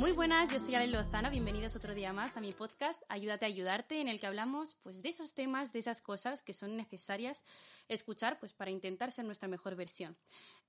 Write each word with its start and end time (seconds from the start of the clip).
Muy 0.00 0.12
buenas, 0.12 0.50
yo 0.50 0.58
soy 0.58 0.74
Ale 0.74 0.86
Lozano, 0.86 1.28
bienvenidos 1.30 1.76
otro 1.76 1.94
día 1.94 2.14
más 2.14 2.38
a 2.38 2.40
mi 2.40 2.52
podcast 2.52 3.02
Ayúdate 3.10 3.44
a 3.44 3.48
ayudarte, 3.48 4.00
en 4.00 4.08
el 4.08 4.18
que 4.18 4.26
hablamos 4.26 4.78
pues 4.82 5.02
de 5.02 5.10
esos 5.10 5.34
temas, 5.34 5.74
de 5.74 5.80
esas 5.80 6.00
cosas 6.00 6.42
que 6.42 6.54
son 6.54 6.74
necesarias 6.74 7.44
escuchar 7.86 8.40
pues 8.40 8.54
para 8.54 8.70
intentar 8.70 9.12
ser 9.12 9.26
nuestra 9.26 9.46
mejor 9.46 9.76
versión. 9.76 10.16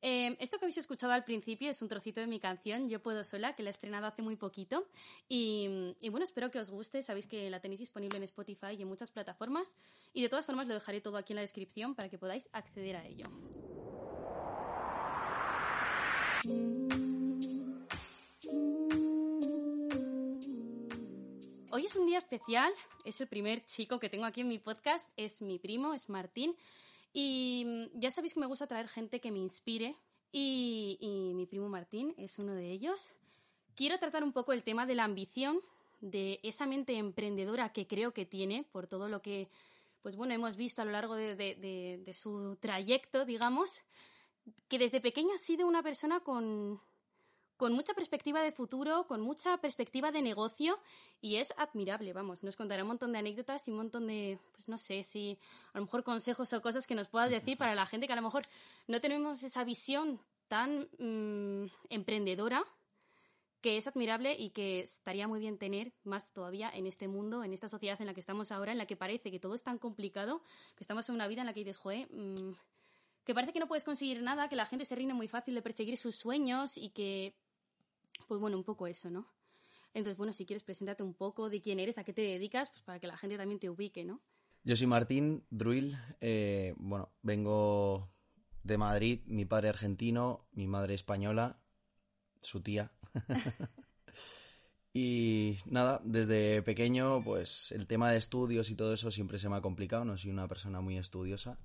Eh, 0.02 0.36
esto 0.42 0.60
que 0.60 0.66
habéis 0.66 0.80
escuchado 0.80 1.14
al 1.14 1.24
principio 1.24 1.70
es 1.70 1.82
un 1.82 1.88
trocito 1.88 2.20
de 2.20 2.28
mi 2.28 2.42
canción 2.42 2.90
Yo 2.90 3.02
puedo 3.02 3.24
sola, 3.24 3.56
que 3.56 3.64
la 3.64 3.70
he 3.70 3.72
estrenado 3.72 4.06
hace 4.06 4.22
muy 4.22 4.36
poquito 4.36 4.90
y, 5.30 5.96
y 6.02 6.10
bueno, 6.10 6.26
espero 6.26 6.52
que 6.52 6.60
os 6.60 6.70
guste, 6.70 7.02
sabéis 7.02 7.26
que 7.26 7.50
la 7.50 7.62
tenéis 7.62 7.80
disponible 7.80 8.18
en 8.18 8.24
Spotify 8.24 8.74
y 8.78 8.82
en 8.82 8.90
muchas 8.90 9.12
plataformas 9.12 9.78
y 10.12 10.24
de 10.24 10.28
todas 10.28 10.46
formas 10.46 10.68
lo 10.68 10.74
dejaré 10.74 11.00
todo 11.00 11.16
aquí 11.16 11.32
en 11.32 11.36
la 11.36 11.42
descripción 11.42 11.96
para 11.96 12.10
que 12.10 12.18
podáis 12.18 12.50
acceder 12.52 12.98
a 12.98 13.06
ello. 13.06 13.28
Hoy 21.74 21.86
es 21.86 21.96
un 21.96 22.06
día 22.06 22.18
especial, 22.18 22.74
es 23.06 23.22
el 23.22 23.28
primer 23.30 23.64
chico 23.64 23.98
que 23.98 24.10
tengo 24.10 24.26
aquí 24.26 24.42
en 24.42 24.50
mi 24.50 24.60
podcast, 24.60 25.10
es 25.16 25.42
mi 25.42 25.58
primo, 25.58 25.94
es 25.94 26.10
Martín. 26.10 26.54
Y 27.14 27.90
ya 27.94 28.12
sabéis 28.12 28.34
que 28.34 28.42
me 28.42 28.46
gusta 28.46 28.68
traer 28.68 28.90
gente 28.90 29.22
que 29.22 29.32
me 29.32 29.40
inspire 29.40 29.96
y, 30.34 31.32
mi 31.34 31.46
primo 31.46 31.70
Martín 31.70 32.14
es 32.18 32.40
uno 32.40 32.56
de 32.56 32.70
ellos. 32.72 33.16
Quiero 33.74 33.98
tratar 34.00 34.22
un 34.22 34.34
poco 34.34 34.52
el 34.52 34.64
tema 34.64 34.86
de 34.86 34.96
la 34.96 35.06
ambición, 35.06 35.62
de 36.02 36.42
esa 36.44 36.66
mente 36.66 36.98
emprendedora 36.98 37.72
que 37.72 37.88
creo 37.88 38.14
que 38.14 38.26
tiene 38.26 38.66
por 38.70 38.88
todo 38.88 39.08
lo 39.08 39.22
que, 39.22 39.48
pues 40.02 40.18
bueno, 40.18 40.34
hemos 40.34 40.58
visto 40.58 40.82
a 40.82 40.86
lo 40.86 40.92
largo 40.92 41.16
de 41.16 42.12
su 42.14 42.58
trayecto, 42.60 43.24
digamos, 43.24 43.86
que 44.68 44.78
desde 44.78 45.00
pequeño 45.00 45.36
ha 45.36 45.38
sido 45.38 45.66
una 45.68 45.82
persona 45.82 46.20
con, 46.20 46.82
con 47.62 47.74
mucha 47.74 47.94
perspectiva 47.94 48.42
de 48.42 48.52
futuro, 48.52 49.06
con 49.06 49.22
mucha 49.22 49.56
perspectiva 49.58 50.12
de 50.12 50.24
negocio 50.24 50.80
y 51.22 51.36
es 51.36 51.54
admirable, 51.58 52.12
vamos, 52.12 52.42
nos 52.42 52.56
contará 52.56 52.82
un 52.82 52.88
montón 52.88 53.12
de 53.12 53.20
anécdotas 53.20 53.68
y 53.68 53.70
un 53.70 53.78
montón 53.78 54.08
de, 54.08 54.40
pues 54.54 54.68
no 54.68 54.80
sé, 54.80 55.04
si 55.04 55.38
a 55.72 55.78
lo 55.78 55.86
mejor 55.86 56.04
consejos 56.04 56.52
o 56.54 56.62
cosas 56.64 56.88
que 56.88 56.96
nos 56.96 57.08
puedas 57.08 57.30
decir 57.30 57.60
para 57.60 57.76
la 57.76 57.86
gente 57.86 58.08
que 58.08 58.14
a 58.14 58.16
lo 58.16 58.24
mejor 58.24 58.42
no 58.88 59.00
tenemos 59.00 59.44
esa 59.44 59.64
visión 59.64 60.20
tan 60.48 60.90
mmm, 60.98 61.68
emprendedora 61.90 62.64
que 63.62 63.78
es 63.78 63.86
admirable 63.86 64.36
y 64.40 64.50
que 64.50 64.80
estaría 64.80 65.28
muy 65.28 65.40
bien 65.40 65.60
tener 65.60 65.94
más 66.04 66.34
todavía 66.34 66.68
en 66.74 66.88
este 66.88 67.08
mundo, 67.08 67.44
en 67.44 67.54
esta 67.54 67.68
sociedad 67.68 68.02
en 68.02 68.08
la 68.08 68.16
que 68.16 68.22
estamos 68.22 68.52
ahora, 68.52 68.72
en 68.72 68.80
la 68.80 68.88
que 68.88 68.98
parece 68.98 69.30
que 69.30 69.40
todo 69.40 69.54
es 69.54 69.62
tan 69.62 69.78
complicado, 69.78 70.42
que 70.76 70.84
estamos 70.84 71.08
en 71.10 71.14
una 71.14 71.28
vida 71.28 71.42
en 71.42 71.46
la 71.46 71.54
que 71.54 71.60
dices, 71.60 71.78
joder, 71.78 72.08
mmm, 72.12 72.56
que 73.24 73.36
parece 73.36 73.54
que 73.54 73.60
no 73.60 73.68
puedes 73.68 73.84
conseguir 73.84 74.24
nada, 74.24 74.50
que 74.50 74.56
la 74.56 74.66
gente 74.66 74.84
se 74.84 74.96
rinde 74.96 75.14
muy 75.14 75.28
fácil 75.28 75.54
de 75.54 75.62
perseguir 75.62 75.96
sus 75.96 76.16
sueños 76.16 76.76
y 76.76 76.90
que 76.90 77.36
pues 78.32 78.40
bueno, 78.40 78.56
un 78.56 78.64
poco 78.64 78.88
eso, 78.88 79.10
¿no? 79.10 79.28
Entonces, 79.94 80.16
bueno, 80.16 80.32
si 80.32 80.46
quieres, 80.46 80.64
preséntate 80.64 81.04
un 81.04 81.14
poco 81.14 81.50
de 81.50 81.60
quién 81.60 81.82
eres, 81.82 81.98
a 81.98 82.06
qué 82.06 82.14
te 82.14 82.22
dedicas, 82.22 82.70
pues 82.70 82.82
para 82.82 82.98
que 82.98 83.08
la 83.08 83.18
gente 83.18 83.36
también 83.36 83.60
te 83.60 83.70
ubique, 83.70 84.06
¿no? 84.06 84.22
Yo 84.64 84.78
soy 84.78 84.88
Martín 84.88 85.44
Druil, 85.50 85.98
eh, 86.22 86.74
bueno, 86.78 87.12
vengo 87.24 88.10
de 88.64 88.78
Madrid, 88.78 89.20
mi 89.26 89.44
padre 89.44 89.68
argentino, 89.68 90.48
mi 90.54 90.66
madre 90.66 90.94
española, 90.94 91.62
su 92.40 92.62
tía. 92.62 92.94
y 94.94 95.58
nada, 95.66 96.00
desde 96.06 96.62
pequeño, 96.62 97.22
pues 97.26 97.74
el 97.74 97.86
tema 97.86 98.14
de 98.14 98.18
estudios 98.18 98.70
y 98.70 98.76
todo 98.76 98.94
eso 98.94 99.12
siempre 99.12 99.40
se 99.40 99.50
me 99.50 99.58
ha 99.58 99.62
complicado, 99.62 100.06
no 100.06 100.18
soy 100.18 100.32
una 100.32 100.48
persona 100.48 100.80
muy 100.80 100.98
estudiosa, 100.98 101.60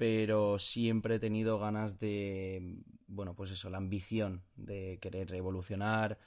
pero 0.00 0.58
siempre 0.58 1.16
he 1.16 1.18
tenido 1.18 1.58
ganas 1.58 1.98
de, 1.98 2.78
bueno, 3.06 3.34
pues 3.34 3.50
eso, 3.50 3.68
la 3.68 3.76
ambición 3.76 4.42
de 4.56 4.98
querer 4.98 5.34
evolucionar, 5.34 6.18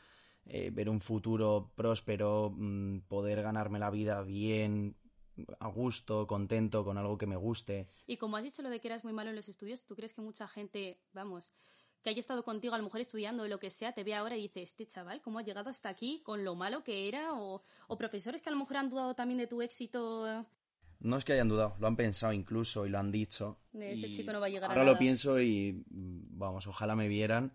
eh, 0.45 0.69
ver 0.72 0.91
un 0.91 1.01
futuro 1.01 1.72
próspero, 1.73 2.53
mmm, 2.56 3.00
poder 3.07 3.41
ganarme 3.41 3.79
la 3.79 3.89
vida 3.89 4.22
bien, 4.22 4.95
a 5.59 5.69
gusto, 5.69 6.28
contento, 6.28 6.85
con 6.85 7.00
algo 7.00 7.17
que 7.17 7.25
me 7.25 7.35
guste. 7.35 7.88
Y 8.06 8.17
como 8.17 8.38
has 8.38 8.44
dicho 8.44 8.61
lo 8.61 8.69
de 8.69 8.79
que 8.79 8.89
eras 8.89 9.03
muy 9.03 9.11
malo 9.11 9.31
en 9.31 9.35
los 9.35 9.50
estudios, 9.50 9.84
¿tú 9.84 9.95
crees 9.95 10.13
que 10.13 10.22
mucha 10.22 10.47
gente, 10.47 11.00
vamos, 11.11 11.51
que 12.03 12.11
haya 12.11 12.19
estado 12.19 12.44
contigo 12.44 12.75
a 12.75 12.78
lo 12.78 12.84
mejor 12.84 13.01
estudiando 13.01 13.41
o 13.41 13.47
lo 13.47 13.57
que 13.57 13.72
sea, 13.72 13.94
te 13.94 14.03
ve 14.03 14.13
ahora 14.13 14.38
y 14.38 14.44
dice, 14.44 14.61
este 14.61 14.85
chaval, 14.85 15.19
¿cómo 15.23 15.40
ha 15.40 15.44
llegado 15.44 15.72
hasta 15.72 15.90
aquí 15.90 16.22
con 16.23 16.45
lo 16.45 16.53
malo 16.53 16.84
que 16.84 17.07
era? 17.07 17.34
O, 17.34 17.63
o 17.88 17.97
profesores 17.97 18.44
que 18.44 18.50
a 18.50 18.51
lo 18.51 18.59
mejor 18.59 18.78
han 18.78 18.91
dudado 18.91 19.16
también 19.16 19.40
de 19.40 19.47
tu 19.47 19.63
éxito. 19.63 20.45
No 21.03 21.18
es 21.18 21.25
que 21.25 21.34
hayan 21.34 21.50
dudado, 21.50 21.75
lo 21.80 21.88
han 21.88 21.96
pensado 21.96 22.34
incluso 22.34 22.86
y 22.86 22.90
lo 22.90 22.97
han 22.97 23.12
dicho. 23.12 23.59
Ese 23.74 24.12
chico 24.12 24.31
no 24.31 24.40
va 24.40 24.47
a 24.47 24.50
llegar 24.50 24.72
ahora 24.72 24.81
a 24.81 24.84
nada. 24.86 24.94
lo 24.94 25.00
pienso 25.00 25.40
y 25.40 25.84
vamos, 25.90 26.66
ojalá 26.66 26.96
me 26.96 27.08
vieran, 27.08 27.53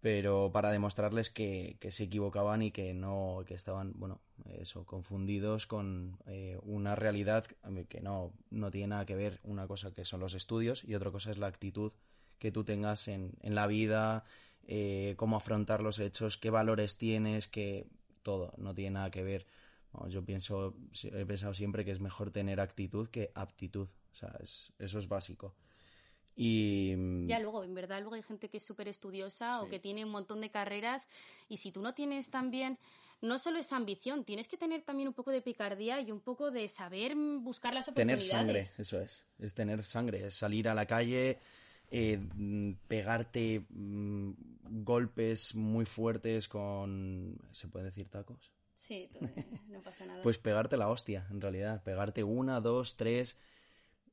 pero 0.00 0.50
para 0.52 0.70
demostrarles 0.70 1.30
que, 1.30 1.76
que 1.80 1.90
se 1.90 2.04
equivocaban 2.04 2.62
y 2.62 2.72
que 2.72 2.92
no, 2.92 3.44
que 3.46 3.54
estaban, 3.54 3.92
bueno, 3.96 4.20
eso, 4.50 4.84
confundidos 4.84 5.66
con 5.66 6.18
eh, 6.26 6.58
una 6.62 6.94
realidad 6.94 7.46
que 7.88 8.00
no, 8.00 8.32
no 8.50 8.70
tiene 8.70 8.88
nada 8.88 9.06
que 9.06 9.14
ver 9.14 9.40
una 9.44 9.66
cosa 9.66 9.92
que 9.92 10.04
son 10.04 10.20
los 10.20 10.34
estudios 10.34 10.84
y 10.84 10.94
otra 10.94 11.10
cosa 11.10 11.30
es 11.30 11.38
la 11.38 11.46
actitud 11.46 11.92
que 12.38 12.52
tú 12.52 12.64
tengas 12.64 13.08
en, 13.08 13.32
en 13.40 13.54
la 13.54 13.66
vida, 13.66 14.24
eh, 14.66 15.14
cómo 15.16 15.36
afrontar 15.36 15.80
los 15.82 15.98
hechos, 15.98 16.36
qué 16.36 16.50
valores 16.50 16.96
tienes, 16.98 17.48
que 17.48 17.86
todo, 18.22 18.52
no 18.58 18.74
tiene 18.74 18.92
nada 18.92 19.10
que 19.10 19.22
ver. 19.22 19.46
Yo 20.08 20.24
pienso, 20.24 20.76
he 21.02 21.26
pensado 21.26 21.54
siempre 21.54 21.84
que 21.84 21.90
es 21.90 22.00
mejor 22.00 22.30
tener 22.30 22.60
actitud 22.60 23.08
que 23.08 23.30
aptitud, 23.34 23.88
o 24.12 24.14
sea, 24.14 24.36
es, 24.40 24.72
eso 24.78 24.98
es 24.98 25.08
básico. 25.08 25.54
Y... 26.34 27.26
Ya 27.26 27.40
luego, 27.40 27.64
en 27.64 27.74
verdad, 27.74 28.00
luego 28.00 28.14
hay 28.14 28.22
gente 28.22 28.50
que 28.50 28.58
es 28.58 28.62
súper 28.62 28.88
estudiosa 28.88 29.58
sí. 29.58 29.66
o 29.66 29.70
que 29.70 29.78
tiene 29.78 30.04
un 30.04 30.10
montón 30.10 30.40
de 30.42 30.50
carreras 30.50 31.08
y 31.48 31.56
si 31.56 31.72
tú 31.72 31.80
no 31.80 31.94
tienes 31.94 32.30
también, 32.30 32.78
no 33.22 33.38
solo 33.38 33.58
esa 33.58 33.76
ambición, 33.76 34.24
tienes 34.24 34.46
que 34.46 34.58
tener 34.58 34.82
también 34.82 35.08
un 35.08 35.14
poco 35.14 35.30
de 35.30 35.40
picardía 35.40 36.00
y 36.00 36.10
un 36.10 36.20
poco 36.20 36.50
de 36.50 36.68
saber 36.68 37.14
buscar 37.16 37.72
las 37.72 37.88
oportunidades. 37.88 38.28
Tener 38.28 38.40
sangre, 38.40 38.60
eso 38.78 39.00
es, 39.00 39.26
es 39.38 39.54
tener 39.54 39.82
sangre, 39.82 40.26
es 40.26 40.34
salir 40.34 40.68
a 40.68 40.74
la 40.74 40.86
calle, 40.86 41.38
eh, 41.90 42.20
pegarte 42.86 43.64
mm, 43.70 44.32
golpes 44.84 45.54
muy 45.54 45.86
fuertes 45.86 46.48
con... 46.48 47.38
¿Se 47.52 47.68
puede 47.68 47.86
decir 47.86 48.08
tacos? 48.08 48.55
Sí, 48.76 49.08
no 49.68 49.80
pasa 49.82 50.04
nada. 50.04 50.22
pues 50.22 50.38
pegarte 50.38 50.76
la 50.76 50.88
hostia, 50.88 51.26
en 51.30 51.40
realidad. 51.40 51.82
Pegarte 51.82 52.22
una, 52.22 52.60
dos, 52.60 52.96
tres. 52.96 53.38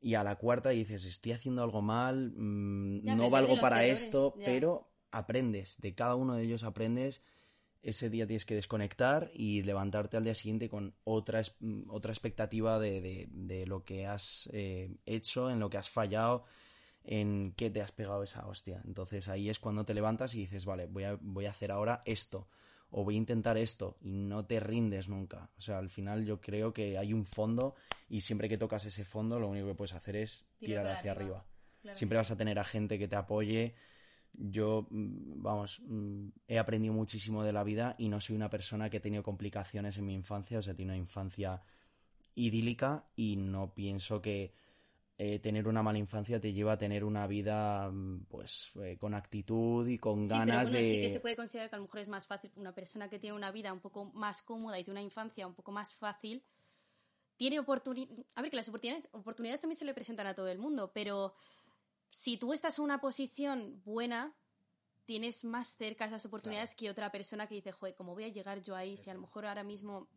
Y 0.02 0.16
a 0.16 0.24
la 0.24 0.38
cuarta 0.38 0.70
dices, 0.70 1.06
estoy 1.06 1.34
haciendo 1.34 1.64
algo 1.64 1.82
mal, 1.82 2.34
mmm, 2.36 2.98
no 3.04 3.30
valgo 3.30 3.60
para 3.60 3.84
errores, 3.84 4.04
esto, 4.04 4.34
ya. 4.38 4.46
pero 4.46 4.90
aprendes. 5.12 5.80
De 5.80 5.94
cada 5.94 6.16
uno 6.16 6.36
de 6.36 6.44
ellos 6.44 6.64
aprendes. 6.64 7.24
Ese 7.82 8.10
día 8.10 8.26
tienes 8.26 8.46
que 8.46 8.56
desconectar 8.56 9.30
y 9.34 9.64
levantarte 9.64 10.16
al 10.16 10.24
día 10.24 10.36
siguiente 10.36 10.70
con 10.70 10.96
otra, 11.04 11.42
otra 11.90 12.14
expectativa 12.14 12.80
de, 12.80 13.02
de, 13.02 13.28
de 13.30 13.66
lo 13.66 13.84
que 13.84 14.08
has 14.08 14.50
eh, 14.54 14.96
hecho, 15.06 15.52
en 15.52 15.60
lo 15.60 15.70
que 15.70 15.78
has 15.78 15.90
fallado 15.90 16.46
en 17.06 17.54
qué 17.58 17.70
te 17.70 17.82
has 17.82 17.92
pegado 17.92 18.24
esa 18.24 18.48
hostia. 18.48 18.82
Entonces 18.86 19.28
ahí 19.28 19.50
es 19.50 19.60
cuando 19.60 19.84
te 19.84 19.94
levantas 19.94 20.34
y 20.36 20.40
dices, 20.40 20.64
vale, 20.64 20.86
voy 20.86 21.04
a, 21.04 21.18
voy 21.20 21.46
a 21.46 21.50
hacer 21.50 21.70
ahora 21.70 22.02
esto 22.06 22.48
o 22.94 23.04
voy 23.04 23.16
a 23.16 23.18
intentar 23.18 23.58
esto 23.58 23.98
y 24.02 24.12
no 24.12 24.46
te 24.46 24.60
rindes 24.60 25.10
nunca. 25.10 25.50
O 25.58 25.62
sea, 25.62 25.80
al 25.80 25.90
final 25.90 26.26
yo 26.26 26.40
creo 26.40 26.74
que 26.74 26.98
hay 26.98 27.12
un 27.12 27.26
fondo 27.26 27.74
y 28.08 28.22
siempre 28.22 28.48
que 28.48 28.58
tocas 28.58 28.86
ese 28.86 29.04
fondo 29.04 29.40
lo 29.40 29.50
único 29.50 29.68
que 29.68 29.76
puedes 29.76 29.94
hacer 29.94 30.16
es 30.16 30.48
tirar 30.60 30.88
hacia 30.88 31.12
arriba. 31.12 31.40
arriba. 31.40 31.46
Claro 31.82 31.98
siempre 31.98 32.18
vas 32.18 32.32
a 32.32 32.38
tener 32.38 32.60
a 32.60 32.64
gente 32.64 33.00
que 33.00 33.08
te 33.08 33.16
apoye. 33.16 33.74
Yo, 34.32 34.88
mm, 34.90 35.42
vamos, 35.42 35.82
mm, 35.86 36.28
he 36.48 36.60
aprendido 36.60 36.94
muchísimo 36.94 37.44
de 37.44 37.52
la 37.52 37.64
vida 37.64 37.96
y 37.98 38.10
no 38.10 38.22
soy 38.22 38.36
una 38.36 38.50
persona 38.50 38.90
que 38.90 38.98
he 38.98 39.02
tenido 39.02 39.24
complicaciones 39.24 39.98
en 39.98 40.06
mi 40.06 40.14
infancia, 40.14 40.60
o 40.60 40.62
sea, 40.62 40.74
he 40.74 40.76
tenido 40.76 40.94
una 40.94 41.04
infancia 41.04 41.64
idílica 42.36 43.06
y 43.16 43.36
no 43.38 43.74
pienso 43.74 44.22
que 44.22 44.54
eh, 45.18 45.40
tener 45.40 45.68
una 45.68 45.84
mala 45.84 46.00
infancia 46.00 46.40
te 46.40 46.54
lleva 46.54 46.74
a 46.74 46.78
tener 46.78 47.04
una 47.04 47.28
vida 47.28 47.90
mm, 47.92 48.26
pues 48.26 48.72
eh, 48.82 48.98
con 48.98 49.14
actitud 49.14 49.88
y 49.88 49.98
con 49.98 50.28
ganas 50.28 50.72
de... 50.72 50.80
Sí 50.80 51.02
que 51.02 51.10
se 51.10 51.20
puede 51.20 51.36
considerar 51.36 51.70
que 51.70 51.76
a 51.76 51.80
lo 51.80 51.86
mejor 51.86 52.00
es 52.00 52.08
más 52.08 52.26
fácil 52.26 52.52
una 52.56 52.74
persona 52.74 53.10
que 53.10 53.20
tiene 53.20 53.36
una 53.36 53.52
vida 53.52 53.72
un 53.72 53.80
poco 53.80 54.06
más 54.14 54.42
cómoda 54.42 54.80
y 54.80 54.84
tiene 54.84 55.00
una 55.00 55.06
infancia 55.06 55.46
un 55.46 55.54
poco 55.54 55.72
más 55.72 55.94
fácil 55.94 56.44
tiene 57.36 57.60
oportunidades... 57.60 58.26
A 58.36 58.42
ver, 58.42 58.52
que 58.52 58.58
las 58.58 58.70
oportunidades, 58.70 59.10
oportunidades 59.12 59.60
también 59.60 59.78
se 59.78 59.86
le 59.86 59.94
presentan 59.94 60.28
a 60.28 60.34
todo 60.34 60.48
el 60.48 60.60
mundo, 60.60 60.92
pero 60.94 61.34
si 62.10 62.38
tú 62.38 62.54
estás 62.54 62.78
en 62.78 62.86
una 62.86 63.02
posición 63.02 63.82
buena, 63.84 64.36
tienes 65.06 65.44
más 65.44 65.76
cerca 65.76 66.06
esas 66.06 66.26
oportunidades 66.26 66.76
que 66.76 66.90
otra 66.90 67.12
persona 67.12 67.48
que 67.48 67.56
dice, 67.56 67.72
joder, 67.72 67.96
¿cómo 67.96 68.14
voy 68.14 68.26
a 68.26 68.30
llegar 68.30 68.62
yo 68.62 68.76
ahí 68.76 68.98
si 68.98 69.10
a 69.10 69.14
lo 69.14 69.22
mejor 69.22 69.46
ahora 69.46 69.64
mismo 69.64 70.08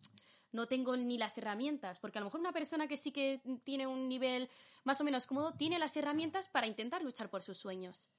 no 0.56 0.67
tengo 0.67 0.97
ni 0.97 1.19
las 1.19 1.38
herramientas? 1.38 2.00
Porque 2.00 2.19
a 2.19 2.20
lo 2.20 2.26
mejor 2.26 2.41
una 2.41 2.53
persona 2.53 2.88
que 2.88 2.97
sí 2.97 3.12
que 3.12 3.41
tiene 3.62 3.87
un 3.87 4.08
nivel 4.08 4.49
más 4.82 5.00
o 5.00 5.05
menos 5.05 5.26
cómodo 5.26 5.53
tiene 5.53 5.79
las 5.79 5.97
herramientas 5.97 6.49
para 6.49 6.67
intentar 6.67 7.03
luchar 7.03 7.31
por 7.31 7.43
sus 7.43 7.58
sueños. 7.58 8.11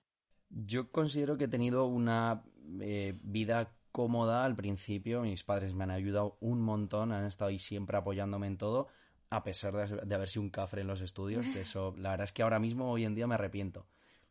Yo 0.49 0.91
considero 0.91 1.37
que 1.37 1.45
he 1.45 1.49
tenido 1.49 1.85
una 1.85 2.43
eh, 2.79 3.19
vida 3.21 3.73
cómoda 3.91 4.45
al 4.45 4.55
principio. 4.55 5.21
Mis 5.23 5.43
padres 5.43 5.73
me 5.73 5.83
han 5.83 5.91
ayudado 5.91 6.37
un 6.39 6.61
montón, 6.61 7.11
han 7.11 7.25
estado 7.25 7.49
ahí 7.49 7.59
siempre 7.59 7.97
apoyándome 7.97 8.47
en 8.47 8.57
todo, 8.57 8.87
a 9.29 9.43
pesar 9.43 9.75
de, 9.75 10.05
de 10.05 10.15
haber 10.15 10.29
sido 10.29 10.43
un 10.43 10.49
cafre 10.49 10.81
en 10.81 10.87
los 10.87 11.01
estudios. 11.01 11.45
Que 11.47 11.61
eso, 11.61 11.93
la 11.97 12.11
verdad 12.11 12.25
es 12.25 12.31
que 12.31 12.43
ahora 12.43 12.59
mismo, 12.59 12.91
hoy 12.91 13.03
en 13.03 13.15
día, 13.15 13.27
me 13.27 13.33
arrepiento. 13.33 13.87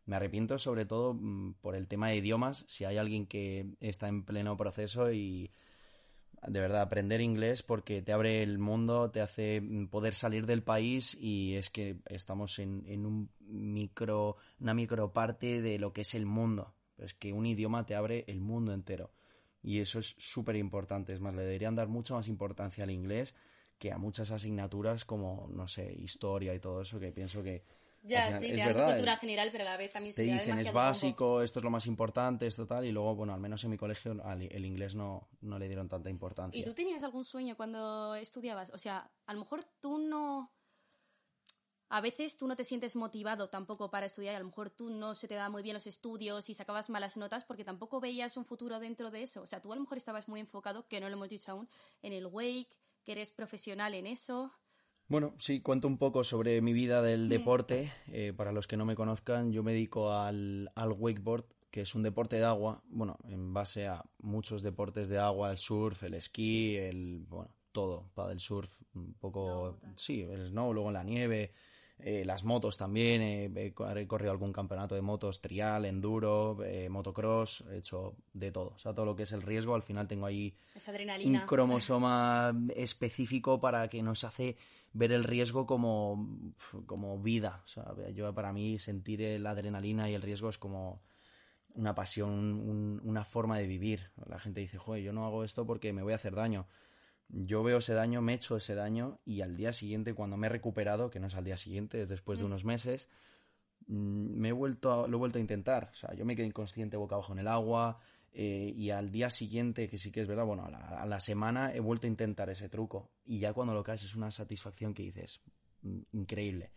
Me 0.06 0.16
arrepiento 0.16 0.56
sobre 0.58 0.86
todo 0.86 1.14
mm, 1.14 1.54
por 1.60 1.74
el 1.74 1.88
tema 1.88 2.08
de 2.08 2.16
idiomas. 2.16 2.64
Si 2.68 2.84
hay 2.84 2.96
alguien 2.96 3.26
que 3.26 3.76
está 3.80 4.08
en 4.08 4.24
pleno 4.24 4.56
proceso 4.56 5.12
y 5.12 5.50
de 6.46 6.60
verdad 6.60 6.82
aprender 6.82 7.20
inglés 7.20 7.62
porque 7.62 8.02
te 8.02 8.12
abre 8.12 8.42
el 8.42 8.58
mundo, 8.58 9.10
te 9.10 9.20
hace 9.20 9.60
mm, 9.60 9.88
poder 9.88 10.14
salir 10.14 10.46
del 10.46 10.62
país 10.62 11.16
y 11.20 11.54
es 11.54 11.70
que 11.70 11.98
estamos 12.06 12.58
en, 12.58 12.84
en 12.86 13.06
un 13.06 13.30
micro, 13.40 14.36
una 14.60 14.74
micro 14.74 15.12
parte 15.12 15.62
de 15.62 15.78
lo 15.78 15.92
que 15.92 16.02
es 16.02 16.14
el 16.14 16.26
mundo. 16.26 16.74
Es 16.98 17.14
que 17.14 17.32
un 17.32 17.46
idioma 17.46 17.84
te 17.84 17.94
abre 17.94 18.24
el 18.28 18.40
mundo 18.40 18.72
entero. 18.72 19.12
Y 19.62 19.80
eso 19.80 19.98
es 19.98 20.14
súper 20.18 20.56
importante. 20.56 21.12
Es 21.12 21.20
más, 21.20 21.34
le 21.34 21.42
deberían 21.42 21.74
dar 21.74 21.88
mucha 21.88 22.14
más 22.14 22.28
importancia 22.28 22.84
al 22.84 22.90
inglés 22.90 23.34
que 23.78 23.92
a 23.92 23.98
muchas 23.98 24.30
asignaturas 24.30 25.04
como, 25.04 25.48
no 25.52 25.68
sé, 25.68 25.92
historia 25.92 26.54
y 26.54 26.60
todo 26.60 26.82
eso, 26.82 26.98
que 26.98 27.12
pienso 27.12 27.42
que 27.42 27.62
ya, 28.02 28.38
sí, 28.38 28.48
te 28.48 28.56
dan 28.56 28.74
cultura 28.74 29.14
eh, 29.14 29.16
general, 29.16 29.48
pero 29.50 29.64
a 29.64 29.70
la 29.70 29.76
vez 29.76 29.92
también 29.92 30.12
se 30.12 30.24
Te 30.24 30.32
dicen, 30.32 30.58
es 30.58 30.72
básico, 30.72 31.42
esto 31.42 31.58
es 31.58 31.64
lo 31.64 31.70
más 31.70 31.86
importante, 31.86 32.46
esto 32.46 32.66
tal, 32.66 32.84
y 32.84 32.92
luego, 32.92 33.14
bueno, 33.16 33.34
al 33.34 33.40
menos 33.40 33.62
en 33.64 33.70
mi 33.70 33.76
colegio 33.76 34.12
el 34.12 34.64
inglés 34.64 34.94
no, 34.94 35.28
no 35.40 35.58
le 35.58 35.66
dieron 35.66 35.88
tanta 35.88 36.10
importancia. 36.10 36.60
¿Y 36.60 36.64
tú 36.64 36.74
tenías 36.74 37.02
algún 37.02 37.24
sueño 37.24 37.56
cuando 37.56 38.14
estudiabas? 38.14 38.70
O 38.70 38.78
sea, 38.78 39.10
a 39.26 39.32
lo 39.32 39.40
mejor 39.40 39.64
tú 39.80 39.98
no... 39.98 40.52
A 41.88 42.00
veces 42.00 42.36
tú 42.36 42.48
no 42.48 42.56
te 42.56 42.64
sientes 42.64 42.96
motivado 42.96 43.48
tampoco 43.48 43.92
para 43.92 44.06
estudiar, 44.06 44.34
a 44.34 44.40
lo 44.40 44.46
mejor 44.46 44.70
tú 44.70 44.90
no 44.90 45.14
se 45.14 45.28
te 45.28 45.34
da 45.34 45.48
muy 45.48 45.62
bien 45.62 45.74
los 45.74 45.86
estudios 45.86 46.50
y 46.50 46.54
sacabas 46.54 46.90
malas 46.90 47.16
notas 47.16 47.44
porque 47.44 47.64
tampoco 47.64 48.00
veías 48.00 48.36
un 48.36 48.44
futuro 48.44 48.80
dentro 48.80 49.12
de 49.12 49.22
eso. 49.22 49.42
O 49.42 49.46
sea, 49.46 49.60
tú 49.60 49.72
a 49.72 49.76
lo 49.76 49.82
mejor 49.82 49.96
estabas 49.96 50.26
muy 50.26 50.40
enfocado, 50.40 50.88
que 50.88 50.98
no 51.00 51.08
lo 51.08 51.14
hemos 51.14 51.28
dicho 51.28 51.52
aún, 51.52 51.68
en 52.02 52.12
el 52.12 52.26
Wake, 52.26 52.76
que 53.04 53.12
eres 53.12 53.30
profesional 53.30 53.94
en 53.94 54.08
eso. 54.08 54.52
Bueno, 55.08 55.34
sí, 55.38 55.60
cuento 55.60 55.86
un 55.86 55.98
poco 55.98 56.24
sobre 56.24 56.60
mi 56.60 56.72
vida 56.72 57.00
del 57.00 57.28
deporte. 57.28 57.92
Eh, 58.08 58.32
para 58.36 58.50
los 58.50 58.66
que 58.66 58.76
no 58.76 58.84
me 58.84 58.96
conozcan, 58.96 59.52
yo 59.52 59.62
me 59.62 59.72
dedico 59.72 60.12
al, 60.12 60.72
al, 60.74 60.92
wakeboard, 60.92 61.44
que 61.70 61.82
es 61.82 61.94
un 61.94 62.02
deporte 62.02 62.36
de 62.36 62.44
agua, 62.44 62.82
bueno, 62.88 63.16
en 63.28 63.54
base 63.54 63.86
a 63.86 64.04
muchos 64.18 64.62
deportes 64.62 65.08
de 65.08 65.18
agua, 65.18 65.52
el 65.52 65.58
surf, 65.58 66.02
el 66.02 66.14
esquí, 66.14 66.76
el, 66.76 67.24
bueno, 67.28 67.54
todo, 67.70 68.10
para 68.14 68.32
el 68.32 68.40
surf, 68.40 68.80
un 68.94 69.14
poco, 69.14 69.78
sí, 69.94 70.22
el 70.22 70.48
snow, 70.48 70.72
luego 70.72 70.88
en 70.88 70.94
la 70.94 71.04
nieve, 71.04 71.52
eh, 71.98 72.24
las 72.26 72.44
motos 72.44 72.76
también, 72.76 73.22
eh, 73.22 73.50
he 73.54 73.72
corrido 74.06 74.30
algún 74.30 74.52
campeonato 74.52 74.94
de 74.94 75.00
motos, 75.00 75.40
trial, 75.40 75.86
enduro, 75.86 76.58
eh, 76.62 76.90
motocross, 76.90 77.64
he 77.70 77.78
hecho 77.78 78.16
de 78.34 78.52
todo. 78.52 78.74
O 78.76 78.78
sea, 78.78 78.92
todo 78.92 79.06
lo 79.06 79.16
que 79.16 79.22
es 79.22 79.32
el 79.32 79.40
riesgo, 79.40 79.74
al 79.74 79.82
final 79.82 80.06
tengo 80.06 80.26
ahí 80.26 80.54
un 81.24 81.40
cromosoma 81.46 82.54
específico 82.74 83.60
para 83.60 83.88
que 83.88 84.02
nos 84.02 84.24
hace 84.24 84.56
ver 84.92 85.10
el 85.12 85.24
riesgo 85.24 85.66
como, 85.66 86.52
como 86.84 87.18
vida. 87.18 87.62
O 87.64 87.68
sea, 87.68 87.94
yo 88.14 88.32
para 88.34 88.52
mí 88.52 88.78
sentir 88.78 89.40
la 89.40 89.50
adrenalina 89.50 90.10
y 90.10 90.14
el 90.14 90.22
riesgo 90.22 90.50
es 90.50 90.58
como 90.58 91.00
una 91.76 91.94
pasión, 91.94 93.00
una 93.04 93.24
forma 93.24 93.58
de 93.58 93.66
vivir. 93.66 94.10
La 94.26 94.38
gente 94.38 94.60
dice, 94.60 94.78
joder, 94.78 95.02
yo 95.02 95.14
no 95.14 95.26
hago 95.26 95.44
esto 95.44 95.66
porque 95.66 95.94
me 95.94 96.02
voy 96.02 96.12
a 96.12 96.16
hacer 96.16 96.34
daño 96.34 96.66
yo 97.28 97.62
veo 97.62 97.78
ese 97.78 97.94
daño, 97.94 98.22
me 98.22 98.34
echo 98.34 98.56
ese 98.56 98.74
daño 98.74 99.20
y 99.24 99.40
al 99.40 99.56
día 99.56 99.72
siguiente, 99.72 100.14
cuando 100.14 100.36
me 100.36 100.46
he 100.46 100.50
recuperado, 100.50 101.10
que 101.10 101.20
no 101.20 101.26
es 101.26 101.34
al 101.34 101.44
día 101.44 101.56
siguiente, 101.56 102.02
es 102.02 102.08
después 102.08 102.38
de 102.38 102.44
mm. 102.44 102.48
unos 102.48 102.64
meses, 102.64 103.08
mm, 103.88 104.38
me 104.38 104.48
he 104.48 104.52
vuelto 104.52 105.08
lo 105.08 105.16
he 105.16 105.18
vuelto 105.18 105.38
a 105.38 105.40
intentar. 105.40 105.90
O 105.92 105.96
sea, 105.96 106.14
yo 106.14 106.24
me 106.24 106.36
quedé 106.36 106.46
inconsciente 106.46 106.96
boca 106.96 107.16
abajo 107.16 107.32
en 107.32 107.40
el 107.40 107.48
agua 107.48 107.98
eh, 108.32 108.72
y 108.76 108.90
al 108.90 109.10
día 109.10 109.30
siguiente, 109.30 109.88
que 109.88 109.98
sí 109.98 110.12
que 110.12 110.20
es 110.20 110.28
verdad, 110.28 110.44
bueno, 110.44 110.66
a 110.66 111.06
la, 111.06 111.20
semana 111.20 111.74
he 111.74 111.80
vuelto 111.80 112.06
a 112.06 112.10
intentar 112.10 112.48
ese 112.50 112.68
truco 112.68 113.10
y 113.24 113.38
ya 113.40 113.52
cuando 113.52 113.74
lo 113.74 113.82
caes 113.82 114.04
es 114.04 114.14
una 114.14 114.30
satisfacción 114.30 114.94
que 114.94 115.02
dices, 115.02 115.42
mm, 115.82 116.00
increíble. 116.12 116.72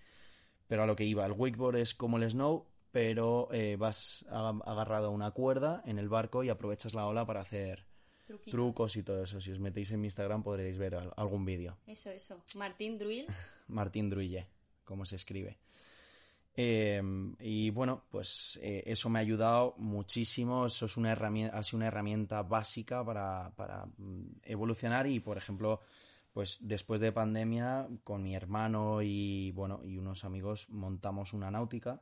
Pero 0.67 0.83
a 0.83 0.85
lo 0.87 0.95
que 0.95 1.05
iba, 1.05 1.25
el 1.25 1.33
wakeboard 1.33 1.77
es 1.77 1.93
como 1.95 2.17
el 2.17 2.29
snow, 2.29 2.67
pero 2.91 3.49
eh, 3.51 3.75
vas 3.75 4.25
agarrado 4.29 5.07
a 5.07 5.11
una 5.11 5.31
cuerda 5.31 5.83
en 5.85 5.99
el 5.99 6.09
barco 6.09 6.43
y 6.43 6.49
aprovechas 6.49 6.93
la 6.93 7.05
ola 7.07 7.25
para 7.25 7.41
hacer 7.41 7.88
trucos 8.49 8.95
y 8.95 9.03
todo 9.03 9.23
eso. 9.23 9.41
Si 9.41 9.51
os 9.51 9.59
metéis 9.59 9.91
en 9.91 10.01
mi 10.01 10.07
Instagram 10.07 10.43
podréis 10.43 10.77
ver 10.77 10.95
algún 11.15 11.45
vídeo. 11.45 11.77
Eso, 11.87 12.09
eso. 12.09 12.41
Martín 12.55 12.97
Druil. 12.97 13.27
Martín 13.67 14.09
Druille, 14.09 14.47
como 14.83 15.05
se 15.05 15.15
escribe. 15.15 15.57
Em, 16.55 17.35
y 17.39 17.69
bueno, 17.69 18.03
pues 18.11 18.59
eh, 18.61 18.83
eso 18.85 19.09
me 19.09 19.19
ha 19.19 19.21
ayudado 19.21 19.75
muchísimo. 19.77 20.65
Eso 20.65 20.85
es 20.85 20.97
una 20.97 21.11
herramienta, 21.11 21.57
ha 21.57 21.63
sido 21.63 21.77
una 21.77 21.87
herramienta 21.87 22.43
básica 22.43 23.03
para, 23.05 23.53
para 23.55 23.85
mm, 23.97 24.41
evolucionar 24.43 25.07
y, 25.07 25.19
por 25.19 25.37
ejemplo, 25.37 25.79
pues 26.33 26.59
después 26.61 26.99
de 26.99 27.11
pandemia, 27.11 27.87
con 28.03 28.23
mi 28.23 28.35
hermano 28.35 29.01
y 29.01 29.51
bueno, 29.51 29.81
y 29.83 29.97
unos 29.97 30.23
amigos 30.23 30.69
montamos 30.69 31.33
una 31.33 31.49
náutica, 31.49 32.01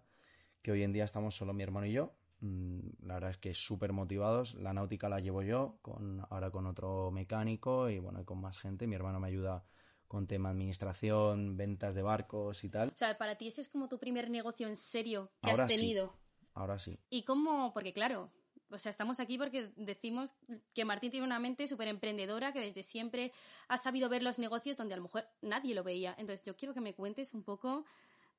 que 0.62 0.72
hoy 0.72 0.84
en 0.84 0.92
día 0.92 1.06
estamos 1.06 1.36
solo 1.36 1.54
mi 1.54 1.64
hermano 1.64 1.86
y 1.86 1.94
yo, 1.94 2.14
la 2.42 3.16
verdad 3.16 3.32
es 3.32 3.38
que 3.38 3.54
súper 3.54 3.94
motivados. 3.94 4.56
La 4.56 4.74
náutica 4.74 5.10
la 5.10 5.20
llevo 5.20 5.42
yo, 5.42 5.80
con, 5.82 6.26
ahora 6.30 6.52
con 6.52 6.66
otro 6.68 7.12
mecánico 7.12 7.90
y 7.90 8.00
bueno, 8.00 8.24
con 8.26 8.40
más 8.40 8.60
gente. 8.60 8.88
Mi 8.88 8.96
hermano 8.96 9.20
me 9.20 9.28
ayuda 9.28 9.66
con 10.08 10.28
tema 10.28 10.50
administración, 10.50 11.58
ventas 11.58 11.96
de 11.96 12.02
barcos 12.02 12.64
y 12.64 12.70
tal. 12.70 12.90
O 12.90 12.98
sea, 12.98 13.18
para 13.18 13.36
ti 13.36 13.48
ese 13.48 13.62
es 13.62 13.70
como 13.70 13.90
tu 13.90 14.00
primer 14.00 14.30
negocio 14.30 14.68
en 14.68 14.78
serio 14.78 15.32
que 15.42 15.52
has 15.52 15.68
tenido. 15.68 16.14
Ahora 16.54 16.80
sí. 16.80 16.98
¿Y 17.10 17.24
cómo? 17.24 17.74
Porque 17.74 17.94
claro, 17.94 18.32
o 18.70 18.78
sea, 18.78 18.90
estamos 18.90 19.20
aquí 19.20 19.38
porque 19.38 19.72
decimos 19.76 20.34
que 20.74 20.86
Martín 20.86 21.12
tiene 21.12 21.26
una 21.26 21.40
mente 21.40 21.68
súper 21.68 21.88
emprendedora, 21.88 22.52
que 22.52 22.60
desde 22.60 22.84
siempre 22.84 23.32
ha 23.68 23.78
sabido 23.78 24.10
ver 24.10 24.24
los 24.24 24.40
negocios 24.40 24.76
donde 24.76 24.94
a 24.94 24.98
lo 24.98 25.04
mejor 25.04 25.28
nadie 25.42 25.76
lo 25.76 25.84
veía. 25.84 26.16
Entonces, 26.18 26.44
yo 26.46 26.56
quiero 26.56 26.74
que 26.74 26.82
me 26.82 26.94
cuentes 26.94 27.34
un 27.34 27.44
poco 27.44 27.86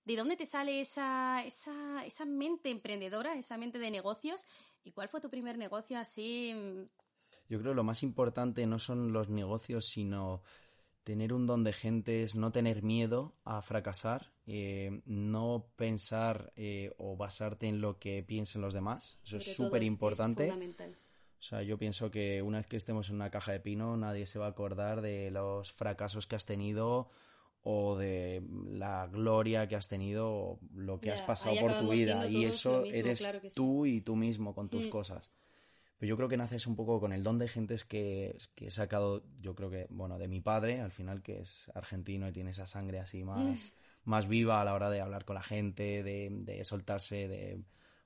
¿De 0.09 0.17
dónde 0.17 0.37
te 0.37 0.47
sale 0.47 0.81
esa, 0.81 1.45
esa, 1.45 2.03
esa 2.07 2.25
mente 2.25 2.71
emprendedora, 2.71 3.35
esa 3.35 3.59
mente 3.59 3.79
de 3.79 3.91
negocios? 3.91 4.47
¿Y 4.83 4.93
cuál 4.93 5.11
fue 5.11 5.21
tu 5.21 5.29
primer 5.29 5.59
negocio 5.59 5.99
así? 5.99 6.55
Yo 7.47 7.59
creo 7.59 7.73
que 7.73 7.77
lo 7.77 7.85
más 7.85 8.03
importante 8.03 8.67
no 8.67 8.79
son 8.79 9.13
los 9.13 9.29
negocios, 9.29 9.85
sino 9.85 10.41
tener 11.05 11.35
un 11.35 11.47
don 11.47 11.63
de 11.63 11.75
gentes, 11.75 12.37
no 12.37 12.53
tener 12.53 12.83
miedo 12.83 13.35
a 13.45 13.61
fracasar, 13.61 14.33
eh, 14.47 15.03
no 15.05 15.67
pensar 15.77 16.55
eh, 16.57 16.91
o 16.97 17.19
basarte 17.19 17.67
en 17.67 17.83
lo 17.83 17.99
que 17.99 18.23
piensen 18.23 18.63
los 18.63 18.73
demás. 18.73 19.19
Eso 19.25 19.37
es 19.37 19.55
súper 19.55 19.83
importante. 19.83 20.51
O 20.51 21.43
sea, 21.43 21.63
yo 21.63 21.77
pienso 21.77 22.11
que 22.11 22.41
una 22.41 22.57
vez 22.57 22.67
que 22.67 22.79
estemos 22.79 23.11
en 23.11 23.17
una 23.17 23.31
caja 23.31 23.53
de 23.53 23.61
pino, 23.61 23.95
nadie 23.99 24.25
se 24.25 24.39
va 24.39 24.47
a 24.47 24.51
acordar 24.51 25.03
de 25.03 25.31
los 25.31 25.71
fracasos 25.71 26.27
que 26.27 26.37
has 26.37 26.47
tenido 26.47 27.11
o 27.63 27.97
de 27.97 28.43
la 28.71 29.07
gloria 29.07 29.67
que 29.67 29.77
has 29.77 29.89
tenido 29.89 30.31
o 30.31 30.61
lo 30.75 31.01
que 31.01 31.11
has 31.11 31.23
pasado 31.23 31.57
por 31.61 31.79
tu 31.79 31.91
vida 31.91 32.29
y 32.29 32.45
eso 32.45 32.85
eres 32.85 33.27
tú 33.55 33.87
y 33.87 34.01
tú 34.01 34.17
mismo 34.17 34.55
con 34.55 34.69
tus 34.69 34.87
mm. 34.87 34.91
cosas. 34.91 35.31
Pero 35.99 36.11
yo 36.11 36.17
creo 36.17 36.29
que 36.29 36.37
naces 36.37 36.67
un 36.69 36.77
poco 36.77 37.01
con 37.01 37.13
el 37.13 37.25
don 37.25 37.39
de 37.39 37.49
gentes 37.49 37.85
que, 37.85 38.39
que, 38.55 38.69
he 38.69 38.71
sacado, 38.71 39.25
yo 39.41 39.57
creo 39.57 39.69
que, 39.69 39.89
bueno, 39.91 40.17
de 40.17 40.29
mi 40.29 40.41
padre, 40.41 40.81
al 40.81 40.93
final, 40.93 41.23
que 41.23 41.41
es 41.41 41.71
argentino 41.75 42.29
y 42.29 42.33
tiene 42.33 42.53
esa 42.53 42.67
sangre 42.67 43.01
así 43.01 43.25
más, 43.25 43.75
mm. 44.05 44.11
más 44.11 44.29
viva 44.29 44.61
a 44.61 44.65
la 44.65 44.75
hora 44.75 44.91
de 44.91 45.01
hablar 45.01 45.25
con 45.25 45.35
la 45.35 45.43
gente, 45.43 46.05
de, 46.05 46.29
de 46.31 46.65
soltarse, 46.65 47.27
de 47.27 47.61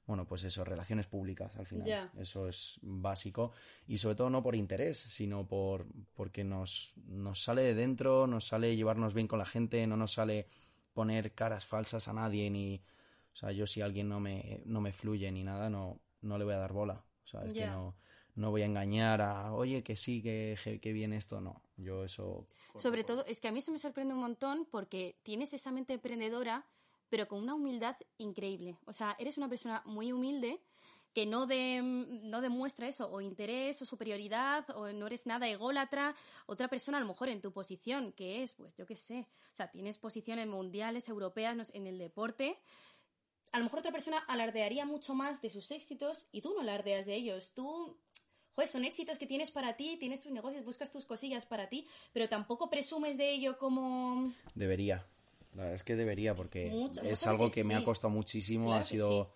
bueno, 0.07 0.27
pues 0.27 0.43
eso, 0.45 0.65
relaciones 0.65 1.07
públicas 1.07 1.57
al 1.57 1.67
final. 1.67 2.11
Eso 2.19 2.49
es 2.49 2.79
básico. 2.83 3.53
Y 3.87 3.99
sobre 3.99 4.17
todo 4.17 4.31
no 4.31 4.43
por 4.43 4.57
interés, 4.57 4.99
sino 4.99 5.47
por 5.47 5.87
porque 6.15 6.45
nos, 6.45 6.93
nos 7.07 7.43
sale 7.43 7.63
de 7.63 7.75
dentro, 7.75 8.27
nos 8.27 8.47
sale 8.47 8.75
llevarnos 8.75 9.15
bien 9.15 9.29
con 9.29 9.39
la 9.39 9.47
gente, 9.47 9.87
no 9.87 9.97
nos 9.97 10.15
sale 10.15 10.49
poner 10.93 11.33
caras 11.33 11.67
falsas 11.67 12.09
a 12.09 12.13
nadie, 12.13 12.51
ni. 12.51 12.83
O 13.33 13.37
sea, 13.37 13.53
yo 13.53 13.67
si 13.67 13.81
alguien 13.81 14.09
no 14.09 14.21
me, 14.21 14.61
no 14.67 14.81
me 14.81 14.93
fluye 14.93 15.31
ni 15.33 15.43
nada, 15.43 15.71
no, 15.71 16.01
no 16.21 16.37
le 16.37 16.45
voy 16.45 16.55
a 16.55 16.59
dar 16.59 16.73
bola. 16.73 17.05
O 17.25 17.27
sea, 17.27 17.45
es 17.45 17.53
que 17.53 17.67
no, 17.67 17.95
no 18.35 18.51
voy 18.51 18.63
a 18.63 18.67
engañar 18.67 19.23
a, 19.23 19.55
oye, 19.55 19.83
que 19.83 19.97
sí, 19.97 20.21
que, 20.21 20.79
que 20.83 20.93
bien 20.93 21.13
esto, 21.13 21.41
no. 21.41 21.63
Yo 21.77 22.05
eso. 22.05 22.47
Sobre 22.77 23.05
todo, 23.05 23.25
es 23.27 23.41
que 23.41 23.49
a 23.49 23.53
mí 23.53 23.61
eso 23.61 23.73
me 23.73 23.79
sorprende 23.79 24.13
un 24.15 24.21
montón 24.21 24.67
porque 24.71 25.17
tienes 25.23 25.55
esa 25.55 25.71
mente 25.71 25.95
emprendedora 25.95 26.67
pero 27.12 27.28
con 27.28 27.42
una 27.42 27.54
humildad 27.54 27.95
increíble. 28.16 28.78
O 28.87 28.95
sea, 28.95 29.14
eres 29.19 29.37
una 29.37 29.47
persona 29.47 29.83
muy 29.85 30.12
humilde 30.12 30.62
que 31.12 31.26
no, 31.26 31.45
de, 31.45 31.83
no 31.83 32.40
demuestra 32.40 32.88
eso, 32.88 33.07
o 33.12 33.21
interés, 33.21 33.83
o 33.83 33.85
superioridad, 33.85 34.64
o 34.75 34.90
no 34.95 35.09
eres 35.09 35.26
nada 35.26 35.47
ególatra, 35.47 36.16
otra 36.47 36.69
persona 36.69 36.97
a 36.97 37.02
lo 37.02 37.07
mejor 37.07 37.28
en 37.28 37.42
tu 37.42 37.52
posición, 37.52 38.12
que 38.12 38.42
es, 38.42 38.54
pues 38.54 38.75
yo 38.76 38.87
qué 38.87 38.97
sé, 38.97 39.28
o 39.52 39.54
sea, 39.54 39.71
tienes 39.71 39.99
posiciones 39.99 40.47
mundiales, 40.47 41.07
europeas, 41.07 41.71
en 41.75 41.87
el 41.87 41.99
deporte, 41.99 42.59
a 43.52 43.59
lo 43.59 43.64
mejor 43.64 43.81
otra 43.81 43.92
persona 43.92 44.16
alardearía 44.21 44.87
mucho 44.87 45.14
más 45.14 45.42
de 45.42 45.50
sus 45.50 45.71
éxitos 45.71 46.25
y 46.33 46.40
tú 46.40 46.54
no 46.54 46.62
alardeas 46.62 47.04
de 47.04 47.14
ellos, 47.14 47.52
tú... 47.52 47.99
Joder, 48.54 48.69
son 48.69 48.85
éxitos 48.85 49.19
que 49.19 49.26
tienes 49.26 49.50
para 49.50 49.76
ti, 49.76 49.97
tienes 49.99 50.21
tus 50.21 50.31
negocios, 50.33 50.64
buscas 50.64 50.90
tus 50.90 51.07
cosillas 51.07 51.47
para 51.47 51.69
ti, 51.69 51.87
pero 52.12 52.28
tampoco 52.28 52.71
presumes 52.71 53.19
de 53.19 53.33
ello 53.33 53.59
como... 53.59 54.33
Debería. 54.54 55.07
La 55.55 55.63
verdad 55.63 55.75
es 55.75 55.85
que 55.85 55.97
debería, 55.97 56.35
porque 56.35 56.89
es 57.05 57.27
algo 57.27 57.51
que, 57.51 57.65
me 57.65 57.75
ha 57.75 57.85
costado 57.85 58.11
muchísimo, 58.11 58.73
ha 58.75 58.85
sido 58.85 59.33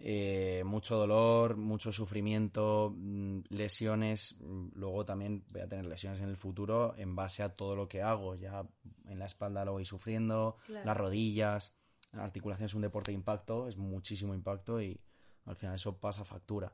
eh, 0.00 0.62
mucho 0.64 0.96
dolor, 0.96 1.56
mucho 1.56 1.90
sufrimiento, 1.90 2.94
mm, 2.94 3.40
lesiones. 3.48 4.36
Mm, 4.40 4.68
luego 4.74 5.04
también 5.04 5.44
voy 5.50 5.62
a 5.62 5.68
tener 5.68 5.86
lesiones 5.86 6.20
en 6.20 6.28
el 6.28 6.36
futuro 6.36 6.94
en 6.96 7.16
base 7.16 7.42
a 7.42 7.48
todo 7.48 7.74
lo 7.74 7.88
que 7.88 8.02
hago. 8.02 8.36
Ya 8.36 8.64
en 9.06 9.18
la 9.18 9.26
espalda 9.26 9.64
lo 9.64 9.72
voy 9.72 9.84
sufriendo, 9.84 10.56
las 10.68 10.96
rodillas. 10.96 11.74
La 12.12 12.24
articulación 12.24 12.66
es 12.66 12.74
un 12.74 12.82
deporte 12.82 13.10
de 13.10 13.16
impacto, 13.16 13.68
es 13.68 13.76
muchísimo 13.76 14.34
impacto 14.34 14.80
y 14.80 15.00
al 15.46 15.56
final 15.56 15.74
eso 15.74 15.98
pasa 15.98 16.24
factura. 16.24 16.72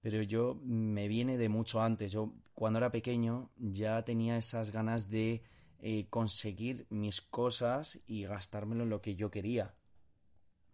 Pero 0.00 0.22
yo 0.22 0.58
me 0.62 1.08
viene 1.08 1.36
de 1.36 1.48
mucho 1.48 1.82
antes. 1.82 2.10
Yo 2.12 2.32
cuando 2.54 2.78
era 2.78 2.90
pequeño 2.90 3.50
ya 3.58 4.02
tenía 4.02 4.38
esas 4.38 4.70
ganas 4.70 5.10
de 5.10 5.42
eh, 5.82 6.06
conseguir 6.08 6.86
mis 6.90 7.20
cosas 7.20 8.00
y 8.06 8.24
gastármelo 8.24 8.84
en 8.84 8.90
lo 8.90 9.02
que 9.02 9.16
yo 9.16 9.30
quería 9.30 9.74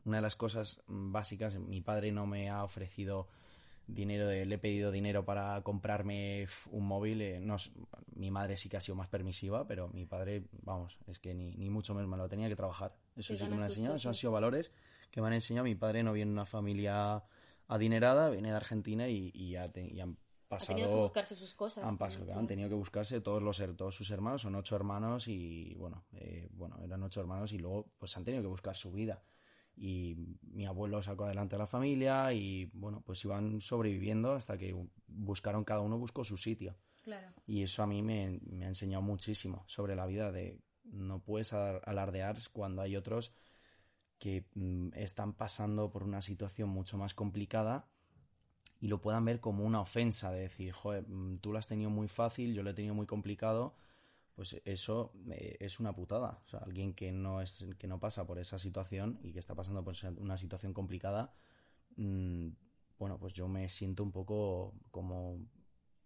una 0.07 0.19
de 0.19 0.23
las 0.23 0.37
cosas 0.37 0.81
básicas, 0.87 1.57
mi 1.57 1.81
padre 1.81 2.13
no 2.13 2.27
me 2.27 2.49
ha 2.49 2.63
ofrecido 2.63 3.29
dinero, 3.89 4.29
le 4.31 4.55
he 4.55 4.59
pedido 4.59 4.93
dinero 4.93 5.25
para 5.25 5.61
comprarme 5.63 6.47
un 6.71 6.87
móvil. 6.87 7.21
Eh, 7.23 7.41
no, 7.41 7.57
mi 8.15 8.31
madre 8.31 8.57
sí 8.57 8.69
que 8.69 8.77
ha 8.77 8.81
sido 8.81 8.95
más 8.95 9.09
permisiva, 9.09 9.67
pero 9.67 9.89
mi 9.89 10.07
padre, 10.07 10.45
vamos, 10.63 10.97
es 11.09 11.19
que 11.19 11.35
ni, 11.35 11.57
ni 11.57 11.71
mucho 11.71 11.93
menos 11.93 12.09
me 12.09 12.17
lo 12.17 12.29
tenía 12.29 12.49
que 12.49 12.57
trabajar. 12.57 12.97
Eso 13.17 13.37
sí 13.37 13.45
que 13.45 13.51
me 13.51 13.57
lo 13.57 13.63
ha 13.63 13.67
enseñado, 13.67 13.97
eso 13.97 14.09
han 14.09 14.15
sido 14.15 14.33
valores 14.33 14.71
que 15.11 15.21
me 15.21 15.27
han 15.27 15.35
enseñado. 15.35 15.65
Mi 15.65 15.75
padre 15.75 16.05
no 16.05 16.13
viene 16.13 16.31
de 16.31 16.35
una 16.35 16.47
familia 16.47 17.25
adinerada, 17.67 18.31
viene 18.31 18.51
de 18.51 18.57
Argentina 18.57 19.09
y, 19.09 19.33
y, 19.35 19.57
han 19.57 20.17
pasado. 20.47 20.73
Han 20.73 20.77
tenido 20.77 20.97
que 20.97 21.03
buscarse 21.03 21.35
sus 21.35 21.55
cosas. 21.55 21.85
Han, 21.85 21.99
pasado, 21.99 22.35
han 22.35 22.47
tenido 22.47 22.69
que 22.69 22.75
buscarse 22.75 23.21
todos 23.21 23.43
los 23.43 23.63
todos 23.77 23.95
sus 23.95 24.11
hermanos, 24.11 24.43
son 24.43 24.55
ocho 24.55 24.77
hermanos 24.77 25.29
y 25.29 25.75
bueno, 25.75 26.07
eh, 26.13 26.49
bueno, 26.53 26.79
eran 26.83 27.03
ocho 27.03 27.21
hermanos 27.21 27.53
y 27.53 27.59
luego 27.59 27.93
pues 27.99 28.17
han 28.17 28.25
tenido 28.25 28.43
que 28.43 28.49
buscar 28.49 28.77
su 28.77 28.93
vida 28.93 29.23
y 29.77 30.17
mi 30.43 30.67
abuelo 30.67 31.03
sacó 31.03 31.25
adelante 31.25 31.55
a 31.55 31.59
la 31.59 31.67
familia 31.67 32.33
y 32.33 32.71
bueno, 32.73 33.03
pues 33.05 33.23
iban 33.25 33.61
sobreviviendo 33.61 34.33
hasta 34.33 34.57
que 34.57 34.75
buscaron, 35.07 35.65
cada 35.65 35.81
uno 35.81 35.99
buscó 35.99 36.25
su 36.25 36.37
sitio. 36.37 36.77
Y 37.47 37.63
eso 37.63 37.85
a 37.85 37.87
mí 37.87 38.03
me, 38.03 38.41
ha 38.65 38.67
enseñado 38.67 39.03
muchísimo 39.03 39.65
sobre 39.69 39.95
la 39.95 40.07
vida 40.07 40.33
de 40.33 40.59
no 40.85 41.21
puedes 41.21 41.53
alardear 41.53 42.37
cuando 42.53 42.83
hay 42.83 42.97
otros 42.97 43.33
que 44.19 44.49
mm, 44.55 44.89
están 44.95 45.35
pasando 45.35 45.91
por 45.91 46.03
una 46.03 46.23
situación 46.23 46.69
mucho 46.69 46.97
más 46.97 47.15
complicada 47.15 47.89
y 48.87 48.89
lo 48.89 49.01
puedan 49.01 49.25
ver 49.25 49.41
como 49.41 49.65
una 49.65 49.81
ofensa 49.81 50.31
de 50.31 50.43
decir, 50.43 50.71
joder, 50.73 51.09
mm, 51.09 51.39
tú 51.39 51.53
lo 51.53 51.59
has 51.59 51.67
tenido 51.67 51.91
muy 51.91 52.07
fácil, 52.07 52.55
yo 52.55 52.63
lo 52.63 52.71
he 52.71 52.75
tenido 52.75 52.95
muy 52.95 53.07
complicado 53.07 53.75
pues 54.37 54.61
eso 54.67 55.13
eh, 55.31 55.57
es 55.61 55.81
una 55.81 55.95
putada. 55.95 56.43
O 56.45 56.49
sea, 56.49 56.61
alguien 56.61 56.93
que 56.93 57.11
no, 57.11 57.41
es, 57.41 57.65
que 57.79 57.89
no 57.89 57.99
pasa 57.99 58.27
por 58.27 58.39
esa 58.39 58.59
situación 58.59 59.19
y 59.23 59.33
que 59.33 59.39
está 59.39 59.55
pasando 59.55 59.83
por 59.83 59.95
una 60.19 60.37
situación 60.37 60.75
complicada, 60.75 61.33
mm, 61.97 62.49
bueno, 62.99 63.19
pues 63.19 63.33
yo 63.33 63.49
me 63.49 63.69
siento 63.71 64.03
un 64.03 64.13
poco 64.13 64.75
como 64.91 65.39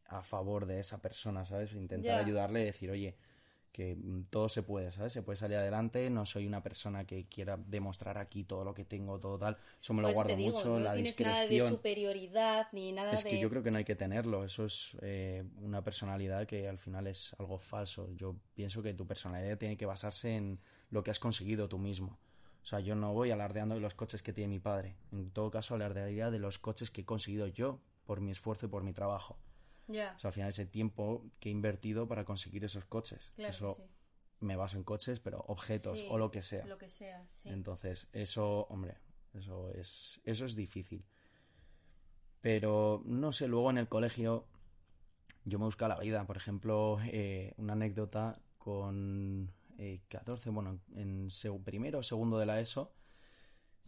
a 0.06 0.22
favor 0.22 0.66
de 0.66 0.78
esa 0.78 1.02
persona, 1.02 1.44
¿sabes? 1.44 1.72
Intentar 1.72 2.24
ayudarle 2.24 2.62
y 2.62 2.64
decir, 2.66 2.90
oye, 2.90 3.16
que 3.72 3.96
mm, 3.96 4.24
todo 4.30 4.48
se 4.48 4.62
puede, 4.62 4.92
¿sabes? 4.92 5.12
Se 5.12 5.22
puede 5.22 5.36
salir 5.36 5.56
adelante, 5.56 6.10
no 6.10 6.26
soy 6.26 6.46
una 6.46 6.62
persona 6.62 7.06
que 7.06 7.26
quiera 7.26 7.56
demostrar 7.56 8.18
aquí 8.18 8.44
todo 8.44 8.64
lo 8.64 8.74
que 8.74 8.84
tengo, 8.84 9.18
todo 9.18 9.38
tal. 9.38 9.56
Eso 9.80 9.94
me 9.94 10.02
lo 10.02 10.08
pues 10.08 10.14
guardo 10.16 10.36
mucho, 10.36 10.68
no 10.68 10.80
la 10.80 10.94
tienes 10.94 11.18
nada 11.20 11.46
de 11.46 11.68
superioridad 11.68 12.68
ni 12.72 12.92
nada 12.92 13.12
es 13.12 13.24
de... 13.24 13.30
que 13.30 13.40
yo 13.40 13.48
creo 13.50 13.62
que 13.62 13.70
no 13.70 13.78
hay 13.78 13.84
que 13.84 13.96
tenerlo, 13.96 14.44
eso 14.44 14.64
es 14.64 14.96
eh, 15.02 15.44
una 15.62 15.82
personalidad 15.82 16.46
que 16.46 16.68
al 16.68 16.78
final 16.78 17.06
es 17.06 17.34
algo 17.38 17.58
falso. 17.58 18.08
Yo 18.14 18.36
pienso 18.54 18.82
que 18.82 18.94
tu 18.94 19.06
personalidad 19.06 19.58
tiene 19.58 19.76
que 19.76 19.86
basarse 19.86 20.36
en 20.36 20.60
lo 20.90 21.02
que 21.02 21.10
has 21.10 21.18
conseguido 21.18 21.68
tú 21.68 21.78
mismo. 21.78 22.18
O 22.62 22.66
sea, 22.66 22.80
yo 22.80 22.94
no 22.94 23.14
voy 23.14 23.30
alardeando 23.30 23.74
de 23.74 23.80
los 23.80 23.94
coches 23.94 24.22
que 24.22 24.32
tiene 24.32 24.48
mi 24.48 24.58
padre. 24.60 24.96
En 25.12 25.30
todo 25.30 25.50
caso, 25.50 25.74
alardearía 25.74 26.30
de 26.30 26.38
los 26.38 26.58
coches 26.58 26.90
que 26.90 27.02
he 27.02 27.04
conseguido 27.04 27.46
yo 27.46 27.80
por 28.04 28.20
mi 28.20 28.30
esfuerzo 28.32 28.66
y 28.66 28.68
por 28.68 28.82
mi 28.82 28.92
trabajo. 28.92 29.38
O 29.90 30.18
sea, 30.18 30.28
al 30.28 30.32
final 30.32 30.48
ese 30.48 30.66
tiempo 30.66 31.24
que 31.38 31.48
he 31.48 31.52
invertido 31.52 32.06
para 32.08 32.24
conseguir 32.24 32.64
esos 32.64 32.84
coches. 32.84 33.32
eso 33.36 33.76
me 34.40 34.56
baso 34.56 34.78
en 34.78 34.84
coches, 34.84 35.20
pero 35.20 35.44
objetos 35.48 36.02
o 36.08 36.16
lo 36.16 36.30
que 36.30 36.42
sea. 36.42 36.64
Lo 36.66 36.78
que 36.78 36.88
sea, 36.88 37.24
sí. 37.28 37.50
Entonces, 37.50 38.08
eso, 38.12 38.66
hombre, 38.70 38.96
eso 39.34 39.70
es, 39.72 40.20
eso 40.24 40.44
es 40.46 40.56
difícil. 40.56 41.04
Pero, 42.40 43.02
no 43.04 43.32
sé, 43.32 43.48
luego 43.48 43.70
en 43.70 43.78
el 43.78 43.88
colegio 43.88 44.46
yo 45.44 45.58
me 45.58 45.66
busco 45.66 45.86
la 45.88 45.98
vida. 45.98 46.26
Por 46.26 46.36
ejemplo, 46.36 46.98
eh, 47.04 47.52
una 47.58 47.74
anécdota 47.74 48.40
con 48.58 49.52
14, 50.08 50.48
eh, 50.48 50.52
bueno, 50.52 50.80
en 50.94 51.28
primero 51.64 51.98
o 51.98 52.02
segundo 52.02 52.38
de 52.38 52.46
la 52.46 52.60
ESO, 52.60 52.92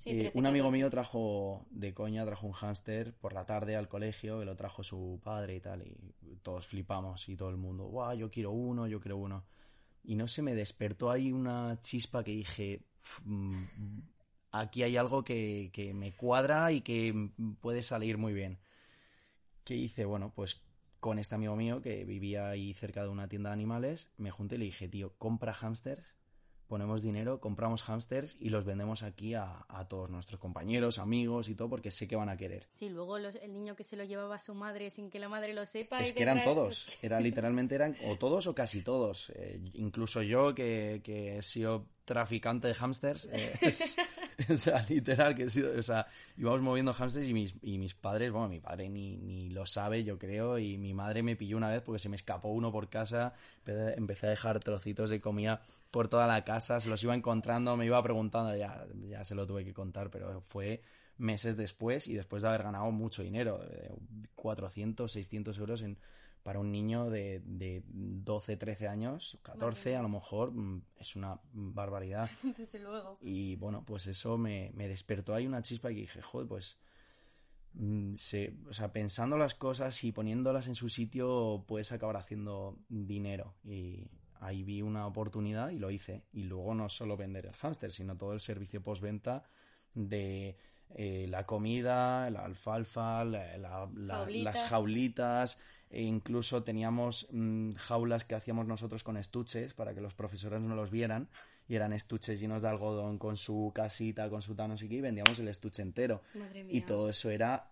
eh, 0.04 0.30
un 0.34 0.46
amigo 0.46 0.70
mío 0.70 0.90
trajo 0.90 1.66
de 1.70 1.94
coña, 1.94 2.24
trajo 2.24 2.46
un 2.46 2.52
hámster 2.52 3.14
por 3.14 3.32
la 3.32 3.44
tarde 3.44 3.76
al 3.76 3.88
colegio, 3.88 4.40
que 4.40 4.44
lo 4.44 4.56
trajo 4.56 4.82
su 4.82 5.20
padre 5.22 5.56
y 5.56 5.60
tal, 5.60 5.82
y 5.82 6.36
todos 6.42 6.66
flipamos 6.66 7.28
y 7.28 7.36
todo 7.36 7.50
el 7.50 7.56
mundo, 7.56 7.84
guau, 7.84 8.16
yo 8.16 8.30
quiero 8.30 8.50
uno, 8.50 8.86
yo 8.86 9.00
quiero 9.00 9.16
uno. 9.16 9.44
Y 10.04 10.16
no 10.16 10.26
se 10.26 10.42
me 10.42 10.54
despertó 10.54 11.10
ahí 11.10 11.32
una 11.32 11.78
chispa 11.80 12.24
que 12.24 12.32
dije, 12.32 12.82
mm, 13.24 13.64
aquí 14.50 14.82
hay 14.82 14.96
algo 14.96 15.22
que, 15.22 15.70
que 15.72 15.94
me 15.94 16.12
cuadra 16.12 16.72
y 16.72 16.80
que 16.80 17.30
puede 17.60 17.82
salir 17.82 18.18
muy 18.18 18.32
bien. 18.32 18.58
¿Qué 19.64 19.76
hice? 19.76 20.04
Bueno, 20.04 20.32
pues 20.34 20.62
con 20.98 21.18
este 21.18 21.34
amigo 21.34 21.56
mío 21.56 21.82
que 21.82 22.04
vivía 22.04 22.48
ahí 22.48 22.74
cerca 22.74 23.02
de 23.02 23.08
una 23.08 23.28
tienda 23.28 23.50
de 23.50 23.54
animales, 23.54 24.12
me 24.16 24.30
junté 24.30 24.56
y 24.56 24.58
le 24.58 24.64
dije, 24.66 24.88
tío, 24.88 25.14
compra 25.18 25.52
hámsters 25.52 26.16
ponemos 26.72 27.02
dinero, 27.02 27.38
compramos 27.38 27.82
hámsters 27.82 28.34
y 28.40 28.48
los 28.48 28.64
vendemos 28.64 29.02
aquí 29.02 29.34
a, 29.34 29.66
todos 29.90 30.08
nuestros 30.08 30.40
compañeros, 30.40 30.98
amigos 30.98 31.50
y 31.50 31.54
todo, 31.54 31.68
porque 31.68 31.90
sé 31.90 32.08
que 32.08 32.16
van 32.16 32.30
a 32.30 32.36
querer. 32.38 32.66
Sí, 32.72 32.88
luego 32.88 33.18
el 33.18 33.52
niño 33.52 33.76
que 33.76 33.84
se 33.84 33.94
lo 33.94 34.04
llevaba 34.04 34.36
a 34.36 34.38
su 34.38 34.54
madre 34.54 34.88
sin 34.88 35.10
que 35.10 35.18
la 35.18 35.28
madre 35.28 35.52
lo 35.52 35.66
sepa. 35.66 36.00
Es 36.00 36.14
que 36.14 36.22
eran 36.22 36.42
todos, 36.42 36.98
era 37.02 37.20
literalmente 37.20 37.74
eran 37.74 37.94
o 38.06 38.16
todos 38.16 38.46
o 38.46 38.54
casi 38.54 38.80
todos. 38.80 39.30
Eh, 39.34 39.60
incluso 39.74 40.22
yo, 40.22 40.54
que, 40.54 41.02
que 41.04 41.36
he 41.36 41.42
sido 41.42 41.88
traficante 42.06 42.68
de 42.68 42.74
hámsters, 42.74 43.28
eh, 43.30 43.52
o 44.50 44.56
sea, 44.56 44.82
literal, 44.88 45.34
que 45.34 45.42
he 45.42 45.50
sido, 45.50 45.78
o 45.78 45.82
sea, 45.82 46.06
íbamos 46.38 46.62
moviendo 46.62 46.94
hámsters 46.94 47.28
y 47.28 47.34
mis, 47.34 47.54
y 47.60 47.76
mis 47.76 47.94
padres, 47.94 48.32
bueno, 48.32 48.48
mi 48.48 48.60
padre 48.60 48.88
ni, 48.88 49.18
ni 49.18 49.50
lo 49.50 49.66
sabe, 49.66 50.04
yo 50.04 50.18
creo, 50.18 50.58
y 50.58 50.78
mi 50.78 50.94
madre 50.94 51.22
me 51.22 51.36
pilló 51.36 51.58
una 51.58 51.68
vez 51.68 51.82
porque 51.82 51.98
se 51.98 52.08
me 52.08 52.16
escapó 52.16 52.48
uno 52.48 52.72
por 52.72 52.88
casa, 52.88 53.34
empecé 53.66 54.28
a 54.28 54.30
dejar 54.30 54.58
trocitos 54.60 55.10
de 55.10 55.20
comida 55.20 55.60
por 55.92 56.08
toda 56.08 56.26
la 56.26 56.42
casa, 56.42 56.80
se 56.80 56.88
los 56.88 57.02
iba 57.04 57.14
encontrando, 57.14 57.76
me 57.76 57.84
iba 57.84 58.02
preguntando, 58.02 58.56
ya, 58.56 58.86
ya 59.08 59.22
se 59.24 59.34
lo 59.34 59.46
tuve 59.46 59.62
que 59.62 59.74
contar, 59.74 60.10
pero 60.10 60.40
fue 60.40 60.82
meses 61.18 61.56
después 61.56 62.08
y 62.08 62.14
después 62.14 62.42
de 62.42 62.48
haber 62.48 62.62
ganado 62.62 62.90
mucho 62.90 63.22
dinero, 63.22 63.60
400, 64.34 65.10
eh, 65.10 65.12
600 65.12 65.58
euros 65.58 65.82
en, 65.82 65.98
para 66.42 66.60
un 66.60 66.72
niño 66.72 67.10
de, 67.10 67.42
de 67.44 67.84
12, 67.86 68.56
13 68.56 68.88
años, 68.88 69.38
14 69.42 69.94
a 69.94 70.00
lo 70.00 70.08
mejor, 70.08 70.52
mm, 70.52 70.82
es 70.98 71.14
una 71.14 71.38
barbaridad. 71.52 72.30
Desde 72.56 72.78
luego. 72.78 73.18
Y 73.20 73.56
bueno, 73.56 73.84
pues 73.84 74.06
eso 74.06 74.38
me, 74.38 74.72
me 74.74 74.88
despertó 74.88 75.34
ahí 75.34 75.46
una 75.46 75.60
chispa 75.60 75.92
y 75.92 75.96
dije, 75.96 76.22
joder, 76.22 76.48
pues... 76.48 76.78
Mm, 77.74 78.12
se, 78.14 78.54
o 78.68 78.72
sea, 78.74 78.92
pensando 78.92 79.38
las 79.38 79.54
cosas 79.54 80.04
y 80.04 80.12
poniéndolas 80.12 80.66
en 80.66 80.74
su 80.74 80.90
sitio, 80.90 81.64
puedes 81.66 81.90
acabar 81.92 82.18
haciendo 82.18 82.78
dinero. 82.90 83.54
Y, 83.64 84.10
ahí 84.42 84.64
vi 84.64 84.82
una 84.82 85.06
oportunidad 85.06 85.70
y 85.70 85.78
lo 85.78 85.90
hice. 85.90 86.24
Y 86.32 86.44
luego 86.44 86.74
no 86.74 86.88
solo 86.88 87.16
vender 87.16 87.46
el 87.46 87.54
hámster, 87.54 87.90
sino 87.90 88.16
todo 88.16 88.32
el 88.34 88.40
servicio 88.40 88.82
postventa 88.82 89.44
de 89.94 90.56
eh, 90.90 91.26
la 91.28 91.46
comida, 91.46 92.28
la 92.30 92.44
alfalfa, 92.44 93.24
las 93.24 94.62
jaulitas, 94.64 95.58
e 95.90 96.02
incluso 96.02 96.62
teníamos 96.64 97.28
mm, 97.30 97.72
jaulas 97.74 98.24
que 98.24 98.34
hacíamos 98.34 98.66
nosotros 98.66 99.04
con 99.04 99.16
estuches 99.16 99.74
para 99.74 99.94
que 99.94 100.00
los 100.00 100.14
profesores 100.14 100.60
no 100.60 100.74
los 100.74 100.90
vieran 100.90 101.28
y 101.68 101.76
eran 101.76 101.92
estuches 101.92 102.40
llenos 102.40 102.62
de 102.62 102.68
algodón 102.68 103.18
con 103.18 103.36
su 103.36 103.72
casita, 103.74 104.28
con 104.28 104.42
su 104.42 104.54
tano 104.54 104.74
y 104.78 105.00
vendíamos 105.00 105.38
el 105.38 105.48
estuche 105.48 105.82
entero. 105.82 106.22
y 106.68 106.80
todo 106.82 107.08
eso 107.08 107.30
era 107.30 107.71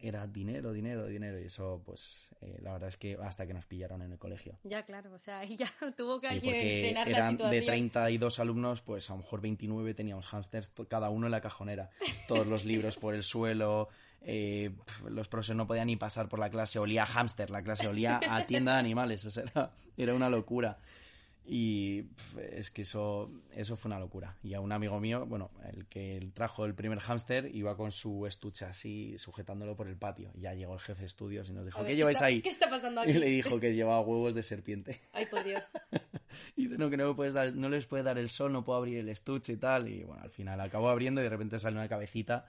era 0.00 0.26
dinero, 0.26 0.72
dinero, 0.72 1.06
dinero. 1.06 1.40
Y 1.40 1.44
eso, 1.44 1.82
pues, 1.84 2.30
eh, 2.40 2.58
la 2.62 2.72
verdad 2.72 2.88
es 2.88 2.96
que 2.96 3.18
hasta 3.20 3.46
que 3.46 3.54
nos 3.54 3.66
pillaron 3.66 4.02
en 4.02 4.12
el 4.12 4.18
colegio. 4.18 4.58
Ya, 4.64 4.84
claro, 4.84 5.12
o 5.12 5.18
sea, 5.18 5.44
ya 5.44 5.70
tuvo 5.96 6.20
que 6.20 6.28
sí, 6.28 6.40
porque 6.40 6.90
eran 6.90 7.36
de 7.36 7.62
32 7.62 8.38
alumnos, 8.38 8.80
pues 8.82 9.10
a 9.10 9.14
lo 9.14 9.18
mejor 9.18 9.40
29 9.40 9.94
teníamos 9.94 10.26
hámsters, 10.26 10.72
cada 10.88 11.10
uno 11.10 11.26
en 11.26 11.32
la 11.32 11.40
cajonera. 11.40 11.90
Todos 12.26 12.46
los 12.46 12.64
libros 12.64 12.96
por 12.96 13.14
el 13.14 13.22
suelo, 13.22 13.88
eh, 14.22 14.70
los 15.08 15.28
profesores 15.28 15.56
no 15.56 15.66
podían 15.66 15.86
ni 15.86 15.96
pasar 15.96 16.28
por 16.28 16.38
la 16.38 16.50
clase, 16.50 16.78
olía 16.78 17.04
a 17.04 17.06
hámster, 17.06 17.50
la 17.50 17.62
clase 17.62 17.86
olía 17.88 18.20
a 18.28 18.46
tienda 18.46 18.74
de 18.74 18.78
animales, 18.80 19.24
o 19.24 19.30
sea, 19.30 19.44
era, 19.44 19.72
era 19.96 20.14
una 20.14 20.28
locura. 20.28 20.78
Y 21.50 22.04
es 22.52 22.70
que 22.70 22.82
eso, 22.82 23.30
eso 23.54 23.74
fue 23.78 23.88
una 23.88 23.98
locura. 23.98 24.36
Y 24.42 24.52
a 24.52 24.60
un 24.60 24.70
amigo 24.70 25.00
mío, 25.00 25.24
bueno, 25.24 25.50
el 25.72 25.86
que 25.86 26.30
trajo 26.34 26.66
el 26.66 26.74
primer 26.74 26.98
hámster, 26.98 27.54
iba 27.54 27.74
con 27.74 27.90
su 27.90 28.26
estuche 28.26 28.66
así, 28.66 29.16
sujetándolo 29.16 29.74
por 29.74 29.88
el 29.88 29.96
patio. 29.96 30.30
Y 30.34 30.42
ya 30.42 30.52
llegó 30.52 30.74
el 30.74 30.80
jefe 30.80 31.00
de 31.00 31.06
estudios 31.06 31.48
y 31.48 31.54
nos 31.54 31.64
dijo, 31.64 31.82
¿qué 31.86 31.96
lleváis 31.96 32.20
ahí? 32.20 32.42
¿Qué 32.42 32.50
está 32.50 32.68
pasando 32.68 33.00
aquí? 33.00 33.12
Y 33.12 33.14
le 33.14 33.28
dijo 33.28 33.58
que 33.58 33.74
llevaba 33.74 34.02
huevos 34.02 34.34
de 34.34 34.42
serpiente. 34.42 35.00
Ay, 35.14 35.24
por 35.24 35.42
Dios. 35.42 35.64
y 36.56 36.66
dice, 36.66 36.76
no, 36.76 36.90
que 36.90 36.98
no, 36.98 37.16
puedes 37.16 37.32
dar, 37.32 37.54
no 37.54 37.70
les 37.70 37.86
puede 37.86 38.02
dar 38.02 38.18
el 38.18 38.28
sol, 38.28 38.52
no 38.52 38.62
puedo 38.62 38.80
abrir 38.80 38.98
el 38.98 39.08
estuche 39.08 39.54
y 39.54 39.56
tal. 39.56 39.88
Y 39.88 40.04
bueno, 40.04 40.22
al 40.22 40.30
final 40.30 40.60
acabó 40.60 40.90
abriendo 40.90 41.22
y 41.22 41.24
de 41.24 41.30
repente 41.30 41.58
salió 41.58 41.78
una 41.78 41.88
cabecita. 41.88 42.44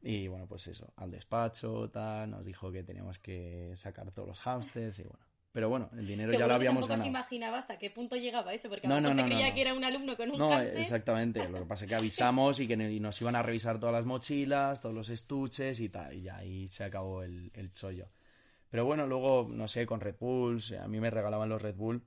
Y 0.00 0.28
bueno, 0.28 0.46
pues 0.46 0.68
eso, 0.68 0.90
al 0.96 1.10
despacho, 1.10 1.90
tal, 1.90 2.30
nos 2.30 2.46
dijo 2.46 2.72
que 2.72 2.82
teníamos 2.82 3.18
que 3.18 3.72
sacar 3.76 4.10
todos 4.10 4.26
los 4.26 4.40
hámsters 4.40 5.00
y 5.00 5.02
bueno 5.02 5.31
pero 5.52 5.68
bueno, 5.68 5.90
el 5.92 6.06
dinero 6.06 6.32
ya 6.32 6.46
lo 6.46 6.54
habíamos 6.54 6.88
ganado. 6.88 7.04
se 7.04 7.08
imaginaba 7.08 7.58
hasta 7.58 7.78
qué 7.78 7.90
punto 7.90 8.16
llegaba 8.16 8.54
eso, 8.54 8.68
porque 8.68 8.86
a 8.86 8.90
no, 8.90 9.00
no, 9.00 9.14
se 9.14 9.22
creía 9.22 9.54
que 9.54 9.60
era 9.60 9.74
un 9.74 9.84
alumno 9.84 10.16
con 10.16 10.30
un 10.30 10.38
No, 10.38 10.58
exactamente. 10.60 11.46
Lo 11.48 11.60
que 11.60 11.66
pasa 11.66 11.84
es 11.84 11.88
que 11.90 11.94
avisamos 11.96 12.58
y 12.60 12.66
que 12.66 12.76
nos 12.76 13.20
iban 13.20 13.36
a 13.36 13.42
revisar 13.42 13.78
todas 13.78 13.94
las 13.94 14.06
mochilas, 14.06 14.80
todos 14.80 14.94
los 14.94 15.08
estuches 15.10 15.80
y 15.80 15.88
tal, 15.88 16.14
y 16.14 16.22
ya 16.22 16.36
ahí 16.36 16.68
se 16.68 16.84
acabó 16.84 17.22
el, 17.22 17.50
el 17.54 17.72
chollo. 17.72 18.08
Pero 18.70 18.86
bueno, 18.86 19.06
luego, 19.06 19.46
no 19.50 19.68
sé, 19.68 19.84
con 19.84 20.00
Red 20.00 20.16
Bulls, 20.18 20.72
a 20.72 20.88
mí 20.88 20.98
me 20.98 21.10
regalaban 21.10 21.50
los 21.50 21.60
Red 21.60 21.76
Bull 21.76 22.02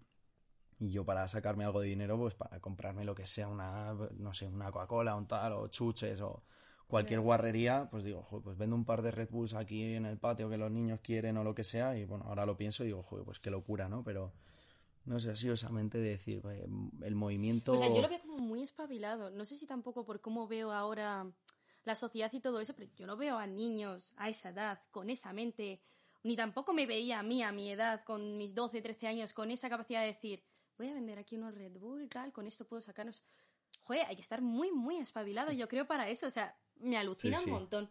y 0.79 0.91
yo 0.91 1.05
para 1.05 1.27
sacarme 1.27 1.63
algo 1.63 1.81
de 1.81 1.87
dinero, 1.87 2.17
pues 2.17 2.33
para 2.33 2.59
comprarme 2.59 3.05
lo 3.05 3.15
que 3.15 3.25
sea, 3.25 3.47
una, 3.47 3.93
no 4.17 4.33
sé, 4.33 4.47
una 4.47 4.71
Coca-Cola, 4.71 5.15
un 5.15 5.27
tal, 5.27 5.53
o 5.53 5.67
chuches, 5.67 6.19
o 6.21 6.43
cualquier 6.87 7.19
guarrería, 7.19 7.87
pues 7.89 8.03
digo, 8.03 8.23
joder, 8.23 8.43
pues 8.43 8.57
vendo 8.57 8.75
un 8.75 8.85
par 8.85 9.01
de 9.01 9.11
Red 9.11 9.29
Bulls 9.29 9.53
aquí 9.53 9.95
en 9.95 10.05
el 10.05 10.17
patio 10.17 10.49
que 10.49 10.57
los 10.57 10.71
niños 10.71 10.99
quieren 11.01 11.37
o 11.37 11.43
lo 11.43 11.55
que 11.55 11.63
sea, 11.63 11.97
y 11.97 12.05
bueno, 12.05 12.25
ahora 12.25 12.45
lo 12.45 12.55
pienso 12.57 12.83
y 12.83 12.87
digo, 12.87 13.03
joder, 13.03 13.25
pues 13.25 13.39
qué 13.39 13.49
locura, 13.49 13.89
¿no? 13.89 14.03
Pero 14.03 14.33
no 15.05 15.19
sé, 15.19 15.31
así 15.31 15.49
osamente 15.49 15.97
de 15.97 16.09
decir, 16.09 16.41
el 17.03 17.15
movimiento... 17.15 17.73
O 17.73 17.77
sea, 17.77 17.89
yo 17.89 18.01
lo 18.01 18.09
veo 18.09 18.21
como 18.21 18.37
muy 18.37 18.61
espabilado, 18.61 19.29
no 19.31 19.45
sé 19.45 19.55
si 19.55 19.65
tampoco 19.65 20.05
por 20.05 20.21
cómo 20.21 20.47
veo 20.47 20.71
ahora 20.71 21.31
la 21.83 21.95
sociedad 21.95 22.31
y 22.33 22.39
todo 22.39 22.59
eso, 22.59 22.73
pero 22.75 22.89
yo 22.95 23.05
no 23.05 23.15
veo 23.15 23.37
a 23.37 23.45
niños 23.45 24.13
a 24.17 24.29
esa 24.29 24.49
edad, 24.49 24.79
con 24.91 25.09
esa 25.09 25.33
mente, 25.33 25.81
ni 26.23 26.35
tampoco 26.35 26.73
me 26.73 26.87
veía 26.87 27.19
a 27.19 27.23
mí 27.23 27.43
a 27.43 27.51
mi 27.51 27.69
edad, 27.69 28.03
con 28.03 28.37
mis 28.37 28.55
12, 28.55 28.81
13 28.81 29.07
años, 29.07 29.33
con 29.33 29.51
esa 29.51 29.69
capacidad 29.69 30.01
de 30.01 30.07
decir, 30.07 30.43
voy 30.77 30.89
a 30.89 30.93
vender 30.93 31.19
aquí 31.19 31.35
unos 31.35 31.53
Red 31.53 31.77
Bull 31.77 32.01
y 32.01 32.07
tal, 32.07 32.31
con 32.31 32.47
esto 32.47 32.65
puedo 32.65 32.81
sacarnos... 32.81 33.23
Joder, 33.83 34.07
hay 34.07 34.15
que 34.15 34.21
estar 34.21 34.41
muy, 34.41 34.71
muy 34.71 34.97
espabilado, 34.97 35.51
yo 35.51 35.67
creo, 35.67 35.85
para 35.85 36.09
eso. 36.09 36.25
O 36.25 36.31
sea, 36.31 36.57
me 36.79 36.97
alucina 36.97 37.39
un 37.39 37.51
montón. 37.51 37.89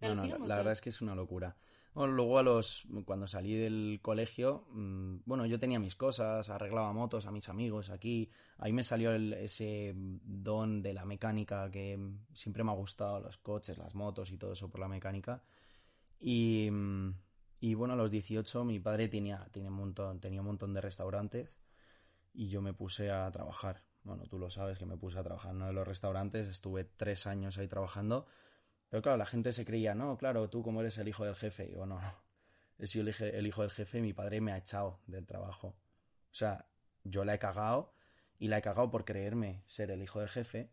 la, 0.00 0.56
verdad 0.56 0.72
es 0.72 0.80
que 0.80 0.90
es 0.90 1.00
una 1.00 1.14
locura. 1.14 1.56
luego 1.94 2.38
a 2.38 2.42
los 2.42 2.86
cuando 3.04 3.26
salí 3.26 3.54
del 3.54 4.00
colegio, 4.02 4.66
mm, 4.70 5.18
bueno, 5.24 5.46
yo 5.46 5.58
tenía 5.58 5.78
mis 5.78 5.96
cosas, 5.96 6.50
arreglaba 6.50 6.92
motos 6.92 7.26
a 7.26 7.32
mis 7.32 7.48
amigos 7.48 7.90
aquí. 7.90 8.30
Ahí 8.58 8.72
me 8.72 8.84
salió 8.84 9.12
ese 9.14 9.94
don 9.96 10.82
de 10.82 10.92
la 10.94 11.04
mecánica 11.04 11.70
que 11.70 11.98
siempre 12.34 12.64
me 12.64 12.70
ha 12.70 12.74
gustado, 12.74 13.20
los 13.20 13.38
coches, 13.38 13.78
las 13.78 13.94
motos 13.94 14.30
y 14.30 14.38
todo 14.38 14.52
eso 14.52 14.68
por 14.70 14.80
la 14.80 14.88
mecánica. 14.88 15.42
Y, 16.20 16.68
mm, 16.70 17.14
y 17.60 17.74
bueno, 17.74 17.94
a 17.94 17.96
los 17.96 18.10
18 18.10 18.64
mi 18.64 18.78
padre 18.78 19.08
tenía, 19.08 19.46
tenía, 19.50 19.70
un 19.70 19.76
montón, 19.76 20.20
tenía 20.20 20.40
un 20.40 20.46
montón 20.46 20.74
de 20.74 20.80
restaurantes 20.80 21.52
y 22.32 22.48
yo 22.48 22.62
me 22.62 22.72
puse 22.72 23.10
a 23.10 23.30
trabajar 23.32 23.82
bueno, 24.02 24.24
tú 24.26 24.38
lo 24.38 24.50
sabes 24.50 24.78
que 24.78 24.86
me 24.86 24.96
puse 24.96 25.18
a 25.18 25.22
trabajar 25.22 25.50
en 25.50 25.58
uno 25.58 25.66
de 25.66 25.72
los 25.72 25.86
restaurantes, 25.86 26.48
estuve 26.48 26.84
tres 26.84 27.26
años 27.26 27.58
ahí 27.58 27.68
trabajando, 27.68 28.26
pero 28.88 29.02
claro, 29.02 29.18
la 29.18 29.26
gente 29.26 29.52
se 29.52 29.64
creía, 29.64 29.94
no, 29.94 30.16
claro, 30.16 30.48
tú 30.48 30.62
como 30.62 30.80
eres 30.80 30.98
el 30.98 31.08
hijo 31.08 31.24
del 31.24 31.34
jefe, 31.34 31.64
y 31.64 31.68
digo, 31.68 31.86
no, 31.86 32.00
no, 32.00 32.14
he 32.78 32.86
sido 32.86 33.06
el 33.06 33.46
hijo 33.46 33.62
del 33.62 33.70
jefe 33.70 33.98
y 33.98 34.02
mi 34.02 34.12
padre 34.12 34.40
me 34.40 34.52
ha 34.52 34.58
echado 34.58 35.00
del 35.06 35.26
trabajo. 35.26 35.68
O 35.68 36.34
sea, 36.34 36.68
yo 37.04 37.24
la 37.24 37.34
he 37.34 37.38
cagado 37.38 37.92
y 38.38 38.48
la 38.48 38.58
he 38.58 38.62
cagado 38.62 38.90
por 38.90 39.04
creerme 39.04 39.62
ser 39.66 39.90
el 39.90 40.02
hijo 40.02 40.20
del 40.20 40.28
jefe 40.28 40.70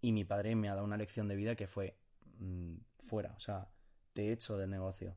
y 0.00 0.12
mi 0.12 0.24
padre 0.24 0.56
me 0.56 0.68
ha 0.68 0.74
dado 0.74 0.84
una 0.84 0.96
lección 0.96 1.28
de 1.28 1.36
vida 1.36 1.54
que 1.54 1.66
fue 1.66 1.98
mm, 2.38 2.76
fuera, 2.98 3.34
o 3.36 3.40
sea, 3.40 3.70
te 4.12 4.32
echo 4.32 4.56
del 4.56 4.70
negocio. 4.70 5.16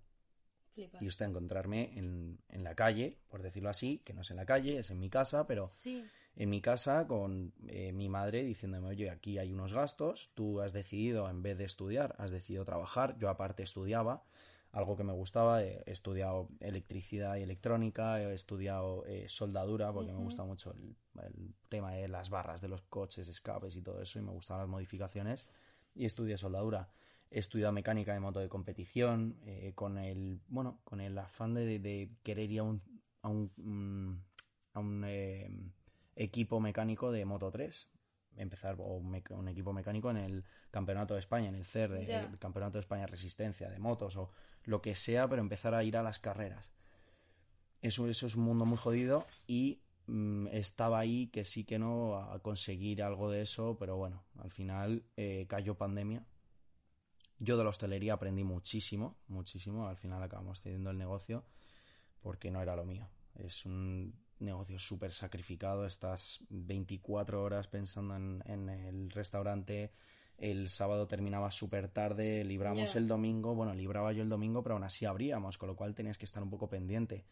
Y 0.75 1.07
usted 1.07 1.27
encontrarme 1.27 1.97
en, 1.97 2.39
en, 2.49 2.63
la 2.63 2.75
calle, 2.75 3.17
por 3.29 3.41
decirlo 3.41 3.69
así, 3.69 3.99
que 3.99 4.13
no 4.13 4.21
es 4.21 4.31
en 4.31 4.38
la 4.38 4.45
calle, 4.45 4.79
es 4.79 4.91
en 4.91 4.99
mi 4.99 5.09
casa, 5.09 5.47
pero 5.47 5.67
sí. 5.67 6.05
en 6.35 6.49
mi 6.49 6.61
casa 6.61 7.07
con 7.07 7.53
eh, 7.67 7.91
mi 7.93 8.09
madre 8.09 8.43
diciéndome, 8.43 8.89
oye, 8.89 9.09
aquí 9.09 9.38
hay 9.38 9.53
unos 9.53 9.73
gastos, 9.73 10.31
tú 10.33 10.61
has 10.61 10.73
decidido, 10.73 11.29
en 11.29 11.41
vez 11.41 11.57
de 11.57 11.65
estudiar, 11.65 12.15
has 12.17 12.31
decidido 12.31 12.65
trabajar, 12.65 13.17
yo 13.17 13.29
aparte 13.29 13.63
estudiaba, 13.63 14.23
algo 14.75 14.97
que 14.97 15.05
me 15.05 15.13
gustaba, 15.13 15.63
he 15.63 15.83
estudiado 15.85 16.49
electricidad 16.59 17.38
y 17.38 17.43
electrónica, 17.43 18.21
he 18.21 18.33
estudiado 18.33 19.05
eh, 19.05 19.29
soldadura, 19.29 19.93
porque 19.93 20.11
me 20.11 20.19
gusta 20.19 20.43
mucho 20.43 20.73
el, 20.73 21.55
tema 21.69 21.93
de 21.93 22.09
las 22.09 22.29
barras 22.29 22.59
de 22.59 22.67
los 22.67 22.81
coches, 22.81 23.29
escapes 23.29 23.77
y 23.77 23.81
todo 23.81 24.01
eso, 24.01 24.19
y 24.19 24.21
me 24.21 24.31
gustaban 24.31 24.63
las 24.63 24.69
modificaciones, 24.69 25.47
y 25.93 26.05
estudié 26.05 26.38
soldadura. 26.38 26.89
He 27.31 27.39
estudiado 27.39 27.73
mecánica 27.73 28.13
de 28.13 28.19
moto 28.19 28.39
de 28.39 28.49
competición, 28.49 29.38
eh, 29.45 29.73
con 29.75 29.97
el, 29.97 30.39
bueno, 30.47 30.79
con 30.83 31.01
el 31.01 31.17
afán 31.17 31.53
de, 31.53 32.09
querer 32.23 32.51
ir 32.51 32.59
a 32.59 32.63
un, 32.63 32.81
a 33.21 33.29
un, 33.29 33.51
mm, 33.57 34.23
a 34.73 34.79
un 34.79 35.03
equipo 36.15 36.59
mecánico 36.59 37.11
de 37.11 37.25
Moto 37.25 37.51
3. 37.51 37.88
Empezar 38.38 38.75
o 38.79 38.97
un 38.97 39.47
equipo 39.47 39.71
mecánico 39.71 40.11
en 40.11 40.17
el 40.17 40.43
Campeonato 40.69 41.13
de 41.13 41.21
España, 41.21 41.47
en 41.47 41.55
el 41.55 41.63
CER, 41.63 41.91
de, 41.91 42.15
el 42.15 42.38
Campeonato 42.38 42.73
de 42.73 42.81
España 42.81 43.07
Resistencia, 43.07 43.69
de 43.69 43.79
motos 43.79 44.17
o 44.17 44.29
lo 44.65 44.81
que 44.81 44.93
sea, 44.93 45.29
pero 45.29 45.41
empezar 45.41 45.73
a 45.73 45.83
ir 45.83 45.95
a 45.95 46.03
las 46.03 46.19
carreras. 46.19 46.73
Eso, 47.81 48.09
eso 48.09 48.27
es 48.27 48.35
un 48.35 48.43
mundo 48.43 48.65
muy 48.65 48.77
jodido 48.77 49.25
y 49.47 49.79
mm, 50.07 50.47
estaba 50.47 50.99
ahí 50.99 51.27
que 51.27 51.45
sí 51.45 51.63
que 51.63 51.79
no 51.79 52.17
a 52.17 52.39
conseguir 52.39 53.03
algo 53.03 53.29
de 53.29 53.41
eso, 53.41 53.77
pero 53.79 53.95
bueno, 53.95 54.25
al 54.39 54.51
final 54.51 55.03
eh, 55.15 55.45
cayó 55.47 55.75
pandemia. 55.75 56.25
Yo 57.39 57.57
de 57.57 57.63
la 57.63 57.69
hostelería 57.69 58.13
aprendí 58.13 58.43
muchísimo, 58.43 59.17
muchísimo. 59.27 59.87
Al 59.87 59.97
final 59.97 60.23
acabamos 60.23 60.61
cediendo 60.61 60.89
el 60.89 60.97
negocio 60.97 61.43
porque 62.21 62.49
no 62.49 62.61
era 62.61 62.75
lo 62.75 62.85
mío. 62.85 63.07
Es 63.35 63.65
un 63.65 64.13
negocio 64.39 64.79
súper 64.79 65.11
sacrificado, 65.11 65.85
estás 65.85 66.39
24 66.49 67.41
horas 67.41 67.67
pensando 67.67 68.15
en, 68.15 68.69
el 68.69 69.09
restaurante, 69.11 69.91
el 70.37 70.69
sábado 70.69 71.07
terminaba 71.07 71.51
súper 71.51 71.87
tarde, 71.87 72.43
libramos 72.43 72.95
el 72.95 73.07
domingo, 73.07 73.55
bueno, 73.55 73.73
libraba 73.73 74.11
yo 74.11 74.23
el 74.23 74.29
domingo, 74.29 74.63
pero 74.63 74.75
aún 74.75 74.83
así 74.83 75.05
abríamos, 75.05 75.57
con 75.57 75.67
lo 75.67 75.75
cual 75.75 75.95
tenías 75.95 76.17
que 76.17 76.25
estar 76.25 76.43
un 76.43 76.49
poco 76.49 76.69
pendiente. 76.69 77.25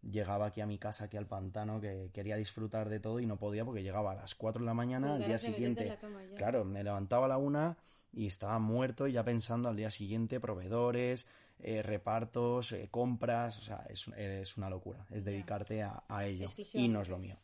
Llegaba 0.00 0.46
aquí 0.46 0.60
a 0.60 0.66
mi 0.66 0.78
casa, 0.78 1.04
aquí 1.04 1.16
al 1.16 1.26
pantano, 1.26 1.80
que 1.80 2.10
quería 2.12 2.36
disfrutar 2.36 2.88
de 2.88 3.00
todo 3.00 3.18
y 3.18 3.26
no 3.26 3.36
podía 3.36 3.64
porque 3.64 3.82
llegaba 3.82 4.12
a 4.12 4.14
las 4.14 4.34
4 4.34 4.60
de 4.60 4.66
la 4.66 4.74
mañana, 4.74 5.16
al 5.16 5.26
día 5.26 5.38
siguiente. 5.38 5.98
Claro, 6.36 6.64
me 6.64 6.84
levantaba 6.84 7.26
a 7.26 7.28
la 7.28 7.36
una 7.36 7.76
y 8.12 8.26
estaba 8.26 8.58
muerto 8.58 9.06
y 9.06 9.12
ya 9.12 9.24
pensando 9.24 9.68
al 9.68 9.76
día 9.76 9.90
siguiente, 9.90 10.40
proveedores, 10.40 11.26
eh, 11.60 11.82
repartos, 11.82 12.72
eh, 12.72 12.88
compras, 12.90 13.58
o 13.58 13.62
sea, 13.62 13.86
es, 13.88 14.56
una 14.56 14.70
locura, 14.70 15.06
es 15.10 15.24
dedicarte 15.24 15.82
a, 15.82 16.04
ello 16.24 16.48
y 16.74 16.88
no 16.88 17.02
es 17.02 17.08
lo 17.08 17.18
mío. 17.18 17.36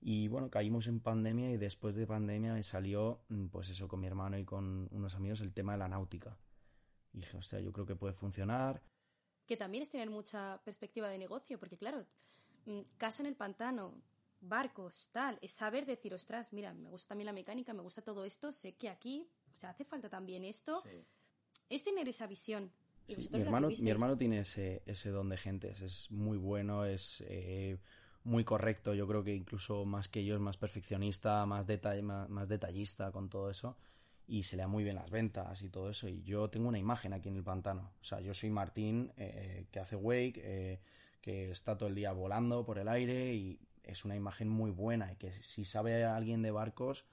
Y 0.00 0.28
bueno, 0.28 0.48
caímos 0.50 0.86
en 0.86 1.00
pandemia 1.00 1.50
y 1.50 1.56
después 1.56 1.94
de 1.94 2.06
pandemia 2.06 2.52
me 2.52 2.62
salió, 2.62 3.20
mm, 3.28 3.46
pues 3.46 3.68
eso, 3.70 3.88
con 3.88 4.00
mi 4.00 4.06
hermano 4.06 4.38
y 4.38 4.44
con 4.44 4.88
unos 4.92 5.14
amigos, 5.14 5.40
el 5.40 5.52
tema 5.52 5.72
de 5.72 5.78
la 5.78 5.88
náutica. 5.88 6.36
Y 7.12 7.18
dije, 7.18 7.36
hostia, 7.36 7.58
yo 7.60 7.72
creo 7.72 7.86
que 7.86 7.96
puede 7.96 8.12
funcionar. 8.12 8.82
Que 9.46 9.56
también 9.56 9.82
es 9.82 9.90
tener 9.90 10.10
mucha 10.10 10.60
perspectiva 10.64 11.08
de 11.08 11.18
negocio, 11.18 11.58
porque 11.58 11.78
claro, 11.78 12.06
mm, 12.66 12.80
casa 12.96 13.22
en 13.22 13.26
el 13.26 13.34
pantano, 13.34 13.94
barcos, 14.40 15.08
tal, 15.10 15.38
es 15.42 15.52
saber 15.52 15.84
decir, 15.84 16.14
ostras, 16.14 16.52
mira, 16.52 16.74
me 16.74 16.88
gusta 16.90 17.08
también 17.08 17.26
la 17.26 17.32
mecánica, 17.32 17.74
me 17.74 17.82
gusta 17.82 18.02
todo 18.02 18.24
esto, 18.24 18.52
sé 18.52 18.76
que 18.76 18.88
aquí, 18.88 19.28
sea, 19.58 19.70
hace 19.70 19.84
falta 19.84 20.08
también 20.08 20.44
esto. 20.44 20.82
Es 21.68 21.84
tener 21.84 22.08
esa 22.08 22.26
visión 22.26 22.72
mi, 23.16 23.40
hermano, 23.40 23.68
mi 23.68 23.90
hermano 23.90 24.16
tiene 24.16 24.40
ese, 24.40 24.82
ese 24.86 25.10
don 25.10 25.28
de 25.28 25.36
gentes, 25.36 25.80
es 25.80 26.10
muy 26.10 26.36
bueno, 26.36 26.84
es 26.84 27.24
eh, 27.26 27.78
muy 28.24 28.44
correcto, 28.44 28.94
yo 28.94 29.06
creo 29.06 29.24
que 29.24 29.34
incluso 29.34 29.84
más 29.84 30.08
que 30.08 30.24
yo 30.24 30.34
es 30.34 30.40
más 30.40 30.56
perfeccionista, 30.56 31.46
más, 31.46 31.66
más, 32.28 32.48
detallista 32.48 33.10
con 33.10 33.28
todo 33.30 33.50
eso 33.50 33.76
y 34.26 34.42
se 34.42 34.56
le 34.56 34.62
da 34.62 34.68
muy 34.68 34.84
bien 34.84 34.96
las 34.96 35.10
ventas 35.10 35.62
y 35.62 35.70
todo 35.70 35.88
eso. 35.88 36.06
Y 36.06 36.22
yo 36.22 36.50
tengo 36.50 36.68
una 36.68 36.78
imagen 36.78 37.14
aquí 37.14 37.30
en 37.30 37.36
el 37.36 37.44
pantano. 37.44 37.92
O 38.02 38.04
sea, 38.04 38.20
yo 38.20 38.34
soy 38.34 38.50
Martín, 38.50 39.10
eh, 39.16 39.64
que 39.70 39.80
hace 39.80 39.96
wake, 39.96 40.42
eh, 40.44 40.80
que 41.22 41.50
está 41.50 41.78
todo 41.78 41.88
el 41.88 41.94
día 41.94 42.12
volando 42.12 42.62
por 42.66 42.78
el 42.78 42.88
aire 42.88 43.32
y 43.34 43.58
es 43.82 44.04
una 44.04 44.16
imagen 44.16 44.50
muy 44.50 44.70
buena 44.70 45.10
y 45.10 45.16
que 45.16 45.32
si 45.32 45.64
sabe 45.64 46.04
alguien 46.04 46.42
de 46.42 46.50
barcos 46.50 47.06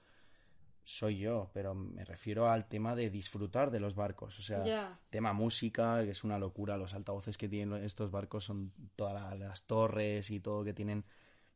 soy 0.86 1.18
yo, 1.18 1.50
pero 1.52 1.74
me 1.74 2.04
refiero 2.04 2.48
al 2.48 2.68
tema 2.68 2.94
de 2.94 3.10
disfrutar 3.10 3.70
de 3.70 3.80
los 3.80 3.94
barcos. 3.94 4.38
O 4.38 4.42
sea, 4.42 4.98
tema 5.10 5.32
música, 5.32 6.02
que 6.04 6.10
es 6.10 6.22
una 6.22 6.38
locura. 6.38 6.76
Los 6.76 6.94
altavoces 6.94 7.36
que 7.36 7.48
tienen 7.48 7.82
estos 7.82 8.10
barcos 8.10 8.44
son 8.44 8.72
todas 8.94 9.36
las 9.36 9.66
torres 9.66 10.30
y 10.30 10.40
todo 10.40 10.64
que 10.64 10.72
tienen. 10.72 11.04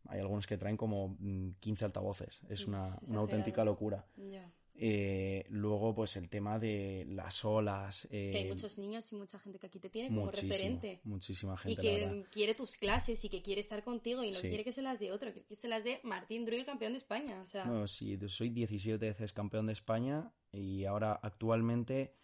Hay 0.09 0.19
algunos 0.19 0.47
que 0.47 0.59
traen 0.59 0.77
como 0.77 1.17
15 1.61 1.85
mm, 1.85 1.87
altavoces. 1.87 2.43
Es 2.49 2.67
una, 2.67 2.85
una 3.09 3.21
auténtica 3.21 3.65
locura. 3.65 4.05
Eh, 4.83 5.45
luego, 5.51 5.95
pues 5.95 6.17
el 6.17 6.31
tema 6.31 6.59
de 6.59 7.05
las 7.07 7.45
olas. 7.45 8.09
que 8.11 8.33
hay 8.35 8.47
eh, 8.47 8.49
muchos 8.49 8.79
niños 8.79 9.13
y 9.13 9.15
mucha 9.15 9.39
gente 9.39 9.59
que 9.59 9.67
aquí 9.67 9.79
te 9.79 9.91
tiene 9.91 10.09
como 10.09 10.31
referente. 10.31 11.03
Muchísima 11.05 11.55
gente. 11.59 11.73
Y 11.73 11.85
que 11.85 12.25
quiere 12.31 12.55
tus 12.55 12.79
clases 12.79 13.23
y 13.23 13.29
que 13.29 13.43
quiere 13.43 13.61
estar 13.61 13.85
contigo 13.85 14.25
y 14.25 14.31
no 14.31 14.41
quiere 14.41 14.65
que 14.65 14.73
se 14.73 14.81
las 14.81 14.99
de 14.99 15.13
otro, 15.13 15.35
que 15.35 15.55
se 15.55 15.69
las 15.69 15.85
de 15.85 16.01
Martín 16.03 16.47
Druil, 16.47 16.65
campeón 16.65 16.93
de 16.95 16.97
España. 16.97 17.43
O 17.43 17.47
sea... 17.47 17.67
No, 17.67 17.87
sí, 17.87 18.19
soy 18.29 18.49
17 18.49 19.05
veces 19.05 19.35
campeón 19.35 19.67
de 19.67 19.75
España 19.75 20.33
y 20.51 20.87
ahora 20.87 21.13
actualmente 21.13 22.15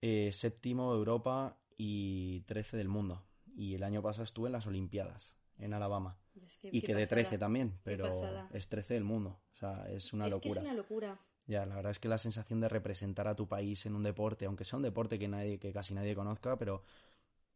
eh, 0.00 0.32
séptimo 0.32 0.92
de 0.92 0.98
Europa 0.98 1.56
y 1.76 2.40
13 2.46 2.78
del 2.78 2.88
mundo. 2.88 3.24
Y 3.54 3.74
el 3.74 3.84
año 3.84 4.02
pasado 4.02 4.24
estuve 4.24 4.48
en 4.48 4.54
las 4.54 4.66
Olimpiadas 4.66 5.36
en 5.58 5.72
Alabama. 5.72 6.18
y 6.64 6.82
que 6.82 6.96
de 6.96 7.06
13 7.06 7.38
también, 7.38 7.78
pero 7.84 8.10
es 8.52 8.68
13 8.68 8.94
del 8.94 9.04
mundo. 9.04 9.40
O 9.54 9.56
sea, 9.56 9.88
es 9.88 10.12
una 10.12 10.26
locura. 10.26 10.54
Que 10.54 10.58
es 10.58 10.64
una 10.64 10.74
locura. 10.74 11.20
Ya, 11.46 11.64
la 11.64 11.76
verdad 11.76 11.92
es 11.92 12.00
que 12.00 12.08
la 12.08 12.18
sensación 12.18 12.60
de 12.60 12.68
representar 12.68 13.28
a 13.28 13.36
tu 13.36 13.46
país 13.46 13.86
en 13.86 13.94
un 13.94 14.02
deporte, 14.02 14.46
aunque 14.46 14.64
sea 14.64 14.78
un 14.78 14.82
deporte 14.82 15.18
que 15.18 15.28
nadie, 15.28 15.58
que 15.58 15.72
casi 15.72 15.94
nadie 15.94 16.14
conozca, 16.14 16.58
pero 16.58 16.82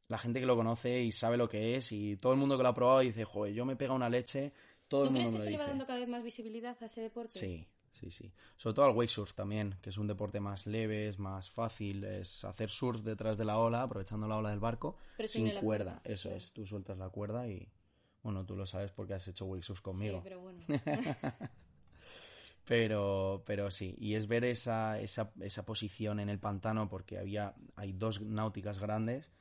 la 0.06 0.18
gente 0.18 0.40
que 0.40 0.46
lo 0.46 0.56
conoce 0.56 1.00
y 1.00 1.12
sabe 1.12 1.36
lo 1.36 1.48
que 1.48 1.76
es 1.76 1.90
y 1.92 2.16
todo 2.16 2.32
el 2.32 2.38
mundo 2.38 2.56
que 2.56 2.62
lo 2.62 2.68
ha 2.68 2.74
probado 2.74 3.00
dice, 3.00 3.24
joder, 3.24 3.52
yo 3.52 3.64
me 3.64 3.76
pega 3.76 3.92
una 3.92 4.08
leche, 4.08 4.52
todo 4.88 5.04
el 5.04 5.10
mundo 5.10 5.30
crees 5.30 5.42
que 5.42 5.44
se 5.44 5.50
le 5.52 5.58
va 5.58 5.66
dando 5.66 5.86
cada 5.86 5.98
vez 5.98 6.08
más 6.08 6.22
visibilidad 6.22 6.76
a 6.80 6.86
ese 6.86 7.00
deporte? 7.00 7.30
Sí, 7.30 7.66
sí, 7.90 8.10
sí. 8.10 8.32
Sobre 8.56 8.74
todo 8.74 8.84
al 8.86 8.96
wake 8.96 9.10
surf 9.10 9.34
también, 9.34 9.76
que 9.82 9.90
es 9.90 9.98
un 9.98 10.06
deporte 10.06 10.38
más 10.38 10.66
leve, 10.66 11.08
es 11.08 11.18
más 11.18 11.50
fácil, 11.50 12.04
es 12.04 12.44
hacer 12.44 12.70
surf 12.70 13.02
detrás 13.02 13.38
de 13.38 13.44
la 13.44 13.58
ola, 13.58 13.82
aprovechando 13.82 14.28
la 14.28 14.36
ola 14.36 14.50
del 14.50 14.60
barco, 14.60 14.96
sin 15.26 15.50
cuerda. 15.54 16.00
Eso 16.04 16.30
es, 16.30 16.52
tú 16.52 16.64
sueltas 16.64 16.96
la 16.96 17.08
cuerda 17.08 17.48
y, 17.48 17.68
bueno, 18.22 18.46
tú 18.46 18.56
lo 18.56 18.66
sabes 18.66 18.92
porque 18.92 19.14
has 19.14 19.26
hecho 19.26 19.46
wake 19.46 19.64
surf 19.64 19.80
conmigo. 19.80 20.18
Sí, 20.18 20.20
pero 20.22 20.40
bueno. 20.40 20.64
Pero, 22.70 23.42
pero 23.44 23.68
sí, 23.72 23.96
y 23.98 24.14
es 24.14 24.28
ver 24.28 24.44
esa, 24.44 25.00
esa, 25.00 25.32
esa 25.40 25.66
posición 25.66 26.20
en 26.20 26.28
el 26.28 26.38
pantano 26.38 26.88
porque 26.88 27.18
había, 27.18 27.52
hay 27.74 27.92
dos 27.92 28.20
náuticas 28.20 28.78
grandes 28.78 29.32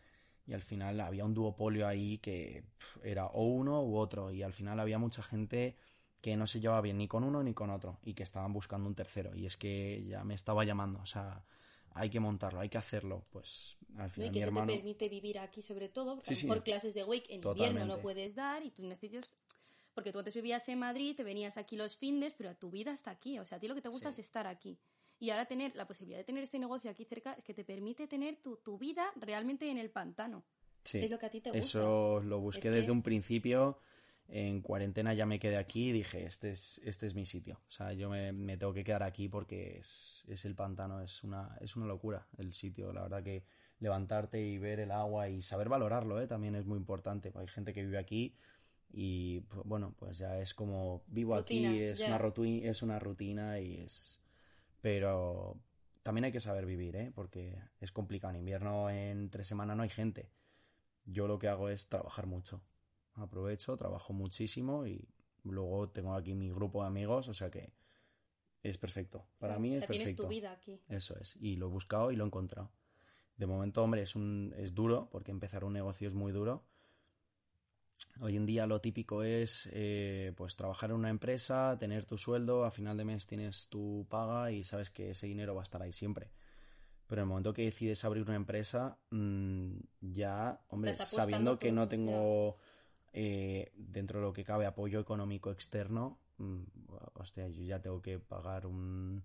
y 0.48 0.54
al 0.54 0.64
final 0.64 1.00
había 1.00 1.26
un 1.26 1.36
duopolio 1.36 1.88
ahí 1.88 2.18
que 2.18 2.64
era 3.04 3.28
o 3.28 3.44
uno 3.44 3.84
u 3.84 3.98
otro 3.98 4.32
y 4.32 4.42
al 4.42 4.52
final 4.52 4.80
había 4.80 4.98
mucha 4.98 5.22
gente 5.22 5.76
que 6.22 6.36
no 6.36 6.48
se 6.48 6.60
llevaba 6.60 6.82
bien 6.82 6.98
ni 6.98 7.08
con 7.08 7.24
uno 7.24 7.44
ni 7.44 7.54
con 7.54 7.70
otro 7.70 8.00
y 8.02 8.16
que 8.16 8.24
estaban 8.24 8.52
buscando 8.52 8.90
un 8.90 8.96
tercero. 8.96 9.36
Y 9.36 9.46
es 9.46 9.58
que 9.58 10.04
ya 10.08 10.24
me 10.24 10.34
estaba 10.34 10.66
llamando, 10.66 11.00
o 11.00 11.06
sea, 11.06 11.44
hay 11.94 12.10
que 12.10 12.20
montarlo, 12.20 12.62
hay 12.62 12.70
que 12.70 12.80
hacerlo, 12.80 13.22
pues 13.32 13.78
al 14.00 14.10
final 14.10 14.30
y 14.30 14.40
que 14.40 14.52
mi 14.52 14.60
te 14.60 14.66
permite 14.66 15.08
vivir 15.08 15.38
aquí 15.38 15.62
sobre 15.62 15.88
todo, 15.88 16.16
porque 16.16 16.48
por 16.48 16.64
clases 16.64 16.96
de 16.96 17.04
wake 17.04 17.28
en 17.30 17.48
invierno 17.48 17.86
no 17.86 18.00
puedes 18.00 18.34
dar 18.34 18.66
y 18.66 18.72
tú 18.72 18.88
necesitas 18.88 19.30
porque 20.00 20.14
tú 20.14 20.20
antes 20.20 20.34
vivías 20.34 20.70
en 20.70 20.80
Madrid, 20.80 21.14
te 21.14 21.26
venías 21.26 21.58
aquí 21.58 21.76
los 21.76 21.98
fines, 21.98 22.34
pero 22.34 22.56
tu 22.56 22.72
vida 22.72 22.94
está 22.94 23.12
aquí. 23.12 23.38
O 23.38 23.44
sea, 23.44 23.58
a 23.58 23.60
ti 23.60 23.68
lo 23.68 23.76
que 23.76 23.82
te 23.82 23.90
gusta 23.90 24.08
es 24.08 24.20
estar 24.20 24.48
aquí. 24.48 24.80
Y 25.20 25.30
ahora 25.32 25.46
tener 25.46 25.76
la 25.76 25.86
posibilidad 25.86 26.18
de 26.18 26.24
tener 26.24 26.42
este 26.42 26.58
negocio 26.58 26.90
aquí 26.90 27.04
cerca 27.04 27.34
es 27.34 27.44
que 27.44 27.54
te 27.54 27.66
permite 27.66 28.08
tener 28.08 28.38
tu, 28.38 28.56
tu 28.56 28.78
vida 28.78 29.12
realmente 29.18 29.70
en 29.70 29.78
el 29.78 29.90
pantano. 29.90 30.46
Sí. 30.86 31.00
Es 31.00 31.12
lo 31.12 31.20
que 31.20 31.26
a 31.26 31.30
ti 31.30 31.42
te 31.42 31.50
gusta. 31.50 31.60
Eso 31.60 32.22
lo 32.22 32.40
busqué 32.40 32.72
desde 32.72 32.94
un 32.94 33.02
principio. 33.02 33.78
En 34.30 34.62
cuarentena 34.62 35.14
ya 35.14 35.26
me 35.26 35.38
quedé 35.38 35.58
aquí 35.58 35.90
y 35.90 35.92
dije, 35.92 36.24
este 36.24 36.52
es, 36.52 36.80
este 36.86 37.06
es 37.06 37.14
mi 37.14 37.26
sitio. 37.26 37.60
O 37.68 37.72
sea, 37.72 37.92
yo 37.92 38.10
me, 38.10 38.32
me 38.32 38.56
tengo 38.56 38.72
que 38.72 38.86
quedar 38.86 39.04
aquí 39.04 39.28
porque 39.28 39.80
es, 39.80 40.24
es, 40.30 40.46
el 40.46 40.56
pantano, 40.56 41.02
es 41.02 41.26
una, 41.26 41.58
es 41.60 41.76
una 41.76 41.88
locura 41.88 42.26
el 42.38 42.54
sitio. 42.54 42.94
La 42.94 43.02
verdad 43.02 43.22
que 43.22 43.44
levantarte 43.80 44.40
y 44.40 44.58
ver 44.60 44.80
el 44.80 44.92
agua 44.92 45.28
y 45.28 45.42
saber 45.42 45.68
valorarlo 45.68 46.22
¿eh? 46.22 46.28
también 46.28 46.56
es 46.56 46.66
muy 46.66 46.78
importante. 46.78 47.34
Hay 47.36 47.48
gente 47.48 47.74
que 47.74 47.84
vive 47.84 47.98
aquí 47.98 48.38
y 48.92 49.42
pues, 49.42 49.62
bueno, 49.66 49.94
pues 49.98 50.18
ya 50.18 50.40
es 50.40 50.54
como 50.54 51.04
vivo 51.08 51.36
aquí, 51.36 51.66
es, 51.66 52.00
una 52.02 52.18
rutina, 52.18 52.70
es 52.70 52.82
una 52.82 53.00
rutina 53.00 53.60
y 53.60 53.82
es... 53.82 54.22
Pero 54.82 55.60
también 56.04 56.26
hay 56.26 56.32
que 56.32 56.40
saber 56.40 56.66
vivir, 56.66 56.96
¿eh? 56.96 57.12
Porque 57.14 57.62
es 57.80 57.92
complicado. 57.92 58.32
En 58.32 58.40
invierno, 58.40 58.90
en 58.90 59.30
tres 59.30 59.48
semanas 59.48 59.76
no 59.78 59.84
hay 59.84 59.90
gente. 59.90 60.32
Yo 61.06 61.28
lo 61.28 61.38
que 61.38 61.48
hago 61.48 61.70
es 61.70 61.88
trabajar 61.88 62.26
mucho. 62.26 62.62
Aprovecho, 63.16 63.76
trabajo 63.78 64.14
muchísimo 64.14 64.88
y 64.88 65.08
luego 65.44 65.90
tengo 65.90 66.16
aquí 66.16 66.34
mi 66.34 66.50
grupo 66.50 66.82
de 66.82 66.88
amigos, 66.88 67.28
o 67.28 67.34
sea 67.34 67.52
que 67.52 67.74
es 68.64 68.78
perfecto. 68.78 69.26
Para 69.38 69.60
mí 69.60 69.74
es 69.74 69.82
perfecto. 69.82 70.04
tienes 70.04 70.16
tu 70.16 70.28
vida 70.28 70.52
aquí. 70.52 70.82
Eso 70.88 71.18
es. 71.20 71.36
Y 71.40 71.58
lo 71.58 71.68
he 71.68 71.70
buscado 71.70 72.12
y 72.12 72.16
lo 72.16 72.24
he 72.24 72.28
encontrado. 72.28 72.72
De 73.36 73.46
momento, 73.46 73.84
hombre, 73.84 74.02
es, 74.02 74.16
un, 74.16 74.54
es 74.58 74.74
duro, 74.74 75.10
porque 75.12 75.32
empezar 75.32 75.64
un 75.64 75.74
negocio 75.74 76.08
es 76.08 76.14
muy 76.14 76.32
duro 76.32 76.64
Hoy 78.22 78.36
en 78.36 78.46
día 78.46 78.68
lo 78.68 78.82
típico 78.82 79.24
es 79.24 79.70
eh, 79.72 80.34
pues 80.36 80.56
trabajar 80.56 80.90
en 80.90 80.98
una 80.98 81.10
empresa, 81.10 81.78
tener 81.80 82.06
tu 82.06 82.18
sueldo, 82.18 82.66
a 82.66 82.72
final 82.72 82.98
de 82.98 83.06
mes 83.06 83.28
tienes 83.28 83.68
tu 83.70 84.06
paga 84.10 84.52
y 84.52 84.64
sabes 84.64 84.90
que 84.90 85.12
ese 85.12 85.28
dinero 85.28 85.56
va 85.56 85.62
a 85.62 85.64
estar 85.64 85.82
ahí 85.82 85.94
siempre. 85.94 86.32
Pero 87.08 87.22
en 87.22 87.24
el 87.24 87.30
momento 87.30 87.54
que 87.54 87.64
decides 87.64 88.04
abrir 88.06 88.24
una 88.24 88.36
empresa, 88.36 89.00
mm, 89.10 89.78
ya, 90.02 90.62
hombre, 90.68 90.94
sabiendo 90.94 91.58
que 91.58 91.72
no 91.72 91.88
tengo 91.88 92.58
eh, 93.14 93.72
dentro 93.76 94.20
de 94.20 94.26
lo 94.26 94.34
que 94.34 94.44
cabe 94.44 94.66
apoyo 94.66 95.00
económico 95.00 95.52
externo, 95.52 96.20
mm, 96.38 96.64
hostia, 97.14 97.48
yo 97.48 97.64
ya 97.64 97.82
tengo 97.82 98.02
que 98.02 98.20
pagar 98.20 98.66
un, 98.66 99.24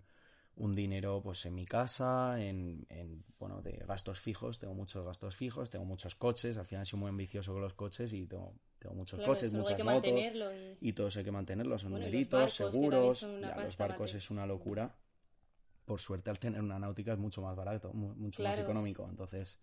un 0.57 0.73
dinero 0.73 1.21
pues 1.21 1.45
en 1.45 1.55
mi 1.55 1.65
casa, 1.65 2.41
en, 2.41 2.85
en, 2.89 3.25
bueno, 3.37 3.61
de 3.61 3.73
gastos 3.85 4.19
fijos, 4.19 4.57
tengo 4.57 4.73
muchos 4.73 5.05
gastos 5.05 5.35
fijos, 5.35 5.69
tengo 5.69 5.85
muchos 5.85 6.15
coches, 6.15 6.57
al 6.57 6.65
final 6.65 6.85
soy 6.85 6.99
muy 6.99 7.09
ambicioso 7.09 7.51
con 7.51 7.61
los 7.61 7.73
coches 7.73 8.13
y 8.13 8.25
tengo, 8.25 8.53
tengo 8.79 8.95
muchos 8.95 9.19
coches, 9.21 9.51
muchas 9.51 9.77
motos 9.83 10.13
y... 10.79 10.93
todos 10.93 11.17
hay 11.17 11.23
que 11.23 11.31
mantenerlos, 11.31 11.81
son 11.81 11.91
numeritos, 11.91 12.53
seguros, 12.53 13.23
los 13.23 13.77
barcos 13.77 14.15
es 14.15 14.31
una 14.31 14.45
locura. 14.45 14.95
Por 15.83 15.99
suerte 15.99 16.31
al 16.31 16.39
tener 16.39 16.61
una 16.61 16.79
náutica 16.79 17.13
es 17.13 17.19
mucho 17.19 17.43
más 17.43 17.55
barato, 17.55 17.93
mucho 17.93 18.41
más 18.41 18.57
económico, 18.57 19.07
entonces 19.09 19.59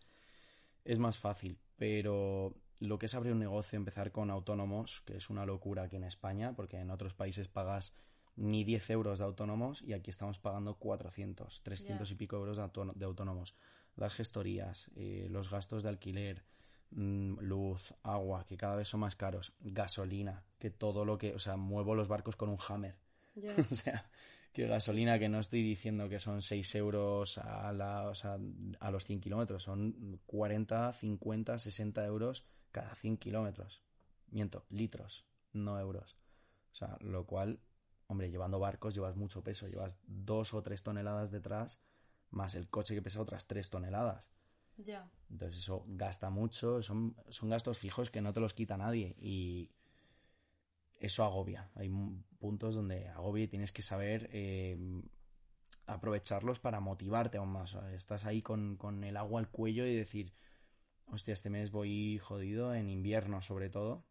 es 0.85 0.99
más 0.99 1.19
fácil, 1.19 1.59
pero 1.77 2.55
lo 2.79 2.99
que 2.99 3.07
es 3.07 3.15
abrir 3.15 3.33
un 3.33 3.39
negocio, 3.39 3.77
empezar 3.77 4.13
con 4.13 4.31
autónomos, 4.31 5.01
que 5.07 5.17
es 5.17 5.31
una 5.31 5.47
locura 5.47 5.85
aquí 5.85 5.97
en 5.97 6.05
España, 6.05 6.55
porque 6.55 6.79
en 6.79 6.91
otros 6.91 7.15
países 7.15 7.49
pagas 7.49 7.95
ni 8.37 8.65
10 8.65 8.91
euros 8.91 9.19
de 9.19 9.25
autónomos 9.25 9.83
y 9.83 9.93
aquí 9.93 10.11
estamos 10.11 10.39
pagando 10.39 10.79
400, 10.79 11.63
300 11.63 12.11
y 12.11 12.15
pico 12.15 12.37
euros 12.37 12.57
de, 12.57 13.05
autónomos. 13.05 13.55
Las 13.97 14.15
gestorías, 14.15 14.91
eh, 14.97 15.27
los 15.31 15.51
gastos 15.51 15.83
de 15.83 15.91
alquiler, 15.91 16.45
mm, 16.91 17.41
luz, 17.41 17.95
agua, 18.03 18.47
que 18.47 18.57
cada 18.57 18.77
vez 18.77 18.89
son 18.89 19.01
más 19.01 19.17
caros, 19.17 19.53
gasolina, 19.61 20.45
que 20.59 20.71
todo 20.71 21.05
lo 21.05 21.19
que, 21.19 21.35
o 21.35 21.39
sea, 21.39 21.57
muevo 21.57 21.95
los 21.95 22.09
barcos 22.09 22.37
con 22.37 22.49
un 22.49 22.59
hammer. 22.69 22.97
o 23.71 23.75
sea, 23.75 24.11
que 24.53 24.67
gasolina 24.67 25.19
que 25.19 25.29
no 25.29 25.41
estoy 25.41 25.63
diciendo 25.63 26.09
que 26.09 26.19
son 26.19 26.43
6 26.43 26.75
euros 26.77 27.39
a, 27.39 27.73
la, 27.73 28.09
o 28.09 28.15
sea, 28.15 28.39
a 28.81 28.91
los 28.91 29.05
100 29.05 29.21
kilómetros, 29.21 29.63
son 29.63 30.21
40, 30.27 30.93
50, 30.93 31.59
60 31.59 32.05
euros 32.07 32.47
cada 32.71 32.95
100 32.95 33.19
kilómetros. 33.19 33.83
Miento, 34.31 34.65
litros, 34.71 35.27
no 35.53 35.79
euros. 35.79 36.17
O 36.73 36.75
sea, 36.75 36.97
lo 37.01 37.27
cual 37.27 37.61
hombre, 38.07 38.31
llevando 38.31 38.59
barcos 38.59 38.95
llevas 38.95 39.17
mucho 39.17 39.43
peso, 39.43 39.69
llevas 39.69 39.99
dos 40.07 40.55
o 40.55 40.63
tres 40.63 40.83
toneladas 40.83 41.31
detrás, 41.31 41.81
más 42.31 42.55
el 42.55 42.69
coche 42.69 42.95
que 42.95 43.03
pesa 43.03 43.21
otras 43.21 43.47
tres 43.47 43.71
toneladas. 43.71 44.33
Ya. 44.77 45.11
Entonces 45.31 45.59
eso 45.59 45.85
gasta 45.87 46.31
mucho, 46.31 46.83
son, 46.83 47.17
son 47.29 47.51
gastos 47.51 47.79
fijos 47.79 48.11
que 48.11 48.23
no 48.23 48.33
te 48.33 48.41
los 48.41 48.55
quita 48.55 48.77
nadie 48.77 49.15
y 49.19 49.71
eso 50.99 51.25
agobia. 51.25 51.71
Hay 51.75 51.91
puntos 52.39 52.75
donde 52.75 53.09
agobia 53.09 53.45
y 53.45 53.49
tienes 53.49 53.73
que 53.73 53.83
saber 53.83 54.29
eh, 54.33 54.79
aprovecharlos 55.87 56.59
para 56.59 56.81
motivarte 56.81 57.39
aún 57.39 57.51
más. 57.51 57.75
Estás 57.93 58.25
ahí 58.25 58.41
con, 58.41 58.77
con 58.77 59.05
el 59.05 59.17
agua 59.17 59.41
al 59.41 59.51
cuello 59.51 59.85
y 59.87 59.95
decir, 59.95 60.33
hostia, 61.07 61.35
este 61.35 61.51
mes 61.51 61.71
voy 61.71 62.19
jodido, 62.19 62.75
en 62.75 62.89
invierno 62.89 63.43
sobre 63.43 63.69
todo 63.69 64.05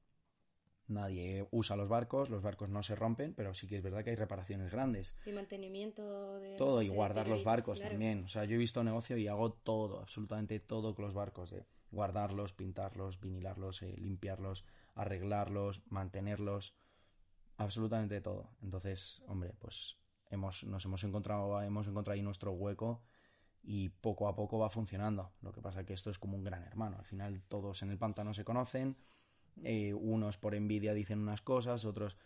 nadie 0.92 1.48
usa 1.52 1.76
los 1.76 1.90
barcos, 1.90 2.30
los 2.30 2.42
barcos 2.42 2.70
no 2.70 2.84
se 2.84 2.96
rompen, 2.96 3.34
pero 3.34 3.54
sí 3.54 3.68
que 3.68 3.78
es 3.78 3.84
verdad 3.84 4.04
que 4.04 4.12
hay 4.12 4.16
reparaciones 4.16 4.72
grandes. 4.72 5.16
Y 5.26 5.32
mantenimiento 5.32 6.40
de... 6.40 6.56
Todo, 6.58 6.82
y 6.82 6.90
guardar 6.90 7.28
los 7.28 7.44
barcos 7.44 7.82
también. 7.82 8.26
O 8.26 8.28
sea, 8.28 8.46
yo 8.46 8.56
he 8.56 8.60
visto 8.60 8.84
negocio 8.84 9.18
y 9.18 9.28
hago 9.28 9.54
todo, 9.54 10.00
absolutamente 10.00 10.60
todo 10.60 10.94
con 10.96 11.06
los 11.06 11.14
barcos. 11.14 11.52
De 11.52 11.66
guardarlos, 11.92 12.54
pintarlos, 12.54 13.20
vinilarlos, 13.20 13.82
eh, 13.84 13.96
limpiarlos, 13.98 14.66
arreglarlos, 14.96 15.84
mantenerlos, 15.90 16.74
absolutamente 17.58 18.22
todo. 18.22 18.50
Entonces, 18.62 19.22
hombre, 19.28 19.54
pues 19.60 19.98
hemos, 20.30 20.64
nos 20.64 20.86
hemos 20.86 21.04
encontrado, 21.04 21.62
hemos 21.62 21.88
encontrado 21.88 22.16
ahí 22.16 22.22
nuestro 22.22 22.52
hueco 22.52 23.04
y 23.64 23.90
poco 23.90 24.28
a 24.28 24.36
poco 24.36 24.60
va 24.60 24.70
funcionando. 24.70 25.34
Lo 25.42 25.52
que 25.52 25.62
pasa 25.62 25.82
es 25.82 25.86
que 25.86 25.94
esto 25.94 26.10
es 26.10 26.20
como 26.20 26.36
un 26.36 26.44
gran 26.44 26.64
hermano. 26.64 26.98
Al 26.98 27.06
final 27.06 27.44
todos 27.48 27.84
en 27.84 27.92
el 27.92 27.98
pantano 27.98 28.34
se 28.34 28.44
conocen, 28.44 28.98
eh, 29.64 29.94
unos 29.94 30.38
por 30.38 30.56
envidia 30.56 30.94
dicen 30.94 31.20
unas 31.20 31.42
cosas, 31.42 31.86
otros... 31.86 32.18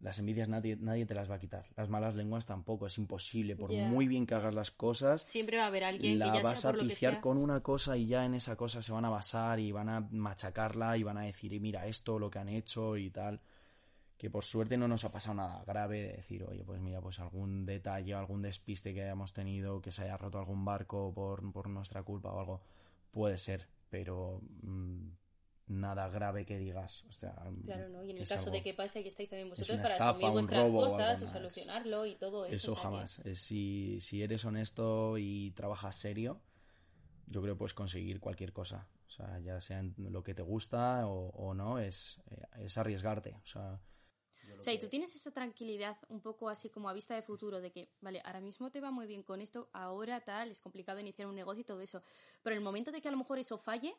las 0.00 0.18
envidias 0.18 0.48
nadie, 0.48 0.76
nadie 0.76 1.06
te 1.06 1.14
las 1.14 1.30
va 1.30 1.36
a 1.36 1.38
quitar. 1.38 1.66
Las 1.76 1.88
malas 1.88 2.14
lenguas 2.14 2.46
tampoco, 2.46 2.86
es 2.86 2.98
imposible. 2.98 3.56
Por 3.56 3.72
muy 3.72 4.06
bien 4.06 4.26
que 4.26 4.34
hagas 4.34 4.54
las 4.54 4.70
cosas, 4.70 5.22
siempre 5.22 5.56
va 5.56 5.64
a 5.64 5.66
haber 5.68 5.84
alguien 5.84 6.18
la 6.18 6.26
que 6.32 6.38
ya 6.38 6.42
vas 6.42 6.64
a 6.64 6.72
piciar 6.72 7.20
con 7.20 7.38
una 7.38 7.60
cosa 7.60 7.96
y 7.96 8.06
ya 8.06 8.24
en 8.24 8.34
esa 8.34 8.56
cosa 8.56 8.82
se 8.82 8.92
van 8.92 9.04
a 9.04 9.10
basar 9.10 9.60
y 9.60 9.72
van 9.72 9.88
a 9.88 10.00
machacarla 10.00 10.96
y 10.96 11.02
van 11.02 11.18
a 11.18 11.22
decir, 11.22 11.58
mira 11.60 11.86
esto, 11.86 12.18
lo 12.18 12.30
que 12.30 12.38
han 12.38 12.48
hecho 12.48 12.96
y 12.96 13.10
tal. 13.10 13.40
Que 14.16 14.30
por 14.30 14.44
suerte 14.44 14.76
no 14.76 14.86
nos 14.86 15.04
ha 15.04 15.10
pasado 15.10 15.34
nada 15.34 15.64
grave 15.66 16.00
de 16.02 16.12
decir, 16.16 16.44
oye, 16.44 16.64
pues 16.64 16.80
mira, 16.80 17.00
pues 17.00 17.18
algún 17.18 17.66
detalle, 17.66 18.14
algún 18.14 18.42
despiste 18.42 18.94
que 18.94 19.02
hayamos 19.02 19.32
tenido, 19.32 19.80
que 19.80 19.90
se 19.90 20.02
haya 20.02 20.16
roto 20.16 20.38
algún 20.38 20.64
barco 20.64 21.12
por, 21.12 21.52
por 21.52 21.68
nuestra 21.68 22.02
culpa 22.02 22.30
o 22.30 22.38
algo, 22.38 22.62
puede 23.10 23.36
ser, 23.36 23.66
pero 23.90 24.40
mm, 24.62 25.08
nada 25.66 26.08
grave 26.08 26.44
que 26.44 26.58
digas. 26.58 27.04
O 27.08 27.12
sea, 27.12 27.34
claro, 27.64 27.88
¿no? 27.88 28.04
Y 28.04 28.10
en 28.10 28.18
el 28.18 28.28
caso 28.28 28.50
de 28.50 28.62
que 28.62 28.74
pase, 28.74 29.00
aquí 29.00 29.08
estáis 29.08 29.30
también 29.30 29.48
vosotros 29.48 29.78
para 29.78 30.10
asumir 30.10 30.30
vuestras 30.30 30.70
cosas 30.70 31.22
y 31.22 31.26
solucionarlo 31.26 32.06
y 32.06 32.16
todo 32.16 32.46
eso. 32.46 32.54
Eso 32.54 32.74
jamás. 32.74 33.20
Si, 33.34 33.98
si 34.00 34.22
eres 34.22 34.44
honesto 34.44 35.18
y 35.18 35.52
trabajas 35.52 35.96
serio, 35.96 36.40
yo 37.26 37.42
creo 37.42 37.54
que 37.54 37.58
puedes 37.58 37.74
conseguir 37.74 38.20
cualquier 38.20 38.52
cosa. 38.52 38.88
O 39.06 39.10
sea, 39.10 39.38
ya 39.40 39.60
sea 39.60 39.82
lo 39.96 40.22
que 40.24 40.34
te 40.34 40.42
gusta 40.42 41.06
o, 41.06 41.54
no, 41.54 41.78
es, 41.78 42.20
eh, 42.30 42.64
es 42.64 42.76
arriesgarte. 42.78 43.36
O 43.42 43.46
sea, 43.46 43.80
o 44.58 44.62
sea, 44.62 44.72
y 44.72 44.78
tú 44.78 44.88
tienes 44.88 45.14
esa 45.14 45.30
tranquilidad 45.30 45.96
un 46.08 46.20
poco 46.20 46.48
así 46.48 46.70
como 46.70 46.88
a 46.88 46.92
vista 46.92 47.14
de 47.14 47.22
futuro 47.22 47.60
de 47.60 47.70
que, 47.70 47.90
vale, 48.00 48.20
ahora 48.24 48.40
mismo 48.40 48.70
te 48.70 48.80
va 48.80 48.90
muy 48.90 49.06
bien 49.06 49.22
con 49.22 49.40
esto, 49.40 49.68
ahora 49.72 50.20
tal, 50.20 50.50
es 50.50 50.60
complicado 50.60 51.00
iniciar 51.00 51.28
un 51.28 51.34
negocio 51.34 51.62
y 51.62 51.64
todo 51.64 51.80
eso. 51.80 52.02
Pero 52.42 52.54
en 52.54 52.58
el 52.58 52.64
momento 52.64 52.92
de 52.92 53.00
que 53.00 53.08
a 53.08 53.10
lo 53.10 53.16
mejor 53.16 53.38
eso 53.38 53.58
falle, 53.58 53.94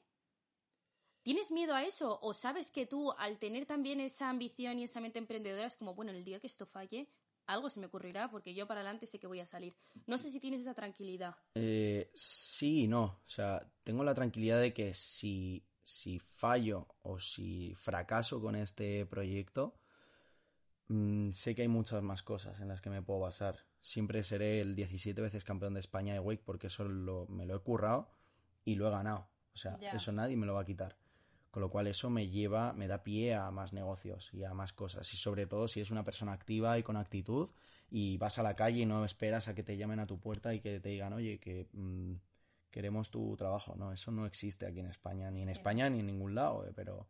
¿Tienes 1.25 1.51
miedo 1.51 1.73
a 1.73 1.83
eso? 1.83 2.19
¿O 2.21 2.35
sabes 2.35 2.69
que 2.69 2.85
tú, 2.85 3.11
al 3.17 3.39
tener 3.39 3.65
también 3.65 3.99
esa 3.99 4.29
ambición 4.29 4.77
y 4.77 4.83
esa 4.83 5.01
mente 5.01 5.17
emprendedora, 5.17 5.65
es 5.65 5.75
como, 5.75 5.95
bueno, 5.95 6.11
el 6.11 6.23
día 6.23 6.39
que 6.39 6.45
esto 6.45 6.67
falle, 6.67 7.09
algo 7.47 7.67
se 7.67 7.79
me 7.79 7.87
ocurrirá 7.87 8.29
porque 8.29 8.53
yo 8.53 8.67
para 8.67 8.81
adelante 8.81 9.07
sé 9.07 9.17
que 9.17 9.25
voy 9.25 9.39
a 9.39 9.47
salir? 9.47 9.75
No 10.05 10.19
sé 10.19 10.29
si 10.29 10.39
tienes 10.39 10.61
esa 10.61 10.75
tranquilidad. 10.75 11.35
Eh, 11.55 12.11
sí 12.13 12.83
y 12.83 12.87
no. 12.87 13.03
O 13.05 13.23
sea, 13.25 13.59
tengo 13.81 14.03
la 14.03 14.13
tranquilidad 14.13 14.61
de 14.61 14.71
que 14.71 14.93
si, 14.93 15.65
si 15.83 16.19
fallo 16.19 16.89
o 17.01 17.19
si 17.19 17.73
fracaso 17.73 18.39
con 18.39 18.55
este 18.55 19.07
proyecto, 19.07 19.79
mm, 20.89 21.31
sé 21.31 21.55
que 21.55 21.63
hay 21.63 21.67
muchas 21.67 22.03
más 22.03 22.21
cosas 22.21 22.59
en 22.59 22.67
las 22.67 22.81
que 22.81 22.91
me 22.91 23.01
puedo 23.01 23.21
basar. 23.21 23.65
Siempre 23.81 24.21
seré 24.21 24.61
el 24.61 24.75
17 24.75 25.19
veces 25.21 25.43
campeón 25.43 25.73
de 25.73 25.79
España 25.79 26.13
de 26.13 26.19
Wake 26.19 26.43
porque 26.45 26.67
eso 26.67 26.83
me 26.85 27.47
lo 27.47 27.55
he 27.55 27.59
currado 27.61 28.11
y 28.63 28.75
lo 28.75 28.87
he 28.87 28.91
ganado. 28.91 29.27
O 29.55 29.57
sea, 29.57 29.79
eso 29.91 30.11
nadie 30.11 30.37
me 30.37 30.45
lo 30.45 30.53
va 30.53 30.61
a 30.61 30.65
quitar. 30.65 30.95
Con 31.55 31.61
lo 31.61 31.69
cual 31.69 31.87
eso 31.87 32.09
me 32.09 32.27
lleva, 32.27 32.73
me 32.73 32.85
da 32.85 33.01
pie 33.01 33.33
a 33.33 33.49
más 33.49 33.71
negocios 33.71 34.29
y 34.33 34.43
a 34.43 34.53
más 34.53 34.73
cosas. 34.73 35.13
Y 35.13 35.15
sobre 35.15 35.47
todo 35.47 35.69
si 35.69 35.79
es 35.79 35.89
una 35.89 36.03
persona 36.03 36.33
activa 36.33 36.77
y 36.77 36.83
con 36.83 36.97
actitud 36.97 37.49
y 37.89 38.17
vas 38.17 38.37
a 38.39 38.43
la 38.43 38.57
calle 38.57 38.81
y 38.81 38.85
no 38.85 39.05
esperas 39.05 39.47
a 39.47 39.55
que 39.55 39.63
te 39.63 39.77
llamen 39.77 40.01
a 40.01 40.05
tu 40.05 40.19
puerta 40.19 40.53
y 40.53 40.59
que 40.59 40.81
te 40.81 40.89
digan, 40.89 41.13
oye, 41.13 41.39
que 41.39 41.69
mm, 41.71 42.15
queremos 42.71 43.09
tu 43.09 43.37
trabajo. 43.37 43.73
No, 43.77 43.93
eso 43.93 44.11
no 44.11 44.25
existe 44.25 44.67
aquí 44.67 44.81
en 44.81 44.87
España, 44.87 45.31
ni 45.31 45.43
en 45.43 45.47
España 45.47 45.89
ni 45.89 46.01
en 46.01 46.07
ningún 46.07 46.35
lado, 46.35 46.67
eh, 46.67 46.73
pero 46.75 47.07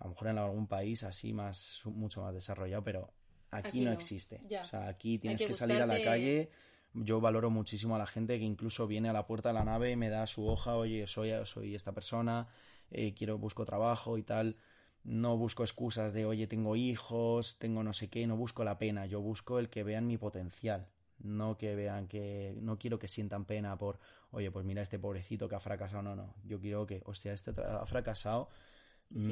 a 0.00 0.02
lo 0.02 0.10
mejor 0.10 0.28
en 0.30 0.38
algún 0.38 0.66
país 0.66 1.04
así 1.04 1.32
más, 1.32 1.80
mucho 1.84 2.22
más 2.22 2.34
desarrollado, 2.34 2.82
pero 2.82 3.12
aquí, 3.52 3.82
no, 3.82 3.92
existe. 3.92 4.40
O 4.60 4.64
sea, 4.64 4.88
aquí 4.88 5.20
tienes 5.20 5.40
que, 5.40 5.54
salir 5.54 5.80
a 5.80 5.86
la 5.86 6.02
calle 6.02 6.50
yo 6.94 7.20
valoro 7.20 7.50
muchísimo 7.50 7.96
a 7.96 7.98
la 7.98 8.06
gente 8.06 8.38
que 8.38 8.44
incluso 8.44 8.86
viene 8.86 9.08
a 9.08 9.12
la 9.12 9.26
puerta 9.26 9.48
de 9.48 9.54
la 9.54 9.64
nave 9.64 9.90
y 9.90 9.96
me 9.96 10.08
da 10.08 10.26
su 10.26 10.46
hoja, 10.46 10.76
oye, 10.76 11.06
soy, 11.06 11.32
soy 11.44 11.74
esta 11.74 11.92
persona, 11.92 12.46
eh, 12.90 13.14
quiero, 13.14 13.38
busco 13.38 13.64
trabajo 13.64 14.18
y 14.18 14.22
tal. 14.22 14.56
No 15.02 15.36
busco 15.36 15.62
excusas 15.62 16.12
de, 16.12 16.24
oye, 16.24 16.46
tengo 16.46 16.76
hijos, 16.76 17.58
tengo 17.58 17.82
no 17.82 17.92
sé 17.92 18.08
qué, 18.08 18.26
no 18.26 18.36
busco 18.36 18.64
la 18.64 18.78
pena, 18.78 19.06
yo 19.06 19.20
busco 19.20 19.58
el 19.58 19.68
que 19.68 19.82
vean 19.82 20.06
mi 20.06 20.16
potencial. 20.16 20.88
No 21.18 21.56
que 21.56 21.74
vean 21.74 22.08
que, 22.08 22.56
no 22.60 22.78
quiero 22.78 22.98
que 22.98 23.08
sientan 23.08 23.44
pena 23.44 23.76
por, 23.78 23.98
oye, 24.30 24.50
pues 24.50 24.64
mira 24.64 24.82
este 24.82 24.98
pobrecito 24.98 25.48
que 25.48 25.54
ha 25.54 25.60
fracasado, 25.60 26.02
no, 26.02 26.16
no. 26.16 26.34
Yo 26.44 26.60
quiero 26.60 26.86
que, 26.86 27.02
hostia, 27.04 27.32
este 27.32 27.52
ha 27.62 27.86
fracasado, 27.86 28.48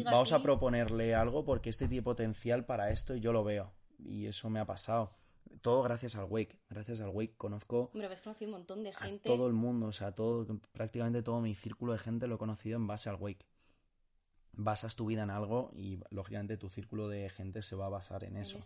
vamos 0.05 0.33
a 0.33 0.43
proponerle 0.43 1.15
algo 1.15 1.45
porque 1.45 1.71
este 1.71 1.89
tiene 1.89 2.03
potencial 2.03 2.65
para 2.67 2.91
esto 2.91 3.15
y 3.17 3.21
yo 3.21 3.33
lo 3.33 3.43
veo. 3.43 3.73
Y 3.99 4.27
eso 4.27 4.51
me 4.51 4.61
ha 4.61 4.67
pasado 4.67 5.22
todo 5.63 5.83
gracias 5.83 6.17
al 6.17 6.25
Wake. 6.25 6.59
Gracias 6.69 7.01
al 7.01 7.09
Wake 7.11 7.35
conozco. 7.37 7.91
Hombre, 7.95 8.09
conocido 8.23 8.51
un 8.51 8.59
montón 8.59 8.83
de 8.83 8.93
gente. 8.93 9.29
todo 9.29 9.47
el 9.47 9.53
mundo, 9.53 9.87
o 9.87 9.93
sea, 9.93 10.13
todo, 10.13 10.47
prácticamente 10.73 11.23
todo 11.23 11.41
mi 11.41 11.55
círculo 11.55 11.93
de 11.93 11.99
gente 11.99 12.27
lo 12.27 12.35
he 12.35 12.39
conocido 12.39 12.77
en 12.77 12.87
base 12.87 13.09
al 13.09 13.17
Wake. 13.17 13.47
Basas 14.55 14.97
tu 14.97 15.07
vida 15.07 15.23
en 15.23 15.31
algo 15.31 15.71
y 15.75 15.99
lógicamente 16.11 16.57
tu 16.59 16.69
círculo 16.69 17.09
de 17.09 17.31
gente 17.31 17.63
se 17.63 17.77
va 17.77 17.87
a 17.87 17.89
basar 17.89 18.25
en 18.25 18.37
eso. 18.37 18.59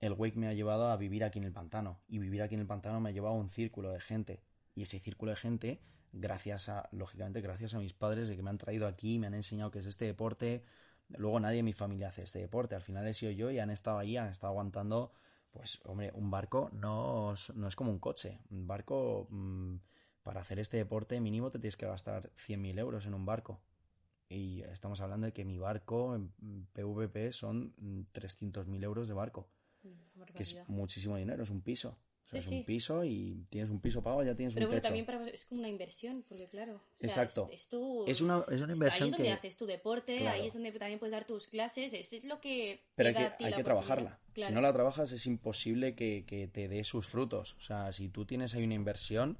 El 0.00 0.12
Wake 0.14 0.36
me 0.36 0.48
ha 0.48 0.52
llevado 0.52 0.90
a 0.90 0.96
vivir 0.96 1.22
aquí 1.22 1.38
en 1.38 1.44
el 1.44 1.52
pantano 1.52 2.00
y 2.08 2.18
vivir 2.18 2.42
aquí 2.42 2.54
en 2.54 2.60
el 2.60 2.66
pantano 2.66 3.00
me 3.00 3.10
ha 3.10 3.12
llevado 3.12 3.34
a 3.34 3.38
un 3.38 3.48
círculo 3.48 3.90
de 3.90 4.00
gente 4.00 4.42
y 4.74 4.82
ese 4.82 4.98
círculo 4.98 5.30
de 5.30 5.36
gente, 5.36 5.80
gracias 6.12 6.68
a, 6.68 6.88
lógicamente, 6.92 7.40
gracias 7.40 7.74
a 7.74 7.78
mis 7.78 7.94
padres 7.94 8.28
de 8.28 8.36
que 8.36 8.42
me 8.42 8.50
han 8.50 8.58
traído 8.58 8.86
aquí, 8.86 9.18
me 9.18 9.26
han 9.26 9.34
enseñado 9.34 9.70
que 9.70 9.78
es 9.78 9.86
este 9.86 10.04
deporte. 10.04 10.64
Luego 11.08 11.40
nadie 11.40 11.60
en 11.60 11.64
mi 11.64 11.72
familia 11.72 12.08
hace 12.08 12.22
este 12.22 12.40
deporte. 12.40 12.74
Al 12.74 12.82
final 12.82 13.06
he 13.06 13.14
sido 13.14 13.32
yo 13.32 13.50
y 13.50 13.58
han 13.58 13.70
estado 13.70 13.98
ahí, 13.98 14.16
han 14.16 14.28
estado 14.28 14.50
aguantando 14.50 15.12
pues, 15.56 15.80
hombre, 15.84 16.12
un 16.14 16.30
barco 16.30 16.70
no, 16.72 17.34
no 17.54 17.68
es 17.68 17.76
como 17.76 17.90
un 17.90 17.98
coche. 17.98 18.38
Un 18.50 18.66
barco, 18.66 19.26
mm, 19.30 19.76
para 20.22 20.40
hacer 20.40 20.58
este 20.58 20.76
deporte 20.76 21.20
mínimo 21.20 21.50
te 21.50 21.58
tienes 21.58 21.76
que 21.76 21.86
gastar 21.86 22.30
100.000 22.36 22.78
euros 22.78 23.06
en 23.06 23.14
un 23.14 23.24
barco. 23.24 23.60
Y 24.28 24.62
estamos 24.62 25.00
hablando 25.00 25.26
de 25.26 25.32
que 25.32 25.44
mi 25.44 25.58
barco 25.58 26.16
en 26.16 26.32
PVP 26.72 27.32
son 27.32 27.74
300.000 28.12 28.82
euros 28.82 29.08
de 29.08 29.14
barco. 29.14 29.48
Que 30.34 30.42
es 30.42 30.68
muchísimo 30.68 31.16
dinero, 31.16 31.44
es 31.44 31.50
un 31.50 31.62
piso 31.62 31.96
es 32.32 32.46
un 32.48 32.64
piso 32.64 33.04
y 33.04 33.46
tienes 33.50 33.70
un 33.70 33.80
piso 33.80 34.02
pago, 34.02 34.22
ya 34.24 34.34
tienes 34.34 34.54
Pero 34.54 34.66
un 34.66 34.70
bueno, 34.70 34.82
también 34.82 35.06
es 35.32 35.46
como 35.46 35.60
una 35.60 35.68
inversión, 35.68 36.24
porque 36.28 36.46
claro. 36.46 36.80
Exacto. 37.00 37.48
Es, 37.52 37.68
tu, 37.68 38.04
es, 38.06 38.20
una, 38.20 38.44
es 38.50 38.60
una 38.60 38.72
inversión. 38.72 39.04
Ahí 39.04 39.10
es 39.10 39.16
donde 39.16 39.32
haces 39.32 39.56
tu 39.56 39.66
deporte, 39.66 40.26
ahí 40.28 40.46
es 40.46 40.54
donde 40.54 40.72
también 40.72 40.98
puedes 40.98 41.12
dar 41.12 41.24
tus 41.24 41.46
clases, 41.46 41.92
es, 41.92 42.24
lo 42.24 42.40
que. 42.40 42.84
Pero 42.96 43.10
hay 43.10 43.14
que, 43.14 43.44
hay 43.44 43.52
que 43.52 43.62
trabajarla. 43.62 44.18
Si 44.34 44.52
no 44.52 44.60
la 44.60 44.72
trabajas, 44.72 45.12
es 45.12 45.26
imposible 45.26 45.94
que, 45.94 46.24
que, 46.26 46.48
te 46.48 46.68
dé 46.68 46.84
sus 46.84 47.06
frutos. 47.06 47.54
O 47.58 47.60
sea, 47.60 47.92
si 47.92 48.08
tú 48.08 48.26
tienes 48.26 48.54
ahí 48.54 48.64
una 48.64 48.74
inversión 48.74 49.38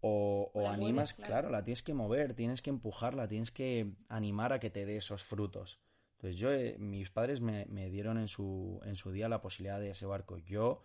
o, 0.00 0.50
o 0.54 0.68
animas, 0.68 1.14
claro. 1.14 1.50
la 1.50 1.64
tienes 1.64 1.82
que 1.82 1.94
mover, 1.94 2.34
tienes 2.34 2.62
que 2.62 2.70
empujarla, 2.70 3.28
tienes 3.28 3.50
que 3.50 3.92
animar 4.08 4.52
a 4.52 4.60
que 4.60 4.70
te 4.70 4.86
dé 4.86 4.96
esos 4.96 5.24
frutos. 5.24 5.80
Entonces, 6.16 6.40
yo, 6.40 6.52
eh, 6.52 6.76
mis 6.78 7.10
padres 7.10 7.40
me, 7.40 7.66
me 7.66 7.90
dieron 7.90 8.18
en 8.18 8.28
su, 8.28 8.80
en 8.84 8.96
su 8.96 9.12
día 9.12 9.28
la 9.28 9.42
posibilidad 9.42 9.80
de 9.80 9.90
ese 9.90 10.06
barco. 10.06 10.38
Yo 10.38 10.82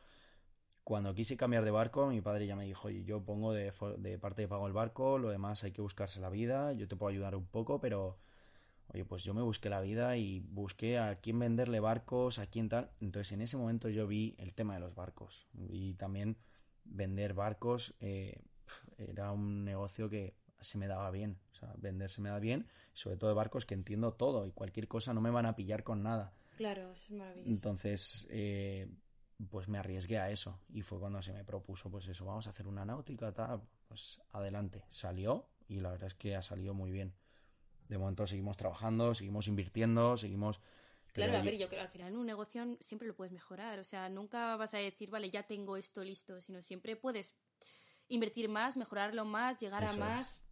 cuando 0.90 1.14
quise 1.14 1.38
cambiar 1.38 1.64
de 1.64 1.70
barco, 1.70 2.08
mi 2.08 2.20
padre 2.20 2.48
ya 2.48 2.56
me 2.56 2.66
dijo, 2.66 2.88
oye, 2.88 3.04
yo 3.04 3.24
pongo 3.24 3.54
de, 3.54 3.72
parte 4.20 4.42
de 4.42 4.48
pago 4.48 4.66
el 4.66 4.74
barco, 4.74 5.20
lo 5.20 5.30
demás 5.30 5.64
hay 5.64 5.72
que 5.72 5.84
buscarse 5.84 6.20
la 6.20 6.32
vida, 6.32 6.74
yo 6.74 6.88
te 6.88 6.96
puedo 6.96 7.12
ayudar 7.12 7.36
un 7.36 7.46
poco, 7.46 7.80
pero, 7.80 8.18
oye, 8.88 9.06
pues 9.06 9.24
yo 9.24 9.36
me 9.36 9.44
busqué 9.44 9.70
la 9.70 9.82
vida 9.82 10.18
y 10.18 10.40
busqué 10.40 10.98
a 10.98 11.14
quién 11.14 11.38
venderle 11.38 11.80
barcos, 11.80 12.40
a 12.40 12.48
quién 12.48 12.70
tal. 12.70 12.90
Entonces 13.02 13.34
en 13.34 13.42
ese 13.42 13.56
momento 13.56 13.88
yo 13.90 14.08
vi 14.08 14.34
el 14.40 14.56
tema 14.56 14.74
de 14.74 14.80
los 14.80 14.96
barcos 14.96 15.48
y 15.54 15.94
también 15.94 16.38
vender 16.86 17.36
barcos 17.36 17.94
eh, 18.00 18.42
era 18.98 19.32
un 19.32 19.64
negocio 19.64 20.10
que 20.10 20.34
se 20.60 20.80
me 20.80 20.88
daba 20.88 21.12
bien. 21.12 21.38
O 21.52 21.56
sea, 21.56 21.72
vender 21.78 22.10
se 22.10 22.22
me 22.22 22.30
da 22.30 22.40
bien, 22.40 22.66
sobre 22.94 23.18
todo 23.18 23.30
de 23.30 23.36
barcos 23.36 23.68
que 23.68 23.76
entiendo 23.76 24.14
todo 24.14 24.48
y 24.48 24.54
cualquier 24.54 24.88
cosa 24.88 25.14
no 25.14 25.22
me 25.22 25.30
van 25.30 25.46
a 25.46 25.56
pillar 25.56 25.84
con 25.84 26.02
nada. 26.02 26.34
Claro, 26.58 26.94
eso 26.94 27.06
es 27.06 27.12
maravilloso. 27.12 27.48
Entonces, 27.48 28.28
eh, 28.32 28.90
pues 29.48 29.68
me 29.68 29.78
arriesgué 29.78 30.18
a 30.18 30.30
eso. 30.30 30.60
Y 30.70 30.82
fue 30.82 31.00
cuando 31.00 31.22
se 31.22 31.34
me 31.34 31.44
propuso 31.44 31.90
pues 31.90 32.08
eso, 32.08 32.26
vamos 32.26 32.48
a 32.48 32.50
hacer 32.50 32.68
una 32.68 32.86
náutica, 32.86 33.32
tal, 33.34 33.62
pues 33.88 34.22
adelante, 34.32 34.84
salió 34.88 35.48
y 35.68 35.80
la 35.80 35.92
verdad 35.92 36.08
es 36.08 36.16
que 36.16 36.36
ha 36.36 36.42
salido 36.42 36.74
muy 36.74 36.92
bien. 36.92 37.14
De 37.88 37.98
momento 37.98 38.28
seguimos 38.28 38.58
trabajando, 38.58 39.16
seguimos 39.16 39.48
invirtiendo, 39.48 40.18
seguimos... 40.18 40.62
Claro, 41.14 41.38
a 41.38 41.42
ver, 41.42 41.58
yo 41.58 41.68
creo 41.68 41.80
que 41.80 41.86
al 41.86 41.90
final 41.90 42.10
en 42.10 42.18
un 42.18 42.26
negocio 42.28 42.78
siempre 42.80 43.08
lo 43.08 43.16
puedes 43.16 43.34
mejorar, 43.34 43.80
o 43.80 43.84
sea, 43.84 44.10
nunca 44.10 44.56
vas 44.58 44.76
a 44.76 44.78
decir, 44.78 45.10
vale, 45.10 45.32
ya 45.32 45.44
tengo 45.44 45.76
esto 45.76 46.04
listo, 46.04 46.40
sino 46.40 46.62
siempre 46.62 46.96
puedes 46.96 47.34
invertir 48.10 48.48
más, 48.48 48.78
mejorarlo 48.78 49.26
más, 49.26 49.58
llegar 49.58 49.84
a 49.84 49.94
más. 49.94 50.44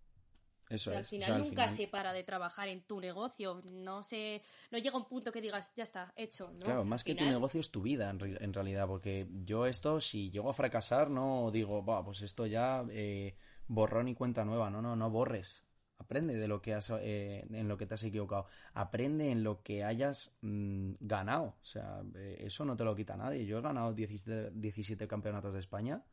Eso 0.70 0.92
al 0.96 1.06
final 1.06 1.44
nunca 1.44 1.70
se 1.70 1.88
para 1.88 2.12
de 2.12 2.24
trabajar 2.24 2.68
en 2.68 2.82
tu 2.82 3.00
negocio. 3.00 3.62
No 3.66 4.04
se, 4.04 4.42
no 4.72 4.78
llega 4.78 4.98
un 4.98 5.06
punto 5.06 5.32
que 5.32 5.42
digas, 5.42 5.74
ya 5.76 5.84
está, 5.84 6.14
hecho. 6.16 6.52
Claro, 6.62 6.84
más 6.84 7.04
que 7.04 7.16
tu 7.16 7.24
negocio 7.24 7.62
es 7.62 7.72
tu 7.72 7.82
vida 7.82 8.10
en, 8.10 8.54
realidad, 8.54 8.88
porque 8.88 9.28
yo 9.44 9.66
esto, 9.66 10.02
si 10.02 10.30
llego 10.30 10.50
a 10.50 10.54
fracasar, 10.54 11.10
no 11.10 11.52
digo, 11.52 11.86
va, 11.86 12.04
pues 12.04 12.22
esto 12.22 12.46
ya 12.46 12.86
eh, 12.90 13.36
borrón 13.68 14.10
y 14.10 14.16
cuenta 14.16 14.44
nueva. 14.44 14.70
No, 14.70 14.82
no, 14.82 14.96
no 14.96 15.10
borres. 15.10 15.64
Aprende 16.00 16.36
de 16.36 16.48
lo 16.48 16.62
que 16.62 16.76
has, 16.76 16.92
eh, 16.92 17.48
en 17.50 17.68
lo 17.68 17.78
que 17.78 17.88
te 17.88 17.96
has 17.96 18.04
equivocado. 18.04 18.46
Aprende 18.74 19.32
en 19.32 19.44
lo 19.44 19.64
que 19.64 19.84
hayas 19.84 20.38
mm, 20.42 20.94
ganado. 21.00 21.58
O 21.62 21.66
sea, 21.66 22.04
eh, 22.16 22.38
eso 22.42 22.66
no 22.66 22.76
te 22.76 22.84
lo 22.84 22.96
quita 22.96 23.16
nadie. 23.16 23.46
Yo 23.46 23.58
he 23.58 23.62
ganado 23.62 23.94
17 23.94 25.08
campeonatos 25.08 25.54
de 25.54 25.60
España. 25.60 26.04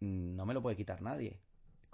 Mm, 0.00 0.36
no 0.36 0.46
me 0.46 0.54
lo 0.54 0.62
puede 0.62 0.76
quitar 0.76 1.00
nadie 1.00 1.40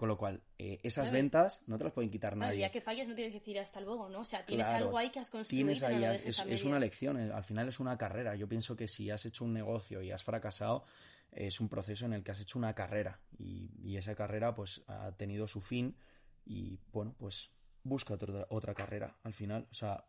Con 0.03 0.09
lo 0.09 0.19
cual, 0.19 0.43
eh, 0.59 0.81
esas 0.83 1.13
ventas 1.13 1.63
no 1.69 1.79
te 1.79 1.85
las 1.85 1.93
pueden 1.93 2.11
quitar 2.11 2.37
nadie. 2.37 2.55
El 2.55 2.59
día 2.59 2.73
que 2.73 2.81
fallas 2.81 3.07
no 3.07 3.15
tienes 3.15 3.33
que 3.33 3.39
decir 3.39 3.61
hasta 3.61 3.81
luego, 3.81 4.09
¿no? 4.09 4.23
O 4.23 4.25
sea, 4.25 4.45
tienes 4.45 4.67
algo 4.67 4.99
ahí 4.99 5.11
que 5.11 5.21
has 5.21 5.31
construido. 5.31 5.65
Tienes 5.65 5.83
ahí, 5.85 6.03
es, 6.25 6.65
una 6.65 6.81
lección, 6.81 7.21
eh, 7.21 7.31
al 7.33 7.45
final 7.45 7.69
es 7.69 7.79
una 7.79 7.97
carrera. 7.97 8.35
Yo 8.35 8.49
pienso 8.49 8.75
que 8.75 8.89
si 8.89 9.11
has 9.11 9.25
hecho 9.27 9.45
un 9.45 9.53
negocio 9.53 10.03
y 10.03 10.11
has 10.11 10.25
fracasado, 10.25 10.83
es 11.31 11.61
un 11.61 11.69
proceso 11.69 12.05
en 12.05 12.15
el 12.15 12.25
que 12.25 12.33
has 12.33 12.41
hecho 12.41 12.59
una 12.59 12.75
carrera 12.75 13.21
y, 13.39 13.71
y 13.81 13.97
esa 13.97 14.17
carrera 14.17 14.57
pues 14.57 14.83
ha 14.89 15.13
tenido 15.13 15.47
su 15.47 15.61
fin 15.61 15.97
y 16.45 16.81
bueno, 16.91 17.15
pues 17.17 17.53
busca 17.85 18.15
otra, 18.15 18.49
otra 18.51 18.75
carrera 18.75 19.17
al 19.23 19.35
final. 19.35 19.69
O 19.71 19.75
sea, 19.75 20.05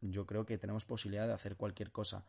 yo 0.00 0.26
creo 0.26 0.46
que 0.46 0.58
tenemos 0.58 0.84
posibilidad 0.84 1.28
de 1.28 1.34
hacer 1.34 1.54
cualquier 1.54 1.92
cosa. 1.92 2.26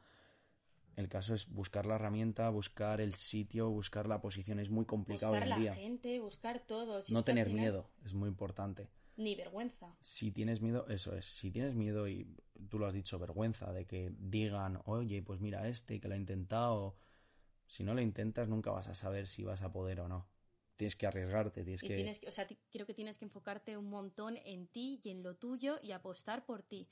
El 0.99 1.07
caso 1.07 1.33
es 1.33 1.47
buscar 1.47 1.85
la 1.85 1.95
herramienta, 1.95 2.49
buscar 2.49 2.99
el 2.99 3.15
sitio, 3.15 3.69
buscar 3.69 4.05
la 4.05 4.19
posición. 4.19 4.59
Es 4.59 4.69
muy 4.69 4.83
complicado 4.83 5.31
buscar 5.31 5.47
hoy 5.47 5.53
en 5.53 5.59
día. 5.61 5.71
la 5.71 5.77
gente, 5.77 6.19
buscar 6.19 6.59
todo. 6.59 6.99
no 7.09 7.23
tener 7.23 7.49
miedo 7.49 7.89
es 8.03 8.13
muy 8.13 8.27
importante. 8.27 8.89
Ni 9.15 9.33
vergüenza. 9.33 9.95
Si 10.01 10.31
tienes 10.31 10.59
miedo, 10.59 10.85
eso 10.89 11.15
es. 11.15 11.25
Si 11.25 11.51
tienes 11.51 11.73
miedo 11.73 12.09
y 12.09 12.35
tú 12.67 12.79
lo 12.79 12.85
has 12.85 12.93
dicho, 12.93 13.17
vergüenza 13.17 13.71
de 13.71 13.85
que 13.85 14.11
digan, 14.19 14.81
oye, 14.83 15.21
pues 15.23 15.39
mira 15.39 15.69
este 15.69 16.01
que 16.01 16.09
lo 16.09 16.15
ha 16.15 16.17
intentado. 16.17 16.97
Si 17.65 17.85
no 17.85 17.93
lo 17.93 18.01
intentas, 18.01 18.49
nunca 18.49 18.71
vas 18.71 18.89
a 18.89 18.93
saber 18.93 19.27
si 19.27 19.45
vas 19.45 19.61
a 19.61 19.71
poder 19.71 20.01
o 20.01 20.09
no 20.09 20.27
tienes 20.79 20.95
que 20.95 21.07
arriesgarte, 21.07 21.65
tienes 21.65 21.81
que... 21.81 22.25
o 22.25 22.31
sea, 22.31 22.47
creo 22.71 22.85
que 22.85 22.93
tienes 22.93 23.17
que 23.17 23.25
enfocarte 23.25 23.75
un 23.75 23.89
montón 23.89 24.37
en 24.45 24.65
ti 24.67 25.01
y 25.03 25.09
en 25.09 25.23
lo 25.23 25.35
tuyo 25.35 25.77
y 25.83 25.91
apostar 25.91 26.45
por 26.45 26.63
ti. 26.63 26.87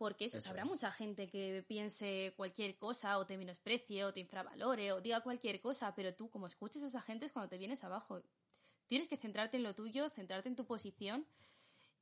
Porque 0.00 0.24
eso, 0.24 0.38
habrá 0.48 0.64
mucha 0.64 0.90
gente 0.90 1.28
que 1.28 1.62
piense 1.68 2.32
cualquier 2.34 2.78
cosa 2.78 3.18
o 3.18 3.26
te 3.26 3.36
menosprecie 3.36 4.02
o 4.06 4.14
te 4.14 4.20
infravalore 4.20 4.92
o 4.92 5.00
diga 5.02 5.20
cualquier 5.20 5.60
cosa, 5.60 5.94
pero 5.94 6.14
tú 6.14 6.30
como 6.30 6.46
escuches 6.46 6.82
a 6.82 6.86
esa 6.86 7.02
gente 7.02 7.26
es 7.26 7.32
cuando 7.32 7.50
te 7.50 7.58
vienes 7.58 7.84
abajo. 7.84 8.22
Tienes 8.86 9.08
que 9.08 9.18
centrarte 9.18 9.58
en 9.58 9.62
lo 9.62 9.74
tuyo, 9.74 10.08
centrarte 10.08 10.48
en 10.48 10.56
tu 10.56 10.64
posición 10.64 11.26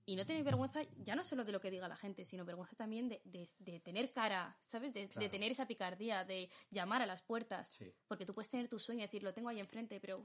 y 0.06 0.14
no 0.14 0.24
tener 0.24 0.44
vergüenza 0.44 0.82
ya 0.98 1.16
no 1.16 1.24
solo 1.24 1.44
de 1.44 1.50
lo 1.50 1.60
que 1.60 1.72
diga 1.72 1.88
la 1.88 1.96
gente, 1.96 2.24
sino 2.24 2.44
vergüenza 2.44 2.76
también 2.76 3.08
de, 3.08 3.20
de, 3.58 3.80
tener 3.80 4.12
cara, 4.12 4.56
¿sabes? 4.60 4.94
De, 4.94 5.08
tener 5.08 5.50
esa 5.50 5.66
picardía, 5.66 6.24
de 6.24 6.50
llamar 6.70 7.02
a 7.02 7.06
las 7.06 7.22
puertas. 7.22 7.80
Porque 8.06 8.24
tú 8.24 8.32
puedes 8.32 8.48
tener 8.48 8.68
tu 8.68 8.78
sueño 8.78 9.00
y 9.00 9.06
decir, 9.06 9.24
lo 9.24 9.34
tengo 9.34 9.48
ahí 9.48 9.58
enfrente, 9.58 9.98
pero 9.98 10.24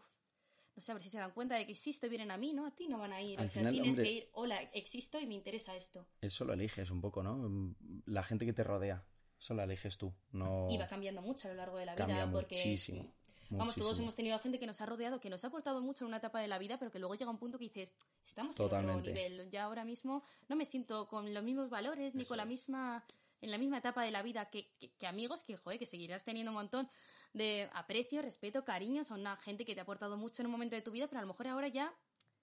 no 0.76 0.82
sé, 0.82 0.92
a 0.92 0.96
ver 0.96 1.04
si 1.04 1.10
se 1.10 1.20
dan 1.20 1.32
cuenta 1.32 1.56
de 1.56 1.66
que 1.66 1.72
existo 1.72 2.08
y 2.08 2.10
vienen 2.10 2.32
a 2.32 2.38
mí, 2.38 2.54
¿no? 2.54 2.66
A 2.66 2.72
ti 2.72 2.88
no 2.88 2.98
van 2.98 3.14
a 3.14 3.22
ir. 3.22 3.40
o 3.40 3.48
sea, 3.48 3.70
tienes 3.70 3.96
que 3.96 4.12
ir, 4.12 4.30
hola, 4.34 4.62
existo 4.74 5.20
y 5.20 5.28
me 5.28 5.36
interesa 5.36 5.76
esto. 5.76 6.08
Eso 6.22 6.46
lo 6.46 6.54
eliges 6.54 6.90
un 6.90 7.02
poco, 7.02 7.22
¿no? 7.22 7.76
La 8.06 8.24
gente 8.24 8.46
que 8.46 8.54
te 8.54 8.64
rodea, 8.64 9.06
eso 9.40 9.54
lo 9.54 9.64
eliges 9.64 9.98
tú. 9.98 10.14
No... 10.32 10.68
Y 10.70 10.78
va 10.78 10.88
cambiando 10.88 11.22
mucho 11.22 11.48
a 11.48 11.52
lo 11.52 11.58
largo 11.58 11.78
de 11.78 11.86
la 11.86 11.96
vida. 11.96 12.30
porque, 12.32 12.56
muchísimo. 12.56 13.14
Vamos, 13.50 13.76
todos 13.76 14.00
hemos 14.00 14.16
tenido 14.16 14.40
gente 14.40 14.58
que 14.58 14.66
nos 14.66 14.82
ha 14.82 14.86
rodeado, 14.88 15.20
que 15.20 15.30
nos 15.30 15.44
ha 15.44 15.48
aportado 15.48 15.82
mucho 15.82 16.06
en 16.06 16.08
una 16.08 16.18
etapa 16.18 16.40
de 16.40 16.48
la 16.48 16.58
vida, 16.58 16.80
pero 16.80 16.90
que 16.92 16.98
luego 16.98 17.14
llega 17.14 17.30
un 17.30 17.38
punto 17.38 17.60
que 17.60 17.66
dices, 17.66 17.94
estamos 18.26 18.60
en 18.60 18.66
otro 18.66 18.82
nivel. 18.82 19.50
Ya 19.52 19.66
ahora 19.66 19.86
mismo 19.86 20.24
no 20.50 20.56
me 20.56 20.66
siento 20.66 21.08
con 21.08 21.32
los 21.34 21.44
mismos 21.44 21.70
valores 21.70 22.16
ni 22.16 22.26
con 22.26 22.38
la 22.38 22.46
misma 22.46 23.04
en 23.42 23.52
la 23.52 23.58
misma 23.58 23.78
etapa 23.78 24.04
de 24.04 24.12
la 24.12 24.24
vida 24.24 24.50
que, 24.50 24.72
que, 24.98 25.06
amigos 25.06 25.44
que, 25.44 25.58
joder, 25.58 25.78
que 25.78 25.86
seguirás 25.86 26.24
teniendo 26.24 26.52
un 26.52 26.56
montón 26.56 26.90
de 27.34 27.70
aprecio, 27.74 28.22
respeto, 28.22 28.64
cariño, 28.64 29.04
son 29.04 29.22
una 29.22 29.36
gente 29.36 29.66
que 29.66 29.74
te 29.74 29.82
ha 29.82 29.84
aportado 29.84 30.18
mucho 30.18 30.42
en 30.42 30.48
un 30.48 30.52
momento 30.52 30.76
de 30.76 30.82
tu 30.82 30.92
vida, 30.92 31.08
pero 31.08 31.20
a 31.20 31.22
lo 31.22 31.28
mejor 31.28 31.48
ahora 31.48 31.68
ya 31.68 31.94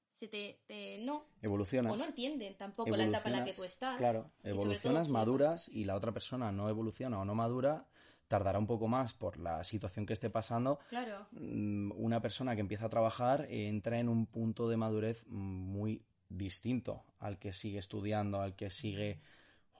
se 0.08 0.26
te, 0.26 0.98
no 1.04 1.24
evolucionas. 1.40 1.92
o 1.92 1.96
no 1.96 2.04
entienden 2.04 2.56
tampoco 2.56 2.96
la 2.96 3.04
etapa 3.04 3.28
en 3.28 3.36
la 3.36 3.44
que 3.44 3.52
tú 3.52 3.62
estás. 3.62 3.96
claro 3.96 4.28
evolucionas 4.42 5.08
maduras 5.08 5.68
y 5.68 5.84
la 5.84 5.94
otra 5.94 6.10
persona 6.10 6.50
no 6.50 6.68
evoluciona 6.68 7.20
o 7.20 7.24
no 7.24 7.36
madura 7.36 7.86
tardará 8.26 8.58
un 8.58 8.66
poco 8.66 8.86
más 8.86 9.12
por 9.12 9.38
la 9.38 9.64
situación 9.64 10.06
que 10.06 10.12
esté 10.12 10.30
pasando. 10.30 10.78
Claro. 10.88 11.26
Mm, 11.32 11.90
una 11.96 12.20
persona 12.20 12.54
que 12.54 12.60
empieza 12.60 12.86
a 12.86 12.88
trabajar 12.88 13.46
entra 13.50 13.98
en 13.98 14.08
un 14.08 14.26
punto 14.26 14.68
de 14.68 14.76
madurez 14.76 15.26
muy 15.26 16.04
distinto 16.28 17.04
al 17.18 17.40
que 17.40 17.52
sigue 17.52 17.80
estudiando 17.80 18.40
al 18.40 18.54
que 18.54 18.70
sigue 18.70 19.20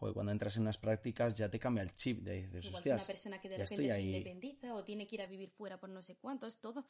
cuando 0.01 0.33
entras 0.33 0.57
en 0.57 0.63
unas 0.63 0.79
prácticas 0.79 1.35
ya 1.35 1.51
te 1.51 1.59
cambia 1.59 1.83
el 1.83 1.95
chip 1.95 2.23
de 2.23 2.47
dices, 2.47 2.67
Igual 2.67 2.83
una 2.87 3.05
persona 3.05 3.41
que 3.41 3.51
de 3.51 3.59
repente 3.59 3.91
se 3.91 4.01
independiza 4.01 4.75
o 4.75 4.83
tiene 4.83 5.07
que 5.07 5.17
ir 5.17 5.23
a 5.23 5.27
vivir 5.27 5.51
fuera 5.51 5.79
por 5.79 5.91
no 5.91 6.01
sé 6.01 6.17
cuánto, 6.17 6.47
es 6.47 6.59
todo, 6.59 6.87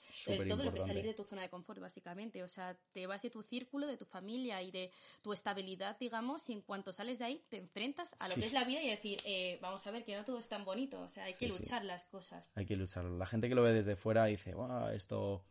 todo 0.49 0.65
lo 0.65 0.73
que 0.73 0.81
salir 0.81 1.05
de 1.05 1.15
tu 1.15 1.25
zona 1.25 1.43
de 1.43 1.51
confort, 1.51 1.81
básicamente. 1.81 2.43
O 2.45 2.49
sea, 2.49 2.79
te 2.93 3.07
vas 3.07 3.23
de 3.23 3.31
tu 3.31 3.43
círculo, 3.43 3.89
de 3.89 3.97
tu 3.97 4.05
familia 4.05 4.63
y 4.63 4.71
de 4.71 4.93
tu 5.23 5.33
estabilidad, 5.33 5.99
digamos, 5.99 6.49
y 6.51 6.53
en 6.53 6.61
cuanto 6.63 6.93
sales 6.93 7.19
de 7.19 7.25
ahí 7.25 7.45
te 7.49 7.57
enfrentas 7.57 8.15
a 8.21 8.29
lo 8.29 8.37
que 8.37 8.47
es 8.47 8.53
la 8.53 8.65
vida 8.65 8.81
y 8.83 8.91
decir, 8.91 9.19
eh, 9.25 9.59
vamos 9.61 9.85
a 9.87 9.91
ver 9.91 10.05
que 10.05 10.15
no 10.15 10.25
todo 10.25 10.39
es 10.39 10.49
tan 10.49 10.65
bonito, 10.65 11.01
o 11.01 11.09
sea, 11.09 11.25
hay 11.25 11.35
que 11.35 11.49
luchar 11.49 11.85
las 11.85 12.05
cosas. 12.05 12.53
Hay 12.55 12.67
que 12.67 12.77
luchar. 12.77 13.05
La 13.05 13.27
gente 13.27 13.49
que 13.49 13.57
lo 13.57 13.63
ve 13.63 13.73
desde 13.73 13.97
fuera 13.97 14.27
dice, 14.27 14.55
esto 14.93 15.45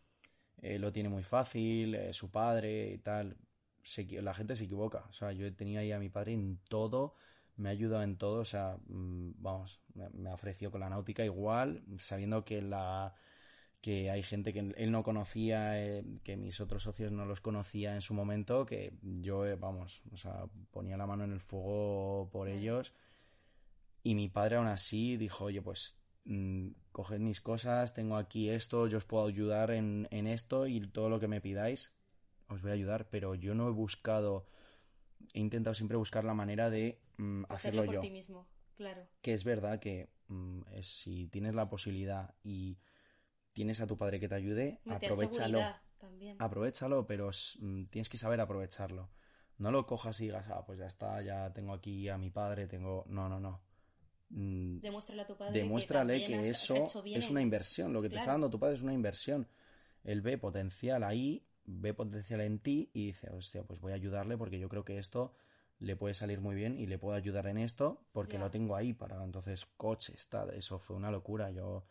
eh, 0.61 0.79
lo 0.79 0.91
tiene 0.91 1.09
muy 1.09 1.23
fácil, 1.23 1.95
eh, 1.95 2.13
su 2.13 2.31
padre 2.31 2.91
y 2.91 2.97
tal. 2.99 3.37
la 4.21 4.33
gente 4.33 4.55
se 4.55 4.63
equivoca. 4.63 5.05
O 5.09 5.13
sea, 5.13 5.33
yo 5.33 5.53
tenía 5.53 5.81
ahí 5.81 5.91
a 5.91 5.99
mi 5.99 6.09
padre 6.09 6.33
en 6.33 6.59
todo 6.69 7.15
me 7.59 7.69
ha 7.69 7.71
ayudado 7.73 8.03
en 8.03 8.17
todo, 8.17 8.39
o 8.39 8.45
sea, 8.45 8.77
mm, 8.87 9.31
vamos, 9.37 9.81
me, 9.93 10.29
ha 10.29 10.33
ofrecido 10.33 10.71
con 10.71 10.79
la 10.79 10.89
náutica 10.89 11.25
igual, 11.25 11.83
sabiendo 11.97 12.45
que 12.45 12.61
la 12.61 13.13
que 13.81 14.09
hay 14.09 14.23
gente 14.23 14.51
que 14.51 14.73
él 14.75 14.91
no 14.91 15.03
conocía, 15.03 15.81
eh, 15.81 16.03
que 16.23 16.35
mis 16.35 16.59
otros 16.59 16.83
socios 16.83 17.11
no 17.13 17.25
los 17.25 17.39
conocía 17.39 17.95
en 17.95 18.01
su 18.01 18.13
momento, 18.13 18.65
que 18.65 18.93
yo, 19.01 19.45
eh, 19.45 19.55
vamos, 19.55 20.01
o 20.11 20.17
sea, 20.17 20.45
ponía 20.71 20.97
la 20.97 21.07
mano 21.07 21.23
en 21.23 21.31
el 21.31 21.39
fuego 21.39 22.29
por 22.31 22.49
ellos. 22.49 22.93
Y 24.03 24.15
mi 24.15 24.27
padre 24.27 24.57
aún 24.57 24.67
así 24.67 25.15
dijo, 25.17 25.45
oye, 25.45 25.61
pues 25.61 25.97
mm, 26.25 26.69
coged 26.91 27.19
mis 27.19 27.39
cosas, 27.39 27.93
tengo 27.93 28.17
aquí 28.17 28.49
esto, 28.49 28.87
yo 28.87 28.97
os 28.97 29.05
puedo 29.05 29.27
ayudar 29.27 29.71
en, 29.71 30.07
en 30.11 30.27
esto 30.27 30.67
y 30.67 30.81
todo 30.87 31.09
lo 31.09 31.19
que 31.19 31.29
me 31.29 31.41
pidáis, 31.41 31.93
os 32.49 32.61
voy 32.61 32.71
a 32.71 32.73
ayudar, 32.75 33.09
pero 33.09 33.35
yo 33.35 33.55
no 33.55 33.69
he 33.69 33.71
buscado, 33.71 34.45
he 35.33 35.39
intentado 35.39 35.73
siempre 35.73 35.97
buscar 35.97 36.23
la 36.23 36.33
manera 36.33 36.69
de 36.69 36.99
Mm, 37.19 37.43
hacerlo, 37.49 37.85
por 37.85 37.95
yo. 37.95 38.01
ti 38.01 38.11
mismo, 38.11 38.47
claro. 38.75 39.05
Que 39.21 39.33
es 39.33 39.43
verdad 39.43 39.79
que 39.79 40.09
mm, 40.27 40.61
si 40.81 41.27
tienes 41.27 41.53
la 41.53 41.69
posibilidad 41.69 42.33
y 42.43 42.77
tienes 43.51 43.81
a 43.81 43.87
tu 43.87 43.97
padre 43.97 44.19
que 44.21 44.29
te 44.29 44.35
ayude, 44.35 44.79
aprovechalo. 44.85 45.59
Aprovechalo, 46.37 47.05
pero 47.05 47.29
mm, 47.59 47.85
tienes 47.85 48.07
que 48.07 48.17
saber 48.17 48.39
aprovecharlo. 48.39 49.09
No 49.57 49.71
lo 49.71 49.85
cojas 49.85 50.21
y 50.21 50.25
digas, 50.25 50.47
ah, 50.49 50.65
pues 50.65 50.79
ya 50.79 50.85
está, 50.85 51.21
ya 51.21 51.51
tengo 51.51 51.73
aquí 51.73 52.07
a 52.07 52.17
mi 52.17 52.29
padre, 52.29 52.67
tengo. 52.67 53.03
No, 53.09 53.27
no, 53.27 53.41
no. 53.41 53.61
Demuéstrale 54.29 55.23
a 55.23 55.27
tu 55.27 55.35
padre 55.35 55.59
Demuéstrale 55.59 56.25
que, 56.25 56.49
eso 56.49 56.75
es 57.05 57.29
una 57.29 57.41
inversión. 57.41 57.91
Lo 57.91 58.01
que 58.01 58.09
te 58.09 58.17
está 58.17 58.31
dando 58.31 58.49
tu 58.49 58.59
padre 58.59 58.75
es 58.75 58.81
una 58.81 58.93
inversión. 58.93 59.49
Él 60.03 60.21
ve 60.21 60.37
potencial 60.37 61.03
ahí, 61.03 61.45
ve 61.69 61.93
potencial 61.93 62.41
en 62.41 62.59
ti 62.59 62.89
y 62.93 63.07
dice, 63.07 63.29
hostia, 63.29 63.63
pues 63.63 63.79
voy 63.79 63.91
a 63.91 63.95
ayudarle 63.95 64.37
porque 64.37 64.59
yo 64.59 64.69
creo 64.69 64.83
que 64.83 64.97
esto 64.97 65.33
le 65.77 65.95
puede 65.95 66.13
salir 66.13 66.41
muy 66.41 66.55
bien 66.55 66.77
y 66.77 66.87
le 66.87 66.97
puedo 66.97 67.15
ayudar 67.15 67.47
en 67.47 67.57
esto 67.57 68.03
porque 68.11 68.37
lo 68.37 68.51
tengo 68.51 68.75
ahí 68.75 68.93
para 68.93 69.23
entonces 69.23 69.65
coches 69.77 70.27
tal 70.27 70.49
eso 70.51 70.79
fue 70.79 70.95
una 70.95 71.11
locura. 71.11 71.51
Yo 71.51 71.85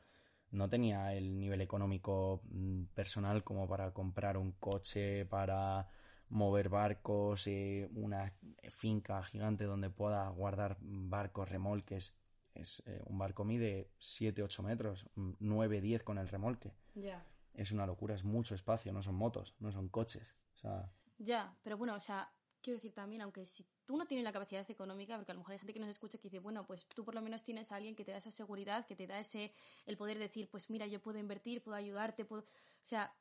no 0.51 0.69
tenía 0.69 1.15
el 1.15 1.39
nivel 1.39 1.61
económico 1.61 2.43
mm, 2.51 2.85
personal 2.95 3.45
como 3.45 3.67
para 3.67 3.93
comprar 3.93 4.37
un 4.37 4.53
coche 4.53 5.25
para 5.27 5.89
mover 6.29 6.69
barcos 6.69 7.47
eh, 7.47 7.89
una 7.95 8.35
finca 8.69 9.23
gigante 9.23 9.65
donde 9.65 9.89
pueda 9.89 10.29
guardar 10.29 10.77
barcos 10.81 11.49
remolques. 11.49 12.15
Es 12.55 12.83
eh, 12.87 13.01
un 13.07 13.19
barco 13.19 13.45
mide 13.45 13.91
7 13.99 14.43
8 14.43 14.63
metros 14.65 15.09
9 15.15 15.79
mm, 15.79 15.83
10 15.83 16.03
con 16.03 16.19
el 16.19 16.29
remolque. 16.29 16.75
Ya 16.95 17.25
es 17.55 17.73
una 17.73 17.87
locura 17.87 18.15
es 18.15 18.25
mucho 18.25 18.55
espacio 18.55 18.93
no 18.93 19.03
son 19.03 19.15
motos 19.15 19.55
no 19.59 19.73
son 19.73 19.89
coches 19.89 20.37
o 20.55 20.59
sea 20.59 20.93
ya 21.19 21.57
pero 21.63 21.77
bueno 21.77 21.95
o 21.95 22.01
sea 22.01 22.33
quiero 22.61 22.77
decir 22.77 22.93
también, 22.93 23.23
aunque 23.23 23.45
si 23.45 23.67
tú 23.85 23.97
no 23.97 24.07
tienes 24.07 24.25
la 24.25 24.33
capacidad 24.33 24.69
económica, 24.71 25.17
porque 25.17 25.33
a 25.33 25.35
lo 25.35 25.41
mejor 25.41 25.53
hay 25.53 25.59
gente 25.59 25.73
que 25.73 25.81
nos 25.81 25.89
escucha 25.89 26.19
que 26.19 26.25
dice, 26.25 26.39
bueno, 26.39 26.67
pues 26.67 26.87
tú 26.87 27.05
por 27.05 27.15
lo 27.15 27.23
menos 27.23 27.43
tienes 27.43 27.73
a 27.73 27.77
alguien 27.77 27.95
que 27.95 28.05
te 28.05 28.13
da 28.13 28.19
esa 28.19 28.31
seguridad, 28.31 28.87
que 28.87 28.97
te 28.97 29.07
da 29.07 29.19
ese, 29.19 29.53
el 29.87 29.97
poder 29.97 30.19
decir, 30.19 30.49
pues 30.51 30.71
mira, 30.71 30.87
yo 30.87 31.01
puedo 31.01 31.19
invertir, 31.19 31.63
puedo 31.63 31.77
ayudarte, 31.77 32.25
puedo... 32.25 32.43
O 32.43 32.47
sea, 32.83 33.15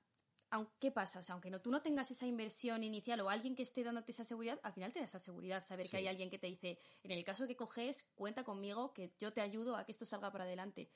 ¿qué 0.80 0.92
pasa? 0.92 1.20
O 1.20 1.24
sea, 1.24 1.34
aunque 1.34 1.50
no, 1.50 1.62
tú 1.62 1.72
no 1.72 1.82
tengas 1.82 2.10
esa 2.12 2.26
inversión 2.26 2.84
inicial 2.84 3.20
o 3.22 3.30
alguien 3.30 3.56
que 3.56 3.64
esté 3.64 3.84
dándote 3.84 4.12
esa 4.12 4.24
seguridad, 4.24 4.60
al 4.64 4.74
final 4.74 4.92
te 4.94 5.00
da 5.00 5.06
esa 5.06 5.20
seguridad, 5.20 5.64
saber 5.64 5.90
que 5.90 5.98
hay 5.98 6.08
alguien 6.08 6.30
que 6.30 6.40
te 6.40 6.48
dice, 6.48 6.80
en 7.04 7.12
el 7.12 7.24
caso 7.24 7.48
que 7.48 7.56
coges, 7.56 8.04
cuenta 8.16 8.44
conmigo, 8.44 8.94
que 8.94 9.14
yo 9.18 9.34
te 9.34 9.42
ayudo 9.42 9.76
a 9.76 9.86
que 9.86 9.92
esto 9.92 10.06
salga 10.06 10.32
para 10.32 10.46
adelante. 10.46 10.92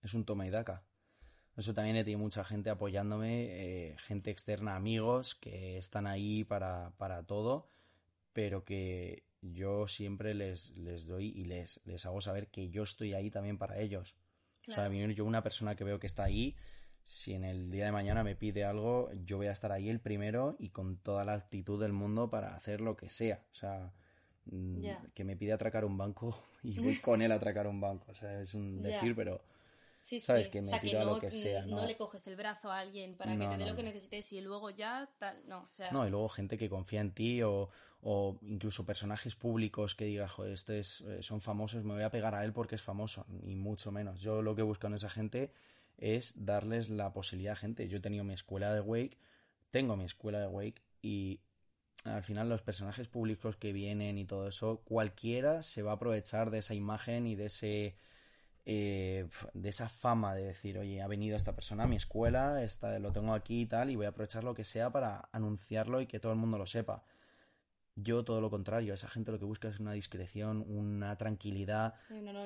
Es 0.00 0.14
un 0.14 0.24
toma 0.24 0.46
y 0.46 0.50
daca. 0.50 0.84
Eso 1.56 1.74
también 1.74 1.96
he 1.96 2.04
tenido 2.04 2.20
mucha 2.20 2.44
gente 2.44 2.70
apoyándome, 2.70 3.90
eh, 3.90 3.96
gente 3.98 4.30
externa, 4.30 4.74
amigos 4.74 5.34
que 5.34 5.76
están 5.76 6.06
ahí 6.06 6.44
para, 6.44 6.92
para 6.96 7.24
todo, 7.24 7.68
pero 8.32 8.64
que 8.64 9.24
yo 9.42 9.86
siempre 9.86 10.34
les, 10.34 10.70
les 10.76 11.06
doy 11.06 11.26
y 11.28 11.44
les, 11.44 11.80
les 11.84 12.06
hago 12.06 12.20
saber 12.20 12.48
que 12.48 12.70
yo 12.70 12.84
estoy 12.84 13.12
ahí 13.12 13.30
también 13.30 13.58
para 13.58 13.80
ellos. 13.80 14.16
O 14.68 14.70
sea, 14.70 14.88
yo 14.88 15.24
una 15.24 15.42
persona 15.42 15.74
que 15.74 15.84
veo 15.84 15.98
que 15.98 16.06
está 16.06 16.24
ahí, 16.24 16.54
si 17.02 17.34
en 17.34 17.44
el 17.44 17.70
día 17.70 17.84
de 17.86 17.92
mañana 17.92 18.22
me 18.22 18.36
pide 18.36 18.64
algo, 18.64 19.10
yo 19.24 19.36
voy 19.36 19.48
a 19.48 19.52
estar 19.52 19.72
ahí 19.72 19.88
el 19.88 20.00
primero 20.00 20.56
y 20.58 20.70
con 20.70 20.96
toda 20.98 21.24
la 21.24 21.34
actitud 21.34 21.80
del 21.80 21.92
mundo 21.92 22.30
para 22.30 22.54
hacer 22.54 22.80
lo 22.80 22.96
que 22.96 23.08
sea. 23.08 23.44
O 23.50 23.54
sea, 23.54 23.92
mm, 24.46 24.84
que 25.12 25.24
me 25.24 25.36
pide 25.36 25.52
atracar 25.52 25.84
un 25.84 25.98
banco 25.98 26.32
y 26.62 26.78
voy 26.78 26.96
con 26.98 27.20
él 27.22 27.32
a 27.32 27.36
atracar 27.36 27.66
un 27.66 27.80
banco. 27.80 28.12
O 28.12 28.14
sea, 28.14 28.40
es 28.40 28.54
un 28.54 28.80
decir, 28.80 29.16
pero 29.16 29.42
Sí, 30.02 30.18
¿Sabes? 30.18 30.46
sí. 30.46 30.50
Que 30.50 30.60
me 30.60 30.66
o 30.66 30.70
sea, 30.70 30.80
que 30.80 30.88
tiro 30.88 31.00
a 31.00 31.04
no, 31.04 31.14
lo 31.14 31.20
que 31.20 31.30
sea, 31.30 31.64
no 31.64 31.76
¿no? 31.76 31.86
le 31.86 31.96
coges 31.96 32.26
el 32.26 32.34
brazo 32.34 32.72
a 32.72 32.80
alguien 32.80 33.14
para 33.14 33.38
que 33.38 33.46
te 33.46 33.56
dé 33.56 33.64
lo 33.64 33.76
que 33.76 33.84
necesites 33.84 34.32
y 34.32 34.40
luego 34.40 34.68
ya 34.70 35.08
tal. 35.16 35.40
No, 35.46 35.60
o 35.60 35.70
sea. 35.70 35.92
No, 35.92 36.04
y 36.04 36.10
luego 36.10 36.28
gente 36.28 36.56
que 36.58 36.68
confía 36.68 37.00
en 37.00 37.12
ti 37.12 37.40
o, 37.44 37.68
o 38.00 38.36
incluso 38.42 38.84
personajes 38.84 39.36
públicos 39.36 39.94
que 39.94 40.06
digas, 40.06 40.32
joder, 40.32 40.54
este 40.54 40.80
es, 40.80 41.02
eh, 41.02 41.22
son 41.22 41.40
famosos, 41.40 41.84
me 41.84 41.94
voy 41.94 42.02
a 42.02 42.10
pegar 42.10 42.34
a 42.34 42.44
él 42.44 42.52
porque 42.52 42.74
es 42.74 42.82
famoso, 42.82 43.24
ni 43.28 43.54
mucho 43.54 43.92
menos. 43.92 44.20
Yo 44.20 44.42
lo 44.42 44.56
que 44.56 44.62
busco 44.62 44.88
en 44.88 44.94
esa 44.94 45.08
gente 45.08 45.52
es 45.98 46.32
darles 46.34 46.90
la 46.90 47.12
posibilidad 47.12 47.52
a 47.52 47.56
gente. 47.56 47.86
Yo 47.86 47.98
he 47.98 48.00
tenido 48.00 48.24
mi 48.24 48.34
escuela 48.34 48.74
de 48.74 48.80
Wake, 48.80 49.18
tengo 49.70 49.96
mi 49.96 50.04
escuela 50.04 50.40
de 50.40 50.48
Wake 50.48 50.82
y 51.00 51.38
al 52.02 52.24
final 52.24 52.48
los 52.48 52.62
personajes 52.62 53.06
públicos 53.06 53.54
que 53.54 53.72
vienen 53.72 54.18
y 54.18 54.24
todo 54.24 54.48
eso, 54.48 54.82
cualquiera 54.84 55.62
se 55.62 55.82
va 55.82 55.92
a 55.92 55.94
aprovechar 55.94 56.50
de 56.50 56.58
esa 56.58 56.74
imagen 56.74 57.28
y 57.28 57.36
de 57.36 57.46
ese 57.46 57.94
eh, 58.64 59.28
de 59.54 59.68
esa 59.68 59.88
fama 59.88 60.34
de 60.34 60.44
decir, 60.44 60.78
oye, 60.78 61.02
ha 61.02 61.08
venido 61.08 61.36
esta 61.36 61.54
persona 61.54 61.84
a 61.84 61.86
mi 61.88 61.96
escuela, 61.96 62.62
esta, 62.62 62.98
lo 63.00 63.12
tengo 63.12 63.34
aquí 63.34 63.62
y 63.62 63.66
tal, 63.66 63.90
y 63.90 63.96
voy 63.96 64.06
a 64.06 64.10
aprovechar 64.10 64.44
lo 64.44 64.54
que 64.54 64.64
sea 64.64 64.90
para 64.90 65.28
anunciarlo 65.32 66.00
y 66.00 66.06
que 66.06 66.20
todo 66.20 66.32
el 66.32 66.38
mundo 66.38 66.58
lo 66.58 66.66
sepa. 66.66 67.04
Yo 67.94 68.24
todo 68.24 68.40
lo 68.40 68.50
contrario, 68.50 68.94
esa 68.94 69.08
gente 69.08 69.32
lo 69.32 69.38
que 69.38 69.44
busca 69.44 69.68
es 69.68 69.80
una 69.80 69.92
discreción, 69.92 70.64
una 70.66 71.16
tranquilidad 71.16 71.94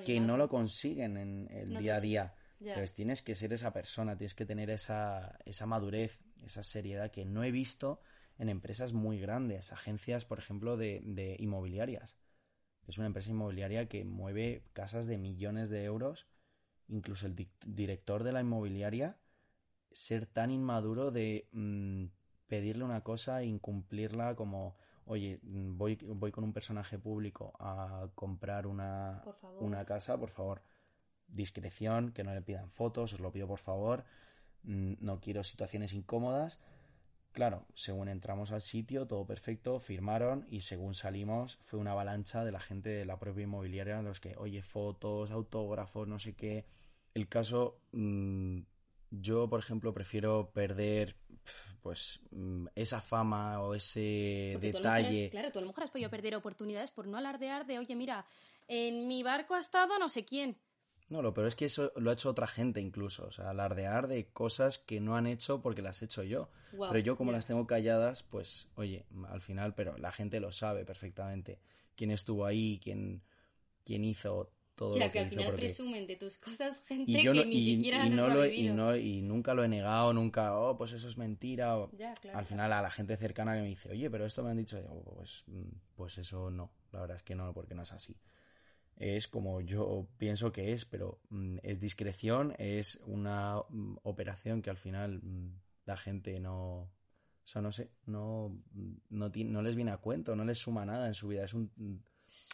que 0.05 0.19
no 0.19 0.37
lo 0.37 0.49
consiguen 0.49 1.17
en 1.17 1.49
el 1.51 1.75
No 1.75 1.81
día 1.81 1.97
a 1.97 2.01
día. 2.01 2.35
Ya. 2.59 2.73
Entonces 2.73 2.95
tienes 2.95 3.23
que 3.23 3.35
ser 3.35 3.53
esa 3.53 3.73
persona, 3.73 4.17
tienes 4.17 4.35
que 4.35 4.47
tener 4.47 4.71
esa, 4.71 5.39
esa 5.45 5.67
madurez, 5.67 6.25
esa 6.45 6.63
seriedad 6.63 7.11
que 7.11 7.27
no 7.27 7.45
he 7.45 7.53
visto 7.53 8.01
en 8.39 8.49
empresas 8.49 8.93
muy 8.93 9.21
grandes, 9.21 9.73
agencias, 9.73 10.25
por 10.25 10.39
ejemplo, 10.39 10.77
de, 10.77 11.01
de 11.05 11.37
inmobiliarias. 11.39 12.17
Es 12.87 12.99
una 12.99 13.07
empresa 13.07 13.31
inmobiliaria 13.31 13.89
que 13.89 14.05
mueve 14.05 14.63
casas 14.73 15.07
de 15.07 15.19
millones 15.19 15.71
de 15.71 15.85
euros. 15.85 16.27
Incluso 16.89 17.27
el 17.27 17.49
director 17.65 18.23
de 18.23 18.33
la 18.33 18.41
inmobiliaria 18.41 19.19
ser 19.91 20.27
tan 20.27 20.51
inmaduro 20.51 21.11
de 21.11 21.49
mm, 21.53 22.05
pedirle 22.47 22.85
una 22.85 23.03
cosa 23.03 23.43
e 23.43 23.47
incumplirla 23.47 24.37
como, 24.37 24.77
oye, 25.07 25.41
mm, 25.43 25.79
voy, 25.79 25.97
voy 25.97 26.31
con 26.31 26.45
un 26.45 26.53
personaje 26.53 26.99
público 26.99 27.55
a 27.59 28.09
comprar 28.15 28.67
una, 28.67 29.25
una 29.59 29.85
casa, 29.85 30.19
por 30.19 30.31
favor, 30.31 30.63
discreción, 31.27 32.13
que 32.13 32.25
no 32.25 32.35
le 32.35 32.43
pidan 32.43 32.71
fotos, 32.71 33.15
os 33.15 33.21
lo 33.21 33.33
pido 33.33 33.49
por 33.49 33.59
favor, 33.59 34.05
mm, 34.63 34.95
no 35.01 35.21
quiero 35.21 35.43
situaciones 35.43 35.93
incómodas. 35.93 36.61
Claro, 37.37 37.67
según 37.75 38.09
entramos 38.09 38.51
al 38.51 38.63
sitio, 38.63 39.07
todo 39.07 39.27
perfecto, 39.27 39.79
firmaron 39.79 40.47
y 40.49 40.63
según 40.63 40.95
salimos 40.95 41.59
fue 41.67 41.79
una 41.79 41.91
avalancha 41.93 42.43
de 42.47 42.51
la 42.51 42.61
gente 42.61 42.89
de 42.89 43.05
la 43.05 43.19
propia 43.19 43.45
inmobiliaria, 43.45 44.01
los 44.01 44.21
que, 44.21 44.35
oye, 44.39 44.63
fotos, 44.63 45.31
autógrafos, 45.31 46.09
no 46.09 46.19
sé 46.19 46.35
qué. 46.35 46.65
El 47.13 47.29
caso, 47.29 47.79
mm, 47.93 48.61
yo, 49.11 49.51
por 49.51 49.61
ejemplo, 49.61 49.93
prefiero 49.93 50.51
perder 50.55 51.15
pues 51.83 52.21
mm, 52.31 52.69
esa 52.75 53.03
fama 53.03 53.61
o 53.61 53.75
ese 53.75 54.53
Porque 54.55 54.73
tú 54.73 54.79
detalle. 54.79 55.29
claro, 55.29 55.53
tú 55.53 55.59
a 55.59 55.61
lo 55.61 55.69
mejor 55.69 55.85
has 55.85 55.91
podido 55.91 56.09
perder 56.09 56.37
oportunidades 56.37 56.91
por 56.91 57.07
no 57.07 57.19
alardear 57.19 57.67
de, 57.67 57.79
oye, 57.79 57.95
mira, 57.97 58.25
en 58.67 59.07
mi 59.09 59.23
barco 59.23 59.55
ha 59.55 59.61
estado 59.61 59.99
no 59.99 60.09
sé 60.09 60.25
quién. 60.25 60.57
No, 61.09 61.23
lo 61.23 61.33
peor 61.35 61.47
es 61.47 61.55
que 61.55 61.67
eso 61.67 61.93
lo 61.97 62.11
ha 62.11 62.15
hecho 62.15 62.31
otra 62.31 62.47
gente 62.49 62.81
incluso, 62.81 63.27
o 63.27 63.31
sea, 63.31 63.51
alardear 63.51 64.09
de 64.09 64.27
cosas 64.27 64.79
que 64.79 65.01
no 65.01 65.17
han 65.17 65.27
hecho 65.29 65.63
porque 65.63 65.83
las 65.83 66.03
he 66.03 66.07
hecho 66.07 66.23
yo. 66.25 66.49
Pero 66.71 66.99
yo 66.99 67.17
como 67.17 67.33
las 67.33 67.47
tengo 67.47 67.67
calladas, 67.67 68.23
pues 68.25 68.69
oye, 68.75 69.05
al 69.29 69.41
final, 69.41 69.75
pero 69.75 69.97
la 69.99 70.11
gente 70.13 70.41
lo 70.41 70.51
sabe 70.53 70.85
perfectamente. 70.85 71.59
Quién 71.97 72.11
estuvo 72.11 72.45
ahí, 72.45 72.81
quién, 72.83 73.23
quién 73.85 74.05
hizo 74.05 74.51
todo 74.75 74.91
O 74.91 74.93
sea, 74.93 75.07
lo 75.07 75.13
que 75.13 75.13
que 75.13 75.21
al 75.21 75.27
hizo 75.27 75.37
final 75.37 75.51
porque... 75.53 75.67
presumen 75.67 76.07
de 76.07 76.17
tus 76.17 76.39
cosas 76.39 76.87
gente 76.87 77.13
Y 77.13 77.23
yo 77.23 77.33
que 77.33 77.39
no, 77.41 77.45
ni 77.47 77.53
y, 77.57 77.71
siquiera 77.77 77.99
y 77.99 78.11
los 78.11 78.17
no 78.17 78.29
lo 78.29 78.45
he- 78.45 78.55
y 78.57 78.69
no- 78.69 78.97
y 78.97 79.23
nunca 79.23 79.55
lo 79.55 79.65
he 79.65 79.69
negado, 79.69 80.13
nunca, 80.13 80.59
oh, 80.59 80.77
pues 80.77 80.93
eso 80.93 81.09
es 81.09 81.17
mentira. 81.17 81.79
o- 81.79 81.91
Ya, 81.93 82.13
claro, 82.15 82.39
al 82.39 82.45
claro. 82.45 82.47
final 82.47 82.73
a 82.73 82.83
la 82.83 82.91
gente 82.91 83.17
cercana 83.17 83.55
que 83.55 83.63
me 83.63 83.69
dice, 83.69 83.91
oye, 83.93 84.11
pero 84.11 84.27
esto 84.27 84.43
me 84.43 84.51
han 84.51 84.57
dicho, 84.59 84.77
digo, 84.81 85.03
pues, 85.17 85.45
mm, 85.47 85.63
pues 85.95 86.19
eso 86.19 86.51
no, 86.51 86.71
la 86.93 87.01
verdad 87.01 87.17
es 87.17 87.23
que 87.23 87.35
no, 87.35 87.53
porque 87.55 87.75
no 87.75 87.83
es 87.83 87.93
así. 87.93 88.17
Es 88.97 89.29
como 89.29 89.61
yo 89.61 90.07
pienso 90.17 90.53
que 90.53 90.73
es, 90.73 90.85
pero 90.87 91.21
mm, 91.29 91.59
es 91.63 91.81
discreción, 91.81 92.55
es 92.59 93.01
una 93.07 93.63
mm, 93.69 93.97
operación 94.05 94.63
que 94.63 94.71
al 94.71 94.79
final 94.79 95.21
mm, 95.23 95.61
la 95.85 95.97
gente 95.97 96.41
no, 96.41 96.81
o 96.81 96.89
sea, 97.45 97.61
no 97.63 97.73
sé, 97.73 97.91
no, 98.07 98.57
no, 99.11 99.31
no 99.35 99.63
les 99.63 99.77
viene 99.77 99.91
a 99.91 99.99
cuento, 99.99 100.35
no 100.35 100.45
les 100.45 100.59
suma 100.59 100.85
nada 100.87 101.07
en 101.07 101.15
su 101.15 101.29
vida, 101.29 101.45
es 101.45 101.53
un, 101.55 101.71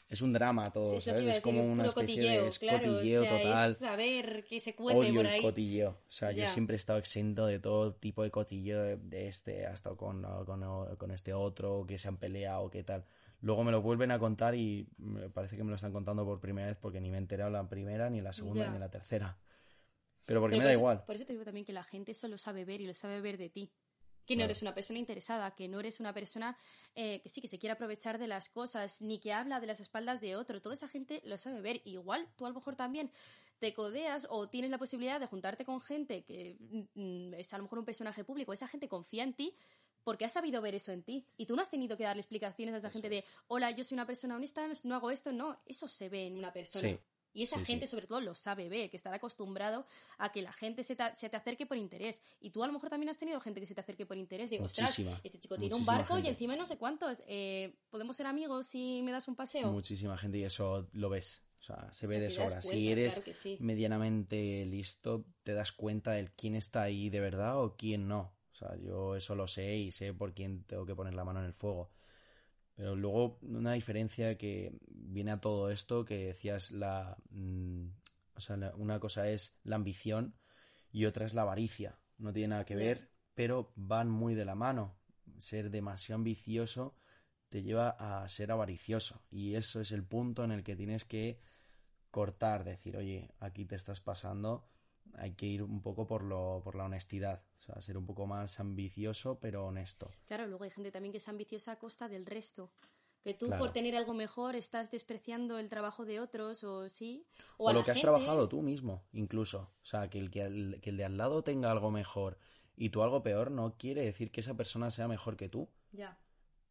es 0.08 0.20
un 0.20 0.32
drama 0.32 0.70
todo, 0.70 0.94
Sí, 0.94 1.00
¿sabes? 1.00 1.36
Es 1.36 1.40
como 1.40 1.64
una 1.64 1.86
especie 1.86 2.16
cotilleo, 2.16 2.42
de 2.42 2.48
es 2.48 2.58
claro, 2.58 2.92
cotilleo 2.92 3.22
o 3.22 3.24
sea, 3.24 3.38
total 3.38 3.70
es 3.70 3.78
saber 3.78 4.44
que 4.44 4.60
se 4.60 4.74
cuece 4.74 4.98
odio 4.98 5.14
por 5.14 5.26
el 5.26 5.32
ahí. 5.32 5.42
cotilleo. 5.42 5.90
O 5.90 6.12
sea, 6.12 6.32
yo 6.32 6.46
siempre 6.48 6.74
he 6.74 6.76
estado 6.76 6.98
exento 6.98 7.46
de 7.46 7.58
todo 7.58 7.94
tipo 7.94 8.22
de 8.22 8.30
cotilleo 8.30 8.82
de, 8.82 8.96
de 8.96 9.28
este, 9.28 9.64
hasta 9.64 9.90
con, 9.94 10.22
con, 10.44 10.96
con 10.96 11.10
este 11.10 11.32
otro, 11.32 11.86
que 11.86 11.98
se 11.98 12.08
han 12.08 12.18
peleado, 12.18 12.68
que 12.68 12.84
tal. 12.84 13.06
Luego 13.42 13.62
me 13.64 13.72
lo 13.72 13.82
vuelven 13.82 14.10
a 14.12 14.18
contar 14.18 14.54
y 14.54 14.88
me 14.98 15.28
parece 15.28 15.56
que 15.56 15.64
me 15.64 15.70
lo 15.70 15.76
están 15.76 15.92
contando 15.92 16.24
por 16.24 16.40
primera 16.40 16.68
vez 16.68 16.76
porque 16.80 17.00
ni 17.00 17.10
me 17.10 17.16
he 17.16 17.20
enterado 17.20 17.50
la 17.50 17.68
primera, 17.68 18.08
ni 18.08 18.20
la 18.20 18.32
segunda, 18.32 18.64
Ya. 18.66 18.70
ni 18.70 18.78
la 18.78 18.88
tercera. 18.88 19.36
Pero 20.24 20.40
porque 20.40 20.54
Pero 20.54 20.60
me 20.60 20.64
da 20.66 20.70
eso- 20.72 20.78
igual. 20.80 21.04
Por 21.04 21.16
eso 21.16 21.26
te 21.26 21.32
digo 21.32 21.44
también 21.44 21.66
que 21.66 21.72
la 21.72 21.82
gente 21.84 22.12
eso 22.12 22.28
lo 22.28 22.38
sabe 22.38 22.64
ver 22.64 22.80
y 22.80 22.86
lo 22.86 22.94
sabe 22.94 23.20
ver 23.20 23.36
de 23.36 23.50
ti. 23.50 23.70
Que 24.24 24.36
no 24.36 24.44
eres 24.44 24.62
una 24.62 24.72
persona 24.72 25.00
interesada, 25.00 25.50
que 25.56 25.66
no 25.66 25.80
eres 25.80 25.98
una 25.98 26.14
persona 26.14 26.56
eh, 26.94 27.20
que 27.22 27.28
sí, 27.28 27.40
que 27.40 27.48
se 27.48 27.58
quiere 27.58 27.72
aprovechar 27.72 28.18
de 28.18 28.28
las 28.28 28.48
cosas, 28.48 29.02
ni 29.02 29.18
que 29.18 29.32
habla 29.32 29.58
de 29.58 29.66
las 29.66 29.80
espaldas 29.80 30.20
de 30.20 30.36
otro. 30.36 30.62
Toda 30.62 30.76
esa 30.76 30.86
gente 30.86 31.20
lo 31.24 31.36
sabe 31.38 31.60
ver. 31.60 31.82
Igual 31.84 32.28
tú 32.36 32.46
a 32.46 32.48
lo 32.50 32.54
mejor 32.54 32.76
también 32.76 33.10
te 33.58 33.74
codeas 33.74 34.28
o 34.30 34.48
tienes 34.48 34.70
la 34.70 34.78
posibilidad 34.78 35.18
de 35.18 35.26
juntarte 35.26 35.64
con 35.64 35.80
gente 35.80 36.22
que 36.22 36.56
mm, 36.94 37.34
es 37.34 37.52
a 37.52 37.56
lo 37.58 37.64
mejor 37.64 37.80
un 37.80 37.84
personaje 37.84 38.22
público. 38.22 38.52
Esa 38.52 38.68
gente 38.68 38.88
confía 38.88 39.24
en 39.24 39.34
ti 39.34 39.56
porque 40.04 40.24
ha 40.24 40.28
sabido 40.28 40.60
ver 40.62 40.74
eso 40.74 40.92
en 40.92 41.02
ti. 41.02 41.26
Y 41.36 41.46
tú 41.46 41.56
no 41.56 41.62
has 41.62 41.70
tenido 41.70 41.96
que 41.96 42.04
darle 42.04 42.20
explicaciones 42.20 42.74
a 42.74 42.78
esa 42.78 42.88
Eso 42.88 42.94
gente 43.00 43.08
de, 43.08 43.24
hola, 43.48 43.70
yo 43.70 43.84
soy 43.84 43.94
una 43.96 44.06
persona 44.06 44.36
honesta, 44.36 44.66
no 44.84 44.94
hago 44.94 45.10
esto. 45.10 45.32
No, 45.32 45.58
eso 45.66 45.88
se 45.88 46.08
ve 46.08 46.26
en 46.26 46.36
una 46.38 46.52
persona. 46.52 46.88
Sí. 46.88 46.98
Y 47.34 47.44
esa 47.44 47.58
Sí, 47.60 47.64
gente, 47.64 47.86
sí. 47.86 47.92
sobre 47.92 48.06
todo, 48.06 48.20
lo 48.20 48.34
sabe 48.34 48.68
ver, 48.68 48.90
que 48.90 48.96
estará 48.98 49.16
acostumbrado 49.16 49.86
a 50.18 50.30
que 50.32 50.42
la 50.42 50.52
gente 50.52 50.84
se 50.84 50.94
te, 50.96 51.04
se 51.16 51.30
te 51.30 51.36
acerque 51.38 51.64
por 51.64 51.78
interés. 51.78 52.20
Y 52.40 52.50
tú 52.50 52.62
a 52.62 52.66
lo 52.66 52.74
mejor 52.74 52.90
también 52.90 53.08
has 53.08 53.16
tenido 53.16 53.40
gente 53.40 53.58
que 53.58 53.64
se 53.66 53.74
te 53.74 53.80
acerque 53.80 54.04
por 54.04 54.18
interés. 54.18 54.50
Digo, 54.50 54.64
ostras, 54.66 54.98
este 55.24 55.38
chico 55.40 55.56
tiene 55.56 55.74
un 55.74 55.86
barco 55.86 56.18
y 56.18 56.26
encima 56.28 56.56
no 56.56 56.66
sé 56.66 56.76
cuántos. 56.76 57.22
Eh, 57.26 57.74
¿Podemos 57.88 58.18
ser 58.18 58.26
amigos 58.26 58.66
si 58.66 59.00
me 59.02 59.12
das 59.12 59.28
un 59.28 59.34
paseo? 59.36 59.72
Muchísima 59.72 60.18
gente 60.18 60.36
y 60.38 60.44
eso 60.44 60.88
lo 60.92 61.08
ves. 61.08 61.42
O 61.58 61.64
sea, 61.64 61.90
se 61.92 62.04
O 62.06 62.08
ve 62.10 62.18
de 62.20 62.30
sobra. 62.30 62.60
si 62.60 62.90
eres 62.90 63.14
claro 63.14 63.24
que 63.24 63.32
sí. 63.34 63.56
medianamente 63.60 64.66
listo, 64.66 65.24
te 65.42 65.52
das 65.54 65.72
cuenta 65.72 66.10
de 66.12 66.28
quién 66.36 66.54
está 66.54 66.82
ahí 66.82 67.08
de 67.08 67.20
verdad 67.20 67.62
o 67.62 67.76
quién 67.76 68.08
no. 68.08 68.34
Sea, 68.68 68.76
yo 68.76 69.16
eso 69.16 69.34
lo 69.34 69.46
sé 69.46 69.76
y 69.76 69.90
sé 69.92 70.14
por 70.14 70.32
quién 70.34 70.64
tengo 70.64 70.86
que 70.86 70.94
poner 70.94 71.14
la 71.14 71.24
mano 71.24 71.40
en 71.40 71.46
el 71.46 71.52
fuego. 71.52 71.90
Pero 72.74 72.96
luego 72.96 73.38
una 73.42 73.72
diferencia 73.74 74.36
que 74.38 74.72
viene 74.88 75.30
a 75.32 75.40
todo 75.40 75.70
esto, 75.70 76.04
que 76.04 76.26
decías 76.26 76.70
la... 76.70 77.16
mm, 77.30 77.86
o 78.34 78.40
sea, 78.40 78.56
la- 78.56 78.74
una 78.76 78.98
cosa 78.98 79.28
es 79.28 79.58
la 79.64 79.76
ambición 79.76 80.34
y 80.90 81.04
otra 81.06 81.26
es 81.26 81.34
la 81.34 81.42
avaricia. 81.42 81.98
No 82.18 82.32
tiene 82.32 82.48
nada 82.48 82.64
que 82.64 82.76
ver, 82.76 83.10
pero 83.34 83.72
van 83.76 84.08
muy 84.10 84.34
de 84.34 84.44
la 84.44 84.54
mano. 84.54 84.96
Ser 85.38 85.70
demasiado 85.70 86.16
ambicioso 86.16 86.96
te 87.48 87.62
lleva 87.62 87.90
a 87.90 88.28
ser 88.28 88.50
avaricioso. 88.52 89.22
Y 89.30 89.54
eso 89.54 89.80
es 89.80 89.92
el 89.92 90.04
punto 90.04 90.44
en 90.44 90.52
el 90.52 90.62
que 90.64 90.76
tienes 90.76 91.04
que 91.04 91.40
cortar, 92.10 92.64
decir, 92.64 92.96
oye, 92.96 93.30
aquí 93.40 93.64
te 93.66 93.76
estás 93.76 94.00
pasando, 94.00 94.68
hay 95.14 95.32
que 95.34 95.46
ir 95.46 95.62
un 95.62 95.82
poco 95.82 96.06
por, 96.06 96.22
lo, 96.22 96.60
por 96.64 96.74
la 96.74 96.84
honestidad. 96.84 97.42
O 97.58 97.62
sea, 97.62 97.80
ser 97.80 97.96
un 97.96 98.06
poco 98.06 98.26
más 98.26 98.58
ambicioso, 98.60 99.38
pero 99.38 99.66
honesto. 99.66 100.10
Claro, 100.26 100.46
luego 100.46 100.64
hay 100.64 100.70
gente 100.70 100.90
también 100.90 101.12
que 101.12 101.18
es 101.18 101.28
ambiciosa 101.28 101.72
a 101.72 101.78
costa 101.78 102.08
del 102.08 102.26
resto. 102.26 102.70
Que 103.22 103.34
tú 103.34 103.46
Claro. 103.46 103.60
por 103.60 103.70
tener 103.70 103.94
algo 103.94 104.14
mejor 104.14 104.56
estás 104.56 104.90
despreciando 104.90 105.60
el 105.60 105.68
trabajo 105.68 106.04
de 106.04 106.18
otros 106.18 106.64
o 106.64 106.88
sí. 106.88 107.24
O, 107.56 107.66
O, 107.66 107.68
a 107.68 107.72
lo 107.72 107.84
que 107.84 107.92
has 107.92 108.00
trabajado 108.00 108.48
tú 108.48 108.62
mismo, 108.62 109.04
incluso. 109.12 109.70
O 109.80 109.84
sea, 109.84 110.10
que 110.10 110.18
el, 110.18 110.28
que, 110.30 110.42
el, 110.42 110.80
que 110.80 110.90
el 110.90 110.96
de 110.96 111.04
al 111.04 111.16
lado 111.16 111.44
tenga 111.44 111.70
algo 111.70 111.92
mejor 111.92 112.36
y 112.74 112.90
tú 112.90 113.02
algo 113.04 113.22
peor 113.22 113.52
no 113.52 113.76
quiere 113.78 114.02
decir 114.02 114.32
que 114.32 114.40
esa 114.40 114.56
persona 114.56 114.90
sea 114.90 115.06
mejor 115.06 115.36
que 115.36 115.48
tú. 115.48 115.68
Ya. 115.92 116.18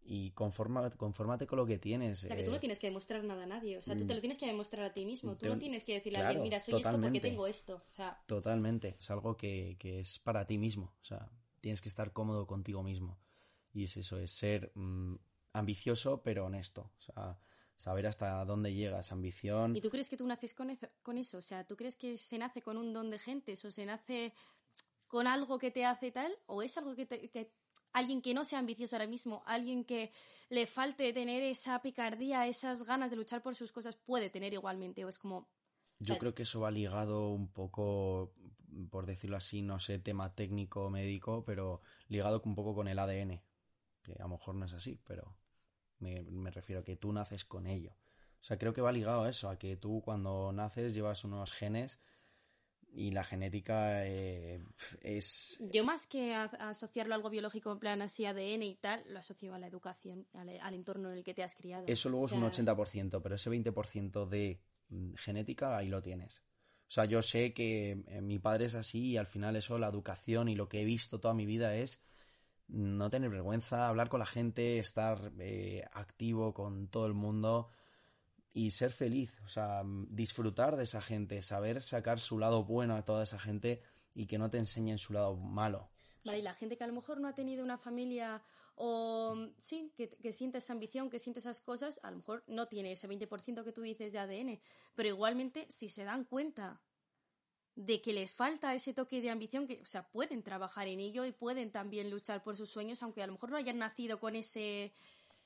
Y 0.03 0.31
conforma, 0.31 0.89
confórmate 0.91 1.45
con 1.47 1.57
lo 1.57 1.65
que 1.65 1.77
tienes. 1.77 2.23
O 2.23 2.27
sea, 2.27 2.35
que 2.35 2.43
tú 2.43 2.49
eh, 2.49 2.53
no 2.53 2.59
tienes 2.59 2.79
que 2.79 2.87
demostrar 2.87 3.23
nada 3.23 3.43
a 3.43 3.45
nadie. 3.45 3.77
O 3.77 3.81
sea, 3.81 3.93
tú 3.95 4.05
te 4.05 4.13
Mm. 4.13 4.15
lo 4.17 4.19
tienes 4.21 4.37
que 4.39 4.47
demostrar 4.47 4.83
a 4.85 4.93
ti 4.93 5.05
mismo. 5.05 5.33
Tú 5.33 5.43
Te- 5.45 5.49
no 5.49 5.57
tienes 5.57 5.83
que 5.83 5.93
decirle 5.93 6.19
a 6.19 6.27
alguien, 6.27 6.43
mira, 6.43 6.59
soy 6.59 6.81
esto 6.81 6.99
porque 6.99 7.19
tengo 7.21 7.47
esto. 7.47 7.75
O 7.85 7.87
sea, 7.87 8.21
Totalmente. 8.25 8.95
Es 8.99 9.11
algo 9.11 9.37
que, 9.37 9.77
que 9.79 9.99
es 9.99 10.19
para 10.19 10.45
ti 10.47 10.57
mismo. 10.57 10.93
O 11.01 11.05
sea, 11.05 11.29
tienes 11.61 11.81
que 11.81 11.89
estar 11.89 12.11
cómodo 12.13 12.47
contigo 12.47 12.81
mismo. 12.83 13.19
Y 13.73 13.83
es 13.85 13.95
eso, 13.95 14.17
es 14.19 14.31
ser 14.31 14.71
mm, 14.75 15.15
ambicioso 15.53 16.21
pero 16.23 16.45
honesto. 16.45 16.91
O 16.97 17.01
sea, 17.01 17.39
saber 17.77 18.07
hasta 18.07 18.43
dónde 18.43 18.73
llegas. 18.73 19.11
Ambición. 19.11 19.75
¿Y 19.77 19.81
tú 19.81 19.89
crees 19.89 20.09
que 20.09 20.17
tú 20.17 20.25
naces 20.27 20.53
con 20.53 20.71
eso, 20.71 20.87
con 21.03 21.17
eso? 21.17 21.37
O 21.37 21.41
sea, 21.41 21.65
¿tú 21.65 21.77
crees 21.77 21.95
que 21.95 22.17
se 22.17 22.37
nace 22.37 22.61
con 22.61 22.77
un 22.77 22.91
don 22.91 23.09
de 23.11 23.19
gentes 23.19 23.63
o 23.65 23.71
se 23.71 23.85
nace 23.85 24.33
con 25.07 25.27
algo 25.27 25.57
que 25.59 25.71
te 25.71 25.85
hace 25.85 26.11
tal? 26.11 26.31
¿O 26.47 26.63
es 26.63 26.77
algo 26.77 26.95
que, 26.95 27.05
te- 27.05 27.29
que 27.29 27.53
alguien 27.93 28.21
que 28.21 28.33
no 28.33 28.43
sea 28.43 28.59
ambicioso 28.59 28.95
ahora 28.95 29.07
mismo, 29.07 29.43
alguien 29.45 29.83
que 29.83 30.11
le 30.49 30.67
falte 30.67 31.13
tener 31.13 31.43
esa 31.43 31.81
picardía, 31.81 32.47
esas 32.47 32.83
ganas 32.83 33.09
de 33.09 33.15
luchar 33.15 33.41
por 33.41 33.55
sus 33.55 33.71
cosas, 33.71 33.95
puede 33.95 34.29
tener 34.29 34.53
igualmente? 34.53 35.05
¿O 35.05 35.09
es 35.09 35.17
como 35.17 35.49
Yo 35.99 36.17
creo 36.17 36.33
que 36.33 36.43
eso 36.43 36.61
va 36.61 36.71
ligado 36.71 37.29
un 37.29 37.51
poco, 37.51 38.33
por 38.89 39.05
decirlo 39.05 39.37
así, 39.37 39.61
no 39.61 39.79
sé, 39.79 39.99
tema 39.99 40.35
técnico 40.35 40.89
médico, 40.89 41.43
pero 41.45 41.81
ligado 42.07 42.41
un 42.45 42.55
poco 42.55 42.75
con 42.75 42.87
el 42.87 42.99
ADN, 42.99 43.41
que 44.01 44.13
a 44.13 44.23
lo 44.23 44.29
mejor 44.29 44.55
no 44.55 44.65
es 44.65 44.73
así, 44.73 44.99
pero 45.05 45.37
me, 45.99 46.21
me 46.23 46.51
refiero 46.51 46.81
a 46.81 46.83
que 46.83 46.97
tú 46.97 47.13
naces 47.13 47.45
con 47.45 47.67
ello. 47.67 47.95
O 48.41 48.43
sea, 48.43 48.57
creo 48.57 48.73
que 48.73 48.81
va 48.81 48.91
ligado 48.91 49.23
a 49.23 49.29
eso, 49.29 49.49
a 49.49 49.59
que 49.59 49.77
tú 49.77 50.01
cuando 50.03 50.51
naces 50.51 50.95
llevas 50.95 51.23
unos 51.23 51.53
genes 51.53 52.01
y 52.93 53.11
la 53.11 53.23
genética 53.23 54.05
eh, 54.05 54.63
es... 55.01 55.61
Yo 55.71 55.83
más 55.83 56.07
que 56.07 56.35
asociarlo 56.35 57.13
a 57.13 57.17
algo 57.17 57.29
biológico 57.29 57.71
en 57.71 57.79
plan 57.79 58.01
así 58.01 58.25
ADN 58.25 58.63
y 58.63 58.75
tal, 58.75 59.03
lo 59.07 59.19
asocio 59.19 59.53
a 59.53 59.59
la 59.59 59.67
educación, 59.67 60.27
al, 60.33 60.73
entorno 60.73 61.11
en 61.11 61.17
el 61.17 61.23
que 61.23 61.33
te 61.33 61.43
has 61.43 61.55
criado. 61.55 61.85
Eso 61.87 62.09
luego 62.09 62.25
es 62.27 62.33
un 62.33 62.43
80%, 62.43 63.21
pero 63.21 63.35
ese 63.35 63.49
20% 63.49 64.27
de 64.27 64.59
mm, 64.89 65.13
genética 65.15 65.77
ahí 65.77 65.87
lo 65.87 66.01
tienes. 66.01 66.43
O 66.87 66.93
sea, 66.93 67.05
yo 67.05 67.21
sé 67.21 67.53
que 67.53 68.03
eh, 68.07 68.21
mi 68.21 68.39
padre 68.39 68.65
es 68.65 68.75
así 68.75 69.11
y 69.11 69.17
al 69.17 69.27
final 69.27 69.55
eso, 69.55 69.77
la 69.77 69.87
educación 69.87 70.49
y 70.49 70.55
lo 70.55 70.67
que 70.67 70.81
he 70.81 70.85
visto 70.85 71.19
toda 71.19 71.33
mi 71.33 71.45
vida 71.45 71.75
es 71.75 72.03
no 72.67 73.09
tener 73.09 73.29
vergüenza, 73.29 73.87
hablar 73.87 74.09
con 74.09 74.19
la 74.19 74.25
gente, 74.25 74.79
estar 74.79 75.31
eh, 75.39 75.85
activo 75.93 76.53
con 76.53 76.87
todo 76.87 77.05
el 77.05 77.13
mundo 77.13 77.69
y 78.53 78.71
ser 78.71 78.91
feliz, 78.91 79.39
o 79.45 79.47
sea, 79.47 79.83
disfrutar 80.09 80.75
de 80.75 80.83
esa 80.83 81.01
gente, 81.01 81.41
saber 81.41 81.81
sacar 81.81 82.19
su 82.19 82.37
lado 82.37 82.63
bueno 82.65 82.95
a 82.95 83.05
toda 83.05 83.23
esa 83.23 83.39
gente 83.39 83.81
y 84.13 84.25
que 84.27 84.37
no 84.37 84.49
te 84.49 84.57
enseñen 84.57 84.97
su 84.97 85.13
lado 85.13 85.35
malo. 85.35 85.89
Vale, 86.23 86.39
y 86.39 86.41
la 86.41 86.53
gente 86.53 86.77
que 86.77 86.83
a 86.83 86.87
lo 86.87 86.93
mejor 86.93 87.19
no 87.19 87.27
ha 87.27 87.33
tenido 87.33 87.63
una 87.63 87.77
familia 87.77 88.43
o 88.75 89.35
sí, 89.59 89.93
que, 89.95 90.09
que 90.09 90.33
siente 90.33 90.57
esa 90.57 90.73
ambición, 90.73 91.09
que 91.09 91.19
siente 91.19 91.39
esas 91.39 91.61
cosas, 91.61 91.99
a 92.03 92.11
lo 92.11 92.17
mejor 92.17 92.43
no 92.47 92.67
tiene 92.67 92.91
ese 92.91 93.07
20% 93.07 93.63
que 93.63 93.71
tú 93.71 93.81
dices 93.81 94.11
de 94.11 94.19
ADN, 94.19 94.59
pero 94.95 95.09
igualmente 95.09 95.65
si 95.69 95.87
se 95.87 96.03
dan 96.03 96.25
cuenta 96.25 96.81
de 97.75 98.01
que 98.01 98.11
les 98.11 98.33
falta 98.33 98.75
ese 98.75 98.93
toque 98.93 99.21
de 99.21 99.29
ambición, 99.29 99.65
que, 99.65 99.81
o 99.81 99.85
sea, 99.85 100.09
pueden 100.09 100.43
trabajar 100.43 100.87
en 100.87 100.99
ello 100.99 101.25
y 101.25 101.31
pueden 101.31 101.71
también 101.71 102.09
luchar 102.09 102.43
por 102.43 102.57
sus 102.57 102.69
sueños, 102.69 103.01
aunque 103.01 103.23
a 103.23 103.27
lo 103.27 103.33
mejor 103.33 103.49
no 103.49 103.57
hayan 103.57 103.77
nacido 103.77 104.19
con 104.19 104.35
ese... 104.35 104.93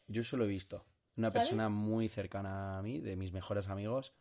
Yo 0.08 0.22
eso 0.22 0.36
lo 0.38 0.46
he 0.46 0.48
visto 0.48 0.84
una 1.18 1.32
persona 1.32 1.70
muy 1.70 2.08
cercana 2.08 2.78
a 2.78 2.82
mí, 2.82 3.00
de 3.00 3.16
mis 3.16 3.32
mejores 3.32 3.70
amigos, 3.70 4.14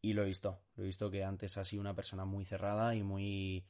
y 0.00 0.12
lo 0.12 0.22
he 0.22 0.26
visto. 0.26 0.60
Lo 0.76 0.82
he 0.82 0.86
visto 0.86 1.10
que 1.10 1.24
antes 1.24 1.56
ha 1.58 1.64
sido 1.64 1.80
una 1.80 1.94
persona 1.94 2.24
muy 2.24 2.44
cerrada 2.44 2.94
y 2.94 3.02
muy 3.02 3.66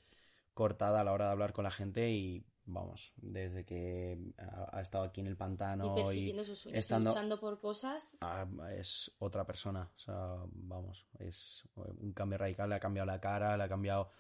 cortada 0.54 1.00
a 1.00 1.04
la 1.04 1.12
hora 1.12 1.26
de 1.26 1.32
hablar 1.32 1.52
con 1.52 1.64
la 1.64 1.70
gente 1.70 2.10
y 2.10 2.44
vamos, 2.64 3.12
desde 3.16 3.64
que 3.64 4.18
ha, 4.38 4.80
estado 4.80 5.04
aquí 5.04 5.20
en 5.20 5.26
el 5.26 5.36
pantano 5.36 5.96
y, 6.12 6.34
estando, 6.72 7.10
luchando 7.10 7.40
por 7.40 7.58
cosas. 7.60 8.16
Ah, 8.20 8.46
es 8.76 9.12
otra 9.18 9.44
persona, 9.44 9.90
o 9.96 9.98
sea, 9.98 10.36
vamos, 10.52 11.06
es 11.18 11.64
un 11.74 12.12
cambio 12.12 12.38
radical, 12.38 12.68
le 12.68 12.76
ha 12.76 12.80
cambiado 12.80 13.06
la 13.06 13.20
cara, 13.20 13.56
le 13.56 13.64
ha 13.64 13.68
cambiado, 13.68 14.10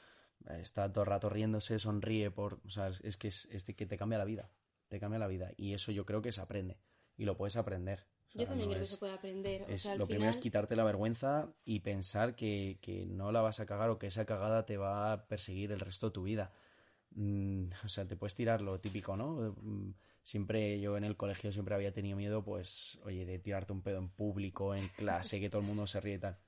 está 0.60 0.92
todo 0.92 1.04
el 1.04 1.10
rato 1.10 1.28
riéndose, 1.28 1.78
sonríe 1.78 2.30
por, 2.30 2.60
o 2.66 2.70
sea, 2.70 2.88
es, 2.88 3.16
que 3.16 3.28
es, 3.28 3.46
es 3.50 3.64
que 3.64 3.86
te 3.86 3.96
cambia 3.96 4.18
la 4.18 4.24
vida, 4.24 4.50
te 4.88 4.98
cambia 4.98 5.18
la 5.18 5.28
vida 5.28 5.50
y 5.56 5.74
eso 5.74 5.92
yo 5.92 6.04
creo 6.04 6.20
que 6.20 6.32
se 6.32 6.40
aprende 6.40 6.78
y 7.16 7.24
lo 7.24 7.36
puedes 7.36 7.56
aprender. 7.56 8.06
Yo 8.34 8.46
también 8.46 8.70
creo 8.70 8.80
que 8.80 8.86
se 8.86 8.98
puede 8.98 9.12
aprender. 9.12 9.66
lo 9.96 10.06
primero 10.06 10.30
es 10.30 10.36
quitarte 10.38 10.76
la 10.76 10.84
vergüenza 10.84 11.52
y 11.64 11.80
pensar 11.80 12.34
que, 12.34 12.78
no 13.08 13.32
la 13.32 13.42
vas 13.42 13.60
a 13.60 13.66
cagar 13.66 13.90
o 13.90 13.98
que 13.98 14.06
esa 14.06 14.24
cagada 14.24 14.64
te 14.64 14.76
va 14.76 15.12
a 15.12 15.26
perseguir 15.28 15.72
el 15.72 15.80
resto 15.80 16.06
de 16.06 16.12
tu 16.12 16.22
vida. 16.22 16.52
Mm, 17.10 17.64
o 17.84 17.88
sea, 17.88 18.06
te 18.06 18.16
puedes 18.16 18.34
tirar 18.34 18.62
lo 18.62 18.80
típico, 18.80 19.16
¿no? 19.16 19.54
Mm, 19.60 19.94
siempre 20.22 20.80
yo 20.80 20.96
en 20.96 21.04
el 21.04 21.16
colegio 21.16 21.52
siempre 21.52 21.74
había 21.74 21.92
tenido 21.92 22.16
miedo, 22.16 22.42
pues, 22.42 22.98
oye, 23.04 23.26
de 23.26 23.38
tirarte 23.38 23.72
un 23.72 23.82
pedo 23.82 23.98
en 23.98 24.08
público, 24.08 24.74
en 24.74 24.88
clase, 24.88 25.40
que 25.40 25.50
todo 25.50 25.60
el 25.60 25.68
mundo 25.68 25.86
se 25.86 26.00
ríe 26.00 26.14
y 26.14 26.18
tal. 26.18 26.38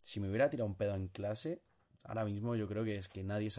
Si 0.00 0.18
me 0.18 0.28
hubiera 0.28 0.48
tirado 0.48 0.66
un 0.66 0.76
pedo 0.76 0.94
en 0.94 1.08
clase, 1.08 1.62
ahora 2.04 2.24
mismo 2.24 2.56
yo 2.56 2.66
creo 2.66 2.84
que 2.84 2.96
es 2.96 3.08
que 3.08 3.22
nadie, 3.22 3.50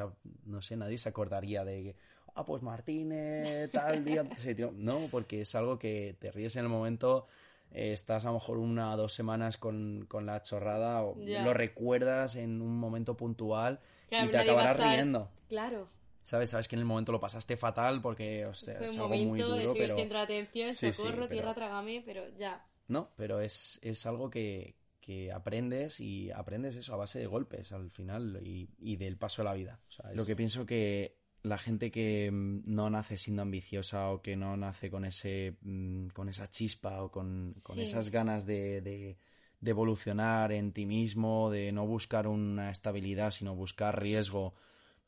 no 0.44 0.62
sé, 0.62 0.76
nadie 0.76 0.98
se 0.98 1.10
acordaría 1.10 1.64
de 1.64 1.84
que, 1.84 1.96
ah, 2.36 2.46
pues 2.46 2.62
Martínez, 2.62 3.72
tal 3.72 4.04
día 4.04 4.26
se 4.36 4.56
tiró. 4.56 4.72
No, 4.74 5.08
porque 5.12 5.42
es 5.42 5.56
algo 5.56 5.78
que 5.80 6.16
te 6.20 6.32
ríes 6.32 6.56
en 6.56 6.64
el 6.64 6.70
momento, 6.70 7.28
eh, 7.72 7.94
estás 7.94 8.26
a 8.26 8.30
lo 8.30 8.36
mejor 8.36 8.58
una 8.58 8.94
o 8.94 8.98
dos 8.98 9.14
semanas 9.14 9.58
con, 9.58 10.08
la 10.22 10.42
chorrada, 10.42 11.04
o 11.04 11.16
lo 11.18 11.54
recuerdas 11.54 12.36
en 12.36 12.62
un 12.62 12.78
momento 12.78 13.16
puntual 13.18 13.80
y 14.10 14.28
te 14.28 14.38
acabarás 14.38 14.78
riendo. 14.78 15.32
Claro. 15.48 15.90
¿Sabes? 16.22 16.52
Sabes 16.52 16.70
que 16.70 16.76
en 16.76 16.80
el 16.80 16.86
momento 16.86 17.12
lo 17.12 17.20
pasaste 17.20 17.58
fatal 17.58 18.02
porque, 18.02 18.46
o 18.46 18.54
sea, 18.54 18.80
es 18.80 18.98
algo 18.98 19.10
muy 19.10 19.42
duro, 19.42 19.74
pero... 19.74 19.98
centro 19.98 20.20
de 20.20 20.24
atención, 20.24 20.74
socorro, 20.74 21.28
tierra, 21.28 21.54
trágame, 21.54 22.02
pero 22.06 22.30
ya. 22.38 22.66
No, 22.88 23.12
pero 23.18 23.42
es, 23.42 23.78
es 23.82 24.06
algo 24.06 24.30
que, 24.30 24.76
que 25.02 25.34
aprendes 25.34 26.00
y 26.00 26.32
aprendes 26.32 26.78
eso 26.78 26.94
a 26.94 26.98
base 26.98 27.20
de 27.20 27.28
golpes 27.28 27.74
al 27.74 27.92
final 27.92 28.40
y, 28.42 28.70
y 28.80 28.96
del 28.96 29.18
paso 29.18 29.42
de 29.42 29.50
la 29.50 29.54
vida. 29.54 29.82
O 29.90 29.92
sea, 29.92 30.14
Lo 30.14 30.26
que 30.26 30.36
pienso 30.36 30.66
que 30.66 31.23
la 31.44 31.58
gente 31.58 31.92
que 31.92 32.32
mm, 32.32 32.64
no 32.68 32.90
nace 32.90 33.18
siendo 33.18 33.42
ambiciosa 33.42 34.10
o 34.10 34.22
que 34.22 34.36
no 34.36 34.58
nace 34.58 34.90
con 34.90 35.06
ese 35.06 35.58
mm, 35.62 36.08
con 36.08 36.30
esa 36.30 36.48
chispa 36.50 37.04
o 37.04 37.12
con, 37.12 37.54
esas 37.78 38.10
ganas 38.10 38.46
de, 38.46 38.82
de, 38.82 39.18
evolucionar 39.66 40.52
en 40.52 40.74
ti 40.74 40.86
mismo, 40.86 41.50
de 41.50 41.72
no 41.72 41.86
buscar 41.86 42.28
una 42.28 42.70
estabilidad, 42.70 43.32
sino 43.32 43.56
buscar 43.56 44.02
riesgo 44.02 44.54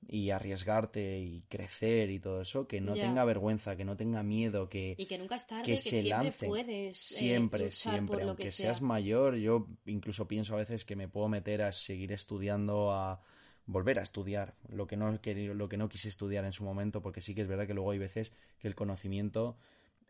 y 0.07 0.29
arriesgarte 0.29 1.19
y 1.19 1.41
crecer 1.49 2.09
y 2.11 2.19
todo 2.19 2.41
eso, 2.41 2.67
que 2.67 2.79
no 2.79 2.93
tenga 2.93 3.25
vergüenza, 3.25 3.75
que 3.75 3.85
no 3.85 3.97
tenga 3.97 4.23
miedo, 4.23 4.69
que, 4.69 4.95
y 4.97 5.07
que 5.07 5.17
nunca 5.17 5.35
es 5.35 5.47
tarde, 5.47 5.63
que, 5.63 5.77
se 5.77 6.01
siempre 6.01 6.09
lance. 6.09 6.47
Puedes, 6.47 6.97
eh, 6.97 7.15
siempre, 7.15 7.71
siempre, 7.71 8.23
aunque 8.23 8.51
seas 8.51 8.81
mayor, 8.81 9.35
yo 9.35 9.67
incluso 9.85 10.27
pienso 10.27 10.53
a 10.53 10.57
veces 10.57 10.85
que 10.85 10.95
me 10.95 11.07
puedo 11.07 11.27
meter 11.27 11.61
a 11.63 11.71
seguir 11.71 12.11
estudiando 12.11 12.91
a 12.91 13.21
volver 13.67 13.99
a 13.99 14.03
estudiar 14.03 14.55
lo 14.69 14.87
que 14.87 14.97
no 14.97 15.11
lo 15.11 15.69
que 15.69 15.77
no 15.77 15.89
quise 15.89 16.09
estudiar 16.09 16.45
en 16.45 16.53
su 16.53 16.63
momento 16.63 17.01
porque 17.01 17.21
sí 17.21 17.33
que 17.33 17.41
es 17.41 17.47
verdad 17.47 17.67
que 17.67 17.73
luego 17.73 17.91
hay 17.91 17.97
veces 17.97 18.33
que 18.59 18.67
el 18.67 18.75
conocimiento 18.75 19.57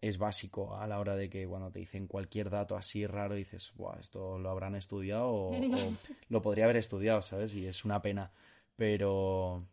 es 0.02 0.18
básico 0.18 0.78
a 0.78 0.88
la 0.88 1.00
hora 1.00 1.16
de 1.16 1.30
que 1.30 1.48
cuando 1.48 1.72
te 1.72 1.80
dicen 1.80 2.08
cualquier 2.08 2.50
dato 2.50 2.76
así 2.76 3.08
raro 3.08 3.36
dices 3.36 3.74
Buah, 3.76 4.00
esto 4.00 4.38
lo 4.38 4.50
habrán 4.50 4.76
estudiado 4.76 5.28
o, 5.34 5.54
lo 6.30 6.42
podría 6.42 6.66
haber 6.66 6.78
estudiado 6.78 7.22
sabes 7.22 7.54
y 7.56 7.66
es 7.66 7.86
una 7.86 8.02
pena. 8.02 8.32
Pero 8.76 9.66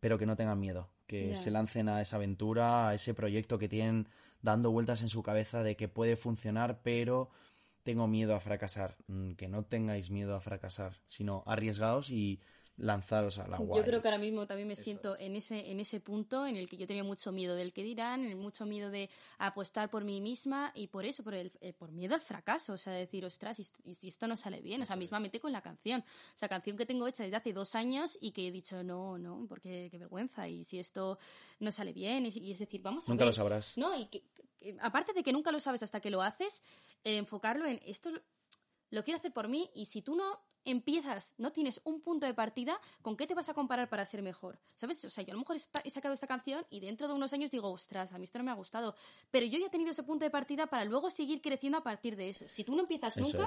pero 0.00 0.18
que 0.18 0.26
no 0.26 0.36
tengan 0.36 0.60
miedo 0.60 0.90
que 1.06 1.34
se 1.34 1.50
lancen 1.50 1.88
a 1.88 2.02
esa 2.02 2.16
aventura 2.16 2.88
a 2.88 2.94
ese 2.94 3.14
proyecto 3.14 3.58
que 3.58 3.68
tienen 3.68 4.08
dando 4.42 4.70
vueltas 4.70 5.00
en 5.00 5.08
su 5.08 5.22
cabeza 5.22 5.62
de 5.62 5.76
que 5.76 5.88
puede 5.88 6.16
funcionar 6.16 6.82
pero 6.82 7.30
tengo 7.82 8.06
miedo 8.06 8.34
a 8.34 8.40
fracasar. 8.40 8.96
Mm, 9.06 9.32
que 9.32 9.48
no 9.48 9.64
tengáis 9.64 10.10
miedo 10.10 10.36
a 10.36 10.40
fracasar 10.40 11.00
sino 11.08 11.42
arriesgados 11.46 12.10
y 12.10 12.40
lanzaros 12.78 13.38
al 13.38 13.52
agua. 13.52 13.76
Yo 13.76 13.84
creo 13.84 14.00
que 14.00 14.08
ahora 14.08 14.18
mismo 14.18 14.46
también 14.46 14.68
me 14.68 14.76
siento 14.76 15.16
en 15.18 15.36
ese 15.36 15.70
en 15.70 15.80
ese 15.80 16.00
punto 16.00 16.46
en 16.46 16.56
el 16.56 16.68
que 16.68 16.76
yo 16.76 16.86
tenía 16.86 17.04
mucho 17.04 17.32
miedo 17.32 17.56
del 17.56 17.72
que 17.72 17.82
dirán, 17.82 18.36
mucho 18.38 18.66
miedo 18.66 18.90
de 18.90 19.10
apostar 19.38 19.90
por 19.90 20.04
mí 20.04 20.20
misma 20.20 20.72
y 20.74 20.86
por 20.86 21.04
eso, 21.04 21.24
por 21.24 21.34
el 21.34 21.52
eh, 21.60 21.72
por 21.72 21.90
miedo 21.90 22.14
al 22.14 22.20
fracaso, 22.20 22.74
o 22.74 22.78
sea, 22.78 22.92
decir, 22.92 23.24
ostras, 23.24 23.58
y, 23.58 23.94
si 23.94 24.08
esto 24.08 24.26
no 24.26 24.36
sale 24.36 24.60
bien, 24.60 24.80
o 24.82 24.86
sea, 24.86 24.96
mismamente 24.96 25.40
con 25.40 25.52
la 25.52 25.60
canción, 25.60 26.00
o 26.00 26.38
sea, 26.38 26.48
canción 26.48 26.76
que 26.76 26.86
tengo 26.86 27.06
hecha 27.08 27.24
desde 27.24 27.36
hace 27.36 27.52
dos 27.52 27.74
años 27.74 28.16
y 28.20 28.30
que 28.30 28.46
he 28.46 28.52
dicho, 28.52 28.82
no, 28.84 29.18
no, 29.18 29.44
porque 29.48 29.88
qué 29.90 29.98
vergüenza, 29.98 30.46
y 30.48 30.64
si 30.64 30.78
esto 30.78 31.18
no 31.58 31.72
sale 31.72 31.92
bien, 31.92 32.26
y, 32.26 32.52
es 32.52 32.58
decir, 32.58 32.80
vamos 32.80 33.08
a 33.08 33.12
Nunca 33.12 33.24
lo 33.24 33.32
sabrás. 33.32 33.76
No, 33.76 33.98
y 33.98 34.06
que, 34.06 34.22
aparte 34.80 35.12
de 35.12 35.24
que 35.24 35.32
nunca 35.32 35.50
lo 35.50 35.58
sabes 35.58 35.82
hasta 35.82 36.00
que 36.00 36.10
lo 36.10 36.22
haces, 36.22 36.62
enfocarlo 37.02 37.66
en 37.66 37.80
esto 37.84 38.10
lo 38.90 39.04
quiero 39.04 39.18
hacer 39.18 39.32
por 39.32 39.48
mí 39.48 39.70
y 39.74 39.86
si 39.86 40.02
tú 40.02 40.16
no 40.16 40.40
empiezas, 40.64 41.34
no 41.38 41.52
tienes 41.52 41.80
un 41.84 42.00
punto 42.00 42.26
de 42.26 42.34
partida, 42.34 42.80
¿con 43.02 43.16
qué 43.16 43.26
te 43.26 43.34
vas 43.34 43.48
a 43.48 43.54
comparar 43.54 43.88
para 43.88 44.04
ser 44.04 44.22
mejor? 44.22 44.58
¿Sabes? 44.76 45.04
O 45.04 45.10
sea, 45.10 45.24
yo 45.24 45.32
a 45.32 45.34
lo 45.34 45.40
mejor 45.40 45.56
he 45.56 45.90
sacado 45.90 46.14
esta 46.14 46.26
canción 46.26 46.66
y 46.70 46.80
dentro 46.80 47.08
de 47.08 47.14
unos 47.14 47.32
años 47.32 47.50
digo, 47.50 47.70
ostras, 47.70 48.12
a 48.12 48.18
mí 48.18 48.24
esto 48.24 48.38
no 48.38 48.44
me 48.44 48.50
ha 48.50 48.54
gustado. 48.54 48.94
Pero 49.30 49.46
yo 49.46 49.58
ya 49.58 49.66
he 49.66 49.70
tenido 49.70 49.90
ese 49.90 50.02
punto 50.02 50.24
de 50.24 50.30
partida 50.30 50.66
para 50.66 50.84
luego 50.84 51.10
seguir 51.10 51.40
creciendo 51.40 51.78
a 51.78 51.82
partir 51.82 52.16
de 52.16 52.30
eso. 52.30 52.46
Si 52.48 52.64
tú 52.64 52.74
no 52.74 52.80
empiezas 52.80 53.16
nunca. 53.16 53.46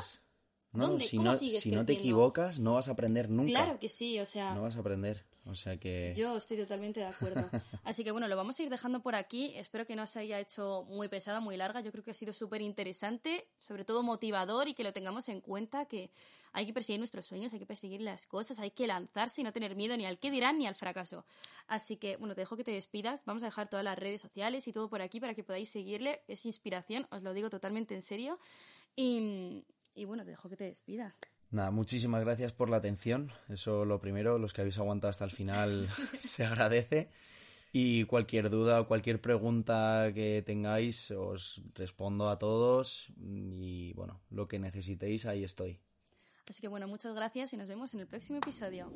¿Dónde? 0.74 1.06
Si, 1.06 1.18
no, 1.20 1.34
si 1.34 1.72
no 1.72 1.86
te 1.86 1.94
equivocas, 1.94 2.60
no 2.60 2.76
vas 2.76 2.88
a 2.88 2.92
aprender 2.92 3.30
nunca. 3.30 3.50
Claro 3.50 3.78
que 3.78 3.90
sí, 3.90 4.20
o 4.20 4.26
sea. 4.26 4.56
No 4.56 4.62
vas 4.62 4.78
a 4.78 4.80
aprender. 4.80 5.26
O 5.46 5.56
sea 5.56 5.78
que. 5.78 6.14
Yo 6.16 6.38
estoy 6.38 6.58
totalmente 6.58 7.02
de 7.02 7.08
acuerdo. 7.08 7.50
Así 7.84 8.04
que 8.04 8.12
bueno, 8.12 8.28
lo 8.28 8.38
vamos 8.38 8.58
a 8.60 8.64
ir 8.64 8.70
dejando 8.70 9.02
por 9.02 9.16
aquí. 9.16 9.54
Espero 9.56 9.86
que 9.86 9.96
no 9.96 10.08
se 10.08 10.20
haya 10.20 10.40
hecho 10.40 10.86
muy 10.88 11.10
pesada, 11.10 11.42
muy 11.42 11.58
larga. 11.58 11.82
Yo 11.82 11.92
creo 11.92 12.04
que 12.04 12.12
ha 12.12 12.16
sido 12.16 12.32
súper 12.32 12.62
interesante, 12.62 13.48
sobre 13.58 13.84
todo 13.84 14.02
motivador 14.02 14.70
y 14.70 14.74
que 14.74 14.84
lo 14.84 14.94
tengamos 14.94 15.28
en 15.30 15.42
cuenta 15.42 15.86
que 15.86 16.12
hay 16.54 16.66
que 16.66 16.74
perseguir 16.74 17.00
nuestros 17.00 17.26
sueños, 17.26 17.54
hay 17.54 17.60
que 17.60 17.66
perseguir 17.66 18.02
las 18.02 18.28
cosas, 18.28 18.60
hay 18.60 18.72
que 18.72 18.88
lanzarse 18.88 19.42
y 19.42 19.44
no 19.44 19.54
tener 19.54 19.76
miedo 19.76 19.96
ni 19.98 20.06
al 20.06 20.20
qué 20.20 20.32
dirán 20.32 20.58
ni 20.58 20.68
al 20.68 20.76
fracaso. 20.76 21.26
Así 21.68 21.98
que, 21.98 22.18
bueno, 22.18 22.36
te 22.36 22.42
dejo 22.42 22.58
que 22.58 22.64
te 22.64 22.72
despidas. 22.72 23.24
Vamos 23.26 23.44
a 23.44 23.48
dejar 23.48 23.70
todas 23.70 23.86
las 23.86 23.98
redes 23.98 24.22
sociales 24.22 24.68
y 24.68 24.74
todo 24.74 24.90
por 24.90 25.02
aquí 25.02 25.20
para 25.20 25.34
que 25.34 25.44
podáis 25.44 25.70
seguirle. 25.70 26.22
Es 26.28 26.46
inspiración, 26.46 27.08
os 27.12 27.24
lo 27.24 27.34
digo 27.34 27.50
totalmente 27.50 27.96
en 27.96 28.02
serio. 28.02 28.40
Y, 28.96 29.64
y 29.96 30.06
bueno, 30.06 30.24
te 30.24 30.32
dejo 30.32 30.50
que 30.50 30.58
te 30.58 30.66
despidas. 30.66 31.14
Nada, 31.52 31.72
muchísimas 31.72 32.24
gracias 32.24 32.54
por 32.54 32.70
la 32.70 32.78
atención. 32.78 33.32
Eso 33.50 33.84
lo 33.84 34.00
primero, 34.00 34.38
los 34.38 34.54
que 34.54 34.62
habéis 34.62 34.78
aguantado 34.78 35.10
hasta 35.10 35.26
el 35.26 35.32
final 35.32 35.90
se 36.18 36.46
agradece. 36.46 37.10
Y 37.74 38.04
cualquier 38.04 38.50
duda 38.50 38.82
o 38.82 38.88
cualquier 38.88 39.22
pregunta 39.22 40.12
que 40.14 40.44
tengáis, 40.46 41.12
os 41.12 41.62
respondo 41.74 42.30
a 42.30 42.38
todos. 42.38 43.08
Y 43.18 43.94
bueno, 43.94 44.22
lo 44.30 44.48
que 44.48 44.60
necesitéis, 44.60 45.26
ahí 45.26 45.44
estoy. 45.44 45.80
Así 46.50 46.62
que 46.62 46.68
bueno, 46.68 46.88
muchas 46.88 47.14
gracias 47.14 47.54
y 47.54 47.58
nos 47.58 47.68
vemos 47.68 47.94
en 47.94 48.02
el 48.02 48.08
próximo 48.08 48.40
episodio. 48.40 48.92